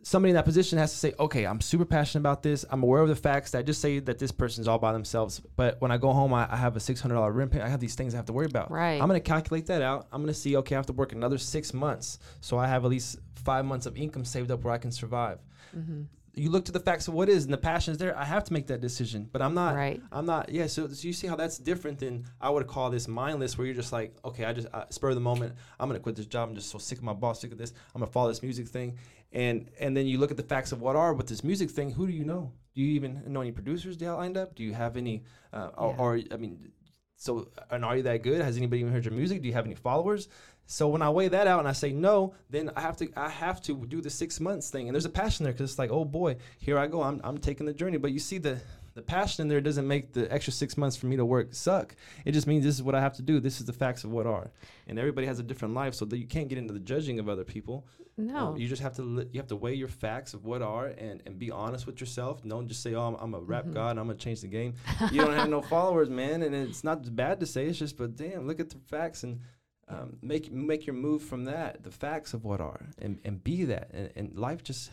somebody 0.02 0.30
in 0.30 0.34
that 0.36 0.44
position 0.44 0.78
has 0.78 0.90
to 0.92 0.98
say, 0.98 1.14
okay, 1.18 1.44
I'm 1.46 1.60
super 1.60 1.84
passionate 1.84 2.20
about 2.22 2.42
this. 2.42 2.64
I'm 2.70 2.82
aware 2.82 3.02
of 3.02 3.08
the 3.08 3.16
facts 3.16 3.52
that 3.52 3.66
just 3.66 3.80
say 3.80 3.98
that 4.00 4.18
this 4.18 4.32
person's 4.32 4.66
all 4.68 4.78
by 4.78 4.92
themselves. 4.92 5.40
But 5.56 5.80
when 5.80 5.90
I 5.90 5.96
go 5.96 6.12
home, 6.12 6.34
I, 6.34 6.48
I 6.52 6.56
have 6.56 6.76
a 6.76 6.80
$600 6.80 7.34
rent 7.34 7.52
payment. 7.52 7.66
I 7.66 7.70
have 7.70 7.80
these 7.80 7.94
things 7.94 8.14
I 8.14 8.16
have 8.18 8.26
to 8.26 8.32
worry 8.32 8.46
about. 8.46 8.70
Right. 8.70 9.00
I'm 9.00 9.08
going 9.08 9.20
to 9.20 9.28
calculate 9.28 9.66
that 9.66 9.82
out. 9.82 10.08
I'm 10.12 10.20
going 10.22 10.32
to 10.34 10.38
see, 10.38 10.56
okay, 10.56 10.74
I 10.74 10.78
have 10.78 10.86
to 10.86 10.92
work 10.92 11.12
another 11.12 11.38
six 11.38 11.72
months. 11.72 12.18
So 12.40 12.58
I 12.58 12.66
have 12.66 12.84
at 12.84 12.90
least 12.90 13.18
five 13.34 13.64
months 13.64 13.86
of 13.86 13.96
income 13.96 14.24
saved 14.24 14.50
up 14.50 14.64
where 14.64 14.74
I 14.74 14.78
can 14.78 14.90
survive. 14.92 15.38
Mhm. 15.76 16.06
You 16.34 16.48
look 16.48 16.64
to 16.64 16.72
the 16.72 16.80
facts 16.80 17.08
of 17.08 17.14
what 17.14 17.28
is, 17.28 17.44
and 17.44 17.52
the 17.52 17.58
passion 17.58 17.92
is 17.92 17.98
there. 17.98 18.16
I 18.16 18.24
have 18.24 18.42
to 18.44 18.54
make 18.54 18.66
that 18.68 18.80
decision, 18.80 19.28
but 19.30 19.42
I'm 19.42 19.52
not. 19.52 19.74
Right. 19.74 20.00
I'm 20.10 20.24
not. 20.24 20.48
Yeah. 20.48 20.66
So, 20.66 20.88
so 20.88 21.06
you 21.06 21.12
see 21.12 21.26
how 21.26 21.36
that's 21.36 21.58
different 21.58 21.98
than 21.98 22.24
I 22.40 22.48
would 22.48 22.66
call 22.66 22.88
this 22.88 23.06
mindless, 23.06 23.58
where 23.58 23.66
you're 23.66 23.76
just 23.76 23.92
like, 23.92 24.16
okay, 24.24 24.46
I 24.46 24.54
just 24.54 24.66
I, 24.72 24.86
spur 24.88 25.10
of 25.10 25.14
the 25.14 25.20
moment. 25.20 25.54
I'm 25.78 25.90
gonna 25.90 26.00
quit 26.00 26.16
this 26.16 26.24
job. 26.24 26.48
I'm 26.48 26.54
just 26.54 26.70
so 26.70 26.78
sick 26.78 26.96
of 26.96 27.04
my 27.04 27.12
boss, 27.12 27.42
sick 27.42 27.52
of 27.52 27.58
this. 27.58 27.74
I'm 27.94 28.00
gonna 28.00 28.10
follow 28.10 28.28
this 28.30 28.42
music 28.42 28.66
thing, 28.66 28.96
and 29.32 29.70
and 29.80 29.96
then 29.96 30.06
you 30.06 30.18
look 30.18 30.30
at 30.30 30.36
the 30.36 30.42
facts 30.42 30.72
of 30.72 30.80
what 30.80 30.96
are 30.96 31.14
with 31.14 31.26
this 31.26 31.42
music 31.42 31.70
thing. 31.70 31.90
Who 31.92 32.06
do 32.06 32.12
you 32.12 32.24
know? 32.24 32.52
Do 32.74 32.82
you 32.82 32.92
even 32.94 33.22
know 33.26 33.40
any 33.40 33.52
producers 33.52 33.96
that 33.98 34.12
lined 34.12 34.36
up? 34.36 34.54
Do 34.54 34.62
you 34.62 34.72
have 34.72 34.96
any? 34.96 35.24
Uh, 35.52 35.70
or, 35.76 35.94
or 35.98 36.20
I 36.30 36.36
mean, 36.36 36.72
so 37.16 37.48
and 37.70 37.84
are 37.84 37.96
you 37.96 38.02
that 38.04 38.22
good? 38.22 38.40
Has 38.40 38.56
anybody 38.56 38.80
even 38.80 38.92
heard 38.92 39.04
your 39.04 39.14
music? 39.14 39.42
Do 39.42 39.48
you 39.48 39.54
have 39.54 39.66
any 39.66 39.74
followers? 39.74 40.28
So 40.66 40.88
when 40.88 41.02
I 41.02 41.10
weigh 41.10 41.28
that 41.28 41.46
out 41.46 41.58
and 41.58 41.68
I 41.68 41.72
say 41.72 41.92
no, 41.92 42.34
then 42.48 42.70
I 42.76 42.80
have 42.80 42.96
to 42.98 43.08
I 43.16 43.28
have 43.28 43.60
to 43.62 43.86
do 43.86 44.00
the 44.00 44.10
six 44.10 44.40
months 44.40 44.70
thing. 44.70 44.88
And 44.88 44.94
there's 44.94 45.04
a 45.04 45.10
passion 45.10 45.44
there 45.44 45.52
because 45.52 45.70
it's 45.70 45.78
like, 45.78 45.90
oh 45.90 46.04
boy, 46.04 46.36
here 46.58 46.78
I 46.78 46.86
go. 46.86 47.02
I'm 47.02 47.20
I'm 47.24 47.38
taking 47.38 47.66
the 47.66 47.74
journey. 47.74 47.98
But 47.98 48.12
you 48.12 48.18
see 48.18 48.38
the 48.38 48.60
the 48.94 49.02
passion 49.02 49.42
in 49.42 49.48
there 49.48 49.60
doesn't 49.60 49.86
make 49.88 50.12
the 50.12 50.30
extra 50.32 50.52
six 50.52 50.76
months 50.76 50.96
for 50.96 51.06
me 51.06 51.16
to 51.16 51.24
work 51.24 51.54
suck. 51.54 51.94
It 52.24 52.32
just 52.32 52.46
means 52.46 52.64
this 52.64 52.74
is 52.74 52.82
what 52.82 52.94
I 52.94 53.00
have 53.00 53.14
to 53.14 53.22
do. 53.22 53.40
This 53.40 53.60
is 53.60 53.66
the 53.66 53.72
facts 53.72 54.04
of 54.04 54.10
what 54.10 54.26
are. 54.26 54.50
And 54.86 54.98
everybody 54.98 55.26
has 55.26 55.38
a 55.38 55.42
different 55.42 55.74
life, 55.74 55.94
so 55.94 56.04
that 56.06 56.18
you 56.18 56.26
can't 56.26 56.48
get 56.48 56.58
into 56.58 56.72
the 56.74 56.80
judging 56.80 57.18
of 57.18 57.28
other 57.28 57.44
people. 57.44 57.86
No. 58.18 58.48
Um, 58.48 58.56
you 58.58 58.68
just 58.68 58.82
have 58.82 58.94
to 58.96 59.02
li- 59.02 59.28
you 59.32 59.40
have 59.40 59.46
to 59.48 59.56
weigh 59.56 59.72
your 59.74 59.88
facts 59.88 60.34
of 60.34 60.44
what 60.44 60.60
are 60.60 60.86
and, 60.88 61.22
and 61.24 61.38
be 61.38 61.50
honest 61.50 61.86
with 61.86 61.98
yourself. 62.00 62.42
Don't 62.46 62.68
just 62.68 62.82
say, 62.82 62.94
"Oh, 62.94 63.06
I'm, 63.06 63.14
I'm 63.14 63.34
a 63.34 63.40
rap 63.40 63.64
Mhm. 63.64 63.72
god. 63.74 63.90
and 63.92 64.00
I'm 64.00 64.06
gonna 64.06 64.18
change 64.18 64.42
the 64.42 64.48
game." 64.48 64.74
You 65.10 65.22
don't 65.22 65.34
have 65.34 65.48
no 65.48 65.62
followers, 65.62 66.10
man, 66.10 66.42
and 66.42 66.54
it's 66.54 66.84
not 66.84 67.14
bad 67.16 67.40
to 67.40 67.46
say. 67.46 67.66
It's 67.68 67.78
just, 67.78 67.96
but 67.96 68.14
damn, 68.16 68.46
look 68.46 68.60
at 68.60 68.68
the 68.68 68.76
facts 68.78 69.22
and 69.24 69.40
um, 69.88 70.18
make 70.20 70.52
make 70.52 70.86
your 70.86 70.94
move 70.94 71.22
from 71.22 71.44
that. 71.46 71.82
The 71.82 71.90
facts 71.90 72.34
of 72.34 72.44
what 72.44 72.60
are 72.60 72.80
and, 73.00 73.18
and 73.24 73.42
be 73.42 73.64
that. 73.64 73.90
And, 73.94 74.10
and 74.14 74.38
life 74.38 74.62
just 74.62 74.90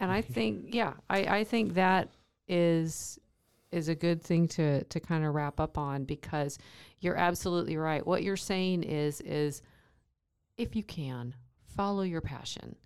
And 0.00 0.10
I 0.10 0.22
think, 0.22 0.74
yeah, 0.74 0.94
I, 1.10 1.38
I 1.40 1.44
think 1.44 1.74
that 1.74 2.08
is 2.48 3.18
is 3.74 3.88
a 3.88 3.94
good 3.94 4.22
thing 4.22 4.46
to 4.48 4.84
to 4.84 5.00
kind 5.00 5.24
of 5.24 5.34
wrap 5.34 5.58
up 5.60 5.76
on 5.76 6.04
because 6.04 6.58
you're 7.00 7.16
absolutely 7.16 7.76
right. 7.76 8.06
What 8.06 8.22
you're 8.22 8.36
saying 8.36 8.84
is 8.84 9.20
is 9.20 9.62
if 10.56 10.76
you 10.76 10.82
can 10.82 11.34
follow 11.76 12.02
your 12.02 12.20
passion. 12.20 12.76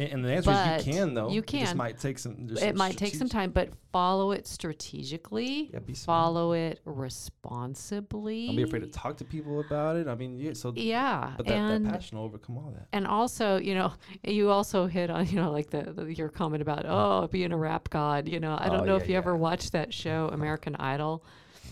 And, 0.00 0.12
and 0.12 0.24
the 0.24 0.32
answer 0.32 0.50
But 0.50 0.80
is 0.80 0.86
you 0.86 0.92
can 0.94 1.14
though. 1.14 1.28
you 1.30 1.40
It 1.40 1.46
just 1.46 1.66
can. 1.72 1.76
might 1.76 1.98
take 1.98 2.18
some. 2.18 2.48
It 2.60 2.76
might 2.76 2.96
take 2.96 3.14
some 3.14 3.28
time, 3.28 3.50
but 3.50 3.68
follow 3.92 4.32
it 4.32 4.46
strategically. 4.46 5.70
Yeah, 5.72 5.80
follow 5.94 6.52
it 6.52 6.80
responsibly. 6.84 8.46
Don't 8.46 8.56
be 8.56 8.62
afraid 8.62 8.80
to 8.80 8.86
talk 8.88 9.16
to 9.18 9.24
people 9.24 9.60
about 9.60 9.96
it. 9.96 10.08
I 10.08 10.14
mean, 10.14 10.38
yeah. 10.38 10.52
So 10.54 10.72
Yeah, 10.76 11.32
but 11.36 11.46
that, 11.46 11.54
and 11.54 11.86
that 11.86 11.92
passion 11.92 12.18
will 12.18 12.24
overcome 12.24 12.58
all 12.58 12.72
that. 12.74 12.88
and 12.92 13.06
also, 13.06 13.56
you 13.58 13.74
know, 13.74 13.92
you 14.24 14.50
also 14.50 14.86
hit 14.86 15.10
on, 15.10 15.26
you 15.28 15.36
know, 15.36 15.50
like 15.50 15.70
the, 15.70 15.82
the 15.92 16.14
your 16.14 16.28
comment 16.28 16.62
about 16.62 16.84
oh 16.86 17.28
being 17.28 17.52
a 17.52 17.56
rap 17.56 17.90
god. 17.90 18.28
You 18.28 18.40
know, 18.40 18.56
I 18.58 18.68
don't 18.68 18.80
Oh, 18.82 18.84
know 18.84 18.96
yeah, 18.96 19.02
if 19.02 19.08
you 19.08 19.16
ever 19.16 19.36
watched 19.36 19.72
that 19.72 19.92
show, 19.92 20.28
American 20.32 20.76
Idol. 20.76 21.24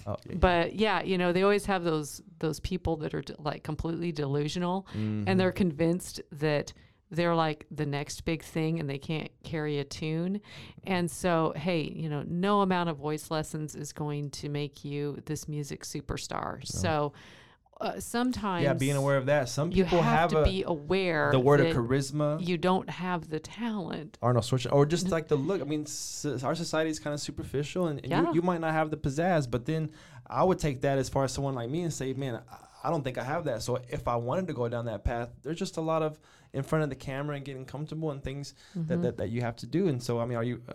Oh, 0.06 0.16
yeah, 0.26 0.36
But 0.38 0.74
yeah, 0.74 1.02
you 1.02 1.18
know, 1.18 1.32
they 1.32 1.42
always 1.42 1.66
have 1.66 1.84
those 1.84 2.22
those 2.38 2.60
people 2.60 2.96
that 2.98 3.14
are 3.14 3.22
de- 3.22 3.34
like 3.40 3.62
completely 3.62 4.12
delusional, 4.12 4.86
Mm-hmm. 4.90 5.24
and 5.26 5.38
they're 5.40 5.52
convinced 5.52 6.20
that 6.32 6.72
they're 7.11 7.34
like 7.34 7.66
the 7.70 7.86
next 7.86 8.24
big 8.24 8.42
thing, 8.42 8.80
and 8.80 8.88
they 8.88 8.98
can't 8.98 9.30
carry 9.42 9.78
a 9.78 9.84
tune. 9.84 10.40
And 10.84 11.11
so, 11.11 11.52
hey, 11.56 11.82
you 11.82 12.09
know, 12.09 12.22
no 12.26 12.61
amount 12.61 12.90
of 12.90 12.96
voice 12.98 13.30
lessons 13.30 13.74
is 13.74 13.92
going 13.92 14.30
to 14.30 14.48
make 14.48 14.84
you 14.84 15.22
this 15.26 15.48
music 15.48 15.84
superstar. 15.84 16.66
So 16.66 17.12
uh, 17.80 18.00
sometimes, 18.00 18.64
yeah, 18.64 18.74
being 18.74 18.96
aware 18.96 19.16
of 19.16 19.26
that. 19.26 19.48
Some 19.48 19.70
people 19.70 20.02
have, 20.02 20.18
have, 20.18 20.30
to 20.30 20.38
a, 20.40 20.44
be 20.44 20.64
aware 20.64 21.30
the 21.30 21.38
word 21.38 21.61
of 21.61 21.74
charisma. 21.74 22.44
You 22.44 22.59
don't 22.59 22.90
have 22.90 23.30
the 23.30 23.38
talent. 23.38 24.18
Arnold 24.20 24.44
Schwarzenegger, 24.44 24.72
or 24.72 24.84
just 24.84 25.11
like 25.11 25.28
the 25.28 25.36
look. 25.36 25.61
I 25.61 25.64
mean, 25.64 25.82
s- 25.82 26.26
our 26.42 26.54
society 26.56 26.90
is 26.90 26.98
kind 26.98 27.14
of 27.14 27.20
superficial, 27.20 27.86
and, 27.86 28.00
and 28.00 28.11
Yeah. 28.11 28.22
you, 28.28 28.34
you 28.34 28.42
might 28.42 28.61
not 28.61 28.72
have 28.72 28.90
the 28.90 28.96
pizzazz, 28.96 29.48
but 29.48 29.64
then 29.64 29.90
I 30.26 30.42
would 30.42 30.59
take 30.59 30.80
that 30.82 30.98
as 30.98 31.09
far 31.09 31.24
as 31.24 31.32
someone 31.32 31.54
like 31.54 31.70
me 31.70 31.82
and 31.82 31.92
say, 31.92 32.12
man, 32.14 32.40
I, 32.50 32.88
I 32.88 32.90
don't 32.90 33.02
think 33.02 33.16
I 33.16 33.24
have 33.24 33.44
that. 33.44 33.62
So 33.62 33.78
if 33.88 34.09
I 34.09 34.16
wanted 34.16 34.48
to 34.48 34.54
go 34.54 34.68
down 34.68 34.86
that 34.86 35.04
path, 35.04 35.30
there's 35.42 35.59
just 35.59 35.76
a 35.76 35.80
lot 35.80 36.02
of 36.02 36.18
in 36.53 36.62
front 36.62 36.82
of 36.84 36.90
the 36.90 36.96
camera 36.96 37.36
and 37.36 37.44
getting 37.44 37.64
comfortable 37.64 38.11
and 38.11 38.22
things 38.22 38.55
Mm-hmm. 38.76 38.88
that, 38.88 39.03
that 39.03 39.16
that 39.18 39.28
you 39.30 39.40
have 39.42 39.57
to 39.57 39.66
do. 39.66 39.88
And 39.88 40.03
so 40.03 40.18
I 40.20 40.26
mean, 40.26 40.36
are 40.38 40.44
you? 40.44 40.62
Uh, 40.68 40.74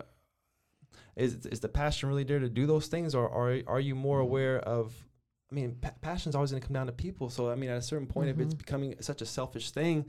is 1.16 1.46
is 1.46 1.60
the 1.60 1.70
passion 1.70 2.10
really 2.10 2.24
there 2.24 2.40
to 2.40 2.50
do 2.50 2.66
those 2.66 2.88
things, 2.88 3.14
or 3.16 3.30
are 3.30 3.62
are 3.68 3.80
you 3.80 3.96
more 3.96 4.20
aware 4.20 4.60
of? 4.60 4.94
I 5.52 5.56
mean, 5.56 5.76
pa- 5.80 5.94
passion's 6.02 6.34
always 6.36 6.50
going 6.50 6.62
to 6.62 6.68
come 6.68 6.74
down 6.74 6.88
to 6.88 6.92
people. 6.94 7.30
So 7.30 7.52
I 7.52 7.56
mean, 7.56 7.70
at 7.70 7.78
a 7.78 7.82
certain 7.82 8.08
point, 8.08 8.30
if 8.30 8.40
it's 8.40 8.56
becoming 8.56 8.96
such 9.00 9.22
a 9.22 9.26
selfish 9.26 9.70
thing, 9.72 10.06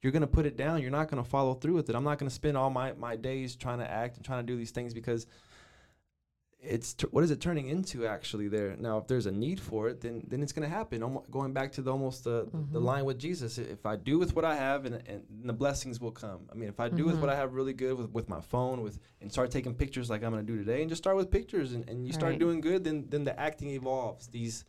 you're 0.00 0.10
going 0.10 0.22
to 0.22 0.26
put 0.26 0.44
it 0.46 0.56
down. 0.56 0.82
You're 0.82 0.90
not 0.90 1.08
going 1.08 1.22
to 1.22 1.28
follow 1.28 1.54
through 1.54 1.74
with 1.74 1.88
it. 1.88 1.94
I'm 1.94 2.02
not 2.02 2.18
going 2.18 2.28
to 2.28 2.34
spend 2.34 2.56
all 2.56 2.70
my 2.70 2.92
my 2.94 3.14
days 3.14 3.54
trying 3.54 3.78
to 3.78 3.88
act 3.88 4.16
and 4.16 4.24
trying 4.26 4.44
to 4.44 4.52
do 4.52 4.56
these 4.58 4.72
things 4.72 4.92
because 4.92 5.26
it's 6.62 6.94
t- 6.94 7.08
what 7.10 7.24
is 7.24 7.30
it 7.30 7.40
turning 7.40 7.68
into 7.68 8.06
actually 8.06 8.48
there? 8.48 8.76
Now 8.78 8.98
if 8.98 9.06
there's 9.06 9.26
a 9.26 9.32
need 9.32 9.60
for 9.60 9.88
it 9.88 10.00
then 10.00 10.24
then 10.28 10.42
it's 10.42 10.52
going 10.52 10.68
to 10.68 10.74
happen. 10.74 11.02
Almo- 11.02 11.24
going 11.30 11.52
back 11.52 11.72
to 11.72 11.82
the 11.82 11.90
almost 11.90 12.24
the, 12.24 12.48
the 12.50 12.58
mm-hmm. 12.58 12.76
line 12.78 13.04
with 13.04 13.18
jesus 13.18 13.58
if 13.58 13.84
i 13.84 13.96
do 13.96 14.18
with 14.18 14.34
what 14.34 14.44
i 14.44 14.54
have 14.54 14.84
and, 14.84 15.02
and 15.06 15.24
the 15.44 15.52
blessings 15.52 16.00
will 16.00 16.10
come. 16.10 16.48
I 16.50 16.54
mean 16.54 16.68
if 16.68 16.80
i 16.80 16.88
do 16.88 17.04
with 17.04 17.16
what 17.16 17.22
mm-hmm. 17.22 17.30
i 17.30 17.36
have 17.36 17.54
really 17.54 17.72
good 17.72 17.98
with, 17.98 18.10
with 18.10 18.28
my 18.28 18.40
phone 18.40 18.82
with 18.82 18.98
and 19.20 19.30
start 19.30 19.50
taking 19.50 19.74
pictures 19.74 20.08
like 20.08 20.22
i'm 20.22 20.32
going 20.32 20.46
to 20.46 20.52
do 20.52 20.58
today 20.58 20.80
and 20.80 20.88
just 20.88 21.02
start 21.02 21.16
with 21.16 21.30
pictures 21.30 21.72
and, 21.72 21.88
and 21.88 22.06
you 22.06 22.12
start 22.12 22.38
doing 22.38 22.60
good 22.60 22.84
then 22.84 23.06
then 23.08 23.24
the 23.24 23.38
acting 23.38 23.70
evolves. 23.70 24.26
These 24.28 24.64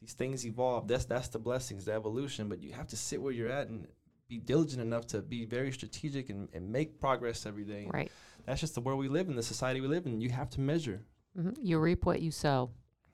these 0.00 0.12
things 0.12 0.46
evolve. 0.46 0.86
That's 0.86 1.04
that's 1.04 1.28
the 1.28 1.38
blessings 1.38 1.84
the 1.84 1.92
evolution 1.92 2.48
but 2.48 2.62
you 2.62 2.72
have 2.72 2.86
to 2.88 2.96
sit 2.96 3.20
where 3.20 3.32
you're 3.32 3.50
at 3.50 3.68
and 3.68 3.86
be 4.28 4.38
diligent 4.38 4.82
enough 4.82 5.06
to 5.06 5.22
be 5.22 5.46
very 5.46 5.72
strategic 5.72 6.28
and, 6.28 6.48
and 6.52 6.70
make 6.70 7.00
progress 7.00 7.46
every 7.46 7.64
day. 7.64 7.88
Right. 7.92 8.10
that's 8.44 8.60
just 8.60 8.74
the 8.74 8.80
world 8.80 8.98
we 8.98 9.08
live 9.08 9.28
in 9.28 9.36
the 9.36 9.42
society 9.42 9.80
we 9.80 9.88
live 9.88 10.06
in. 10.06 10.20
You 10.20 10.30
have 10.30 10.50
to 10.50 10.60
measure 10.60 11.02
hmm 11.38 11.50
You 11.62 11.78
reap 11.78 12.04
what 12.04 12.20
you 12.20 12.30
sow. 12.30 12.70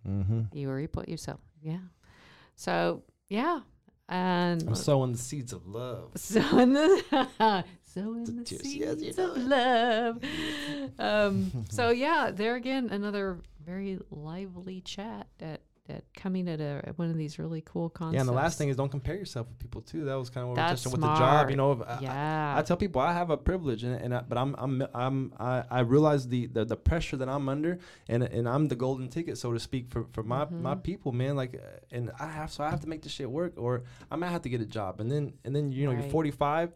mm-hmm. 0.09 0.43
You 0.53 0.71
reap 0.71 0.97
what 0.97 1.09
you 1.09 1.17
sow. 1.17 1.39
Yeah. 1.61 1.79
So 2.57 3.03
yeah, 3.29 3.61
and 4.09 4.63
I'm 4.69 4.75
sowing 4.75 5.13
the 5.13 5.19
seeds 5.19 5.53
of 5.53 5.67
love. 5.67 6.13
sowing 6.17 6.73
the 6.73 7.65
sowing 7.95 8.25
the 8.25 8.45
tears, 8.45 8.75
yes, 8.77 8.97
you 9.01 9.13
seeds 9.13 9.19
know 9.19 9.31
of 9.33 9.37
it. 9.37 9.45
love. 9.45 10.19
Um, 10.99 11.53
so 11.71 11.91
yeah, 11.91 12.31
there 12.33 12.55
again, 12.57 12.89
another 12.91 13.39
very 13.65 13.99
lively 14.11 14.81
chat 14.83 15.27
at, 15.41 15.61
at 15.89 16.03
coming 16.15 16.49
at 16.49 16.61
a 16.61 16.81
at 16.85 16.99
one 16.99 17.11
of 17.11 17.17
these 17.17 17.39
really 17.39 17.61
cool 17.61 17.91
concepts. 17.91 18.15
Yeah, 18.15 18.21
and 18.21 18.29
the 18.29 18.33
last 18.33 18.57
thing 18.57 18.71
is 18.71 18.77
don't 18.77 18.89
compare 18.91 19.17
yourself 19.17 19.47
with 19.49 19.59
people 19.59 19.83
too. 19.83 20.05
That 20.07 20.15
was 20.15 20.31
kind 20.31 20.45
of 20.45 20.49
what 20.49 20.55
we 20.57 20.63
That's 20.63 20.87
on 20.87 20.93
with 20.93 21.01
the 21.03 21.15
job. 21.15 21.51
You 21.51 21.57
know, 21.57 21.73
if 21.73 21.83
I- 21.83 21.85
I, 21.85 21.99
Yeah. 22.01 22.55
I, 22.59 22.63
tell 22.63 22.77
people 22.79 23.03
I 23.03 23.13
have 23.13 23.29
a 23.31 23.37
privilege, 23.37 23.85
and, 23.85 23.95
and 23.95 24.15
I, 24.15 24.23
but 24.23 24.39
I'm 24.39 24.55
I'm 24.59 24.87
I'm 24.95 25.33
I, 25.39 25.65
I 25.71 25.81
realize 25.81 26.27
the, 26.29 26.47
the 26.47 26.65
the 26.65 26.77
pressure 26.77 27.17
that 27.19 27.29
I'm 27.29 27.49
under, 27.51 27.79
and 28.09 28.23
and 28.23 28.49
I'm 28.49 28.69
the 28.69 28.77
golden 28.77 29.09
ticket, 29.09 29.37
so 29.37 29.53
to 29.53 29.61
speak, 29.61 29.91
for 29.91 30.07
for 30.13 30.23
my 30.23 30.45
Mm-hmm. 30.47 30.63
my 30.63 30.75
people, 30.75 31.13
man. 31.13 31.37
Like, 31.37 31.61
and 31.93 32.11
I 32.19 32.27
have 32.29 32.51
so 32.51 32.65
I 32.65 32.71
have 32.71 32.81
to 32.81 32.89
make 32.89 33.03
this 33.03 33.13
shit 33.13 33.31
work, 33.31 33.53
or 33.57 33.83
I 34.11 34.17
might 34.17 34.31
have 34.31 34.43
to 34.43 34.49
get 34.49 34.61
a 34.61 34.67
job, 34.67 35.01
and 35.01 35.11
then 35.13 35.35
and 35.45 35.55
then 35.55 35.71
you 35.71 35.85
know 35.87 35.93
Right. 35.93 36.03
you're 36.03 36.11
45. 36.11 36.73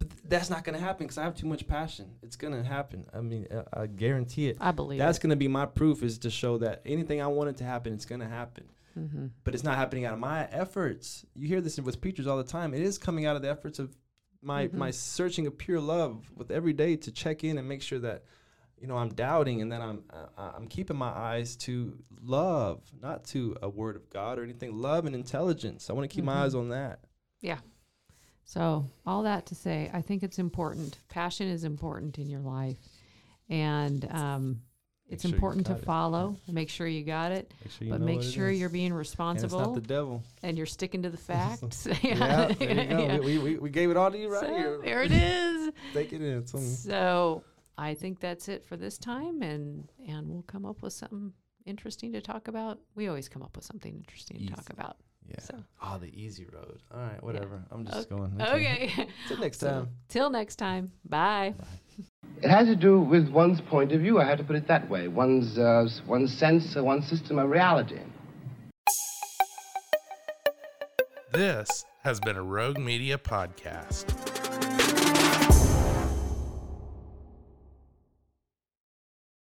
But 0.00 0.10
th- 0.10 0.22
that's 0.24 0.50
not 0.50 0.64
gonna 0.64 0.78
happen 0.78 1.06
because 1.06 1.18
I 1.18 1.22
have 1.22 1.36
too 1.36 1.46
much 1.46 1.66
passion. 1.68 2.10
It's 2.22 2.34
gonna 2.34 2.64
happen. 2.64 3.06
I 3.14 3.20
mean, 3.20 3.46
uh, 3.52 3.62
I 3.72 3.86
guarantee 3.86 4.48
it. 4.48 4.56
I 4.60 4.72
believe 4.72 4.98
That's 4.98 5.20
gonna 5.20 5.36
be 5.36 5.46
my 5.46 5.66
proof 5.66 6.02
is 6.02 6.18
to 6.18 6.30
show 6.30 6.58
that 6.58 6.82
anything 6.84 7.20
I 7.22 7.28
wanted 7.28 7.56
to 7.58 7.64
happen, 7.64 7.92
it's 7.92 8.04
gonna 8.06 8.28
happen. 8.28 8.64
Mm-hmm. 8.98 9.26
But 9.44 9.54
it's 9.54 9.62
not 9.62 9.76
happening 9.76 10.04
out 10.06 10.14
of 10.14 10.18
my 10.18 10.48
efforts. 10.50 11.24
You 11.36 11.46
hear 11.46 11.60
this 11.60 11.78
with 11.78 12.00
preachers 12.00 12.26
all 12.26 12.36
the 12.38 12.42
time. 12.44 12.74
It 12.74 12.82
is 12.82 12.98
coming 12.98 13.24
out 13.24 13.36
of 13.36 13.42
the 13.42 13.48
efforts 13.48 13.78
of 13.78 13.96
my 14.42 14.66
Mm-hmm. 14.66 14.78
my 14.78 14.90
searching 14.90 15.46
of 15.46 15.56
pure 15.56 15.78
love 15.80 16.28
with 16.34 16.50
every 16.50 16.72
day 16.72 16.96
to 16.96 17.12
check 17.12 17.44
in 17.44 17.56
and 17.58 17.68
make 17.68 17.82
sure 17.82 17.98
that 18.00 18.24
you 18.80 18.86
know 18.88 18.96
I'm 18.96 19.10
doubting 19.10 19.60
and 19.60 19.70
that 19.70 19.82
I'm 19.82 20.02
uh, 20.10 20.52
I'm 20.56 20.66
keeping 20.66 20.96
my 20.96 21.10
eyes 21.10 21.56
to 21.66 21.96
love, 22.22 22.80
not 23.02 23.24
to 23.26 23.54
a 23.62 23.68
word 23.68 23.96
of 23.96 24.08
God 24.10 24.38
or 24.38 24.42
anything. 24.44 24.74
Love 24.80 25.04
and 25.06 25.14
intelligence. 25.14 25.90
I 25.90 25.92
want 25.92 26.08
to 26.10 26.14
keep 26.14 26.24
Mm-hmm. 26.24 26.34
my 26.38 26.44
eyes 26.44 26.54
on 26.54 26.70
that. 26.70 27.00
Yeah. 27.42 27.58
So, 28.50 28.84
all 29.06 29.22
that 29.22 29.46
to 29.46 29.54
say, 29.54 29.88
I 29.94 30.02
think 30.02 30.24
it's 30.24 30.40
important. 30.40 30.98
Passion 31.08 31.46
is 31.46 31.62
important 31.62 32.18
in 32.18 32.28
your 32.28 32.40
life. 32.40 32.78
And 33.48 34.04
um, 34.10 34.60
it's 35.08 35.22
sure 35.22 35.32
important 35.32 35.66
to 35.66 35.74
got 35.74 35.82
it. 35.82 35.84
follow. 35.84 36.36
Make 36.48 36.68
sure 36.68 36.88
you 36.88 37.04
got 37.04 37.30
it. 37.30 37.52
Make 37.62 37.70
sure 37.72 37.88
but 37.90 38.00
make 38.00 38.22
sure 38.24 38.50
you're 38.50 38.68
being 38.68 38.86
And 38.90 38.94
it's 39.00 39.10
responsible 39.10 39.60
not 39.60 39.74
the 39.74 39.80
devil. 39.80 40.24
and 40.42 40.56
you're 40.56 40.66
sticking 40.66 41.02
to 41.04 41.10
the 41.10 41.16
facts. 41.32 41.86
Yeah, 42.02 42.46
there 42.58 42.70
you 42.70 42.84
go. 42.90 42.98
Yeah. 42.98 43.18
We, 43.20 43.38
we, 43.38 43.56
we 43.58 43.70
gave 43.70 43.88
it 43.88 43.96
all 43.96 44.10
to 44.10 44.18
you 44.18 44.28
right 44.28 44.40
So, 44.40 44.46
here. 44.56 44.78
there 44.82 45.02
it 45.04 45.12
is. 45.12 45.72
Take 45.94 46.12
it 46.12 46.20
in. 46.20 46.44
So 46.48 47.44
I 47.78 47.94
think 47.94 48.18
that's 48.18 48.48
it 48.48 48.64
for 48.64 48.76
this 48.76 48.98
time, 48.98 49.42
and 49.42 49.88
and 50.08 50.28
we'll 50.28 50.42
come 50.42 50.66
up 50.66 50.82
with 50.82 50.92
something 50.92 51.32
interesting 51.66 52.12
to 52.14 52.20
talk 52.20 52.48
about. 52.48 52.80
We 52.96 53.06
always 53.06 53.28
come 53.28 53.42
up 53.42 53.54
with 53.54 53.64
something 53.64 53.94
interesting 53.94 54.38
to 54.44 54.52
talk 54.54 54.70
about. 54.70 54.96
Yeah. 55.28 55.40
So- 55.40 55.64
Oh, 55.82 55.98
the 55.98 56.06
easy 56.14 56.46
road. 56.52 56.78
All 56.92 57.00
right, 57.00 57.22
whatever. 57.22 57.62
I'm 57.70 57.84
just 57.86 58.10
Okay. 58.12 58.16
going. 58.16 58.40
Okay. 58.40 58.90
okay. 58.92 59.08
Till 59.28 59.38
next 59.38 59.60
So, 59.60 59.68
time. 59.68 59.88
till 60.08 60.30
next 60.30 60.56
time. 60.56 60.92
Bye. 61.08 61.54
It 62.42 62.48
has 62.48 62.66
to 62.68 62.76
do 62.76 63.00
with 63.00 63.28
one's 63.28 63.60
point 63.60 63.92
of 63.92 64.00
view. 64.00 64.18
I 64.20 64.24
have 64.24 64.38
to 64.38 64.44
put 64.44 64.56
it 64.56 64.66
that 64.68 64.88
way. 64.88 65.08
One's 65.08 65.58
uh, 65.58 65.88
one's 66.06 66.32
sense, 66.36 66.76
uh, 66.76 66.82
one's 66.84 67.06
system 67.08 67.38
of 67.38 67.48
reality. 67.50 68.00
This 71.32 71.84
has 72.02 72.18
been 72.20 72.36
a 72.36 72.42
Rogue 72.42 72.78
Media 72.78 73.16
podcast. 73.18 74.29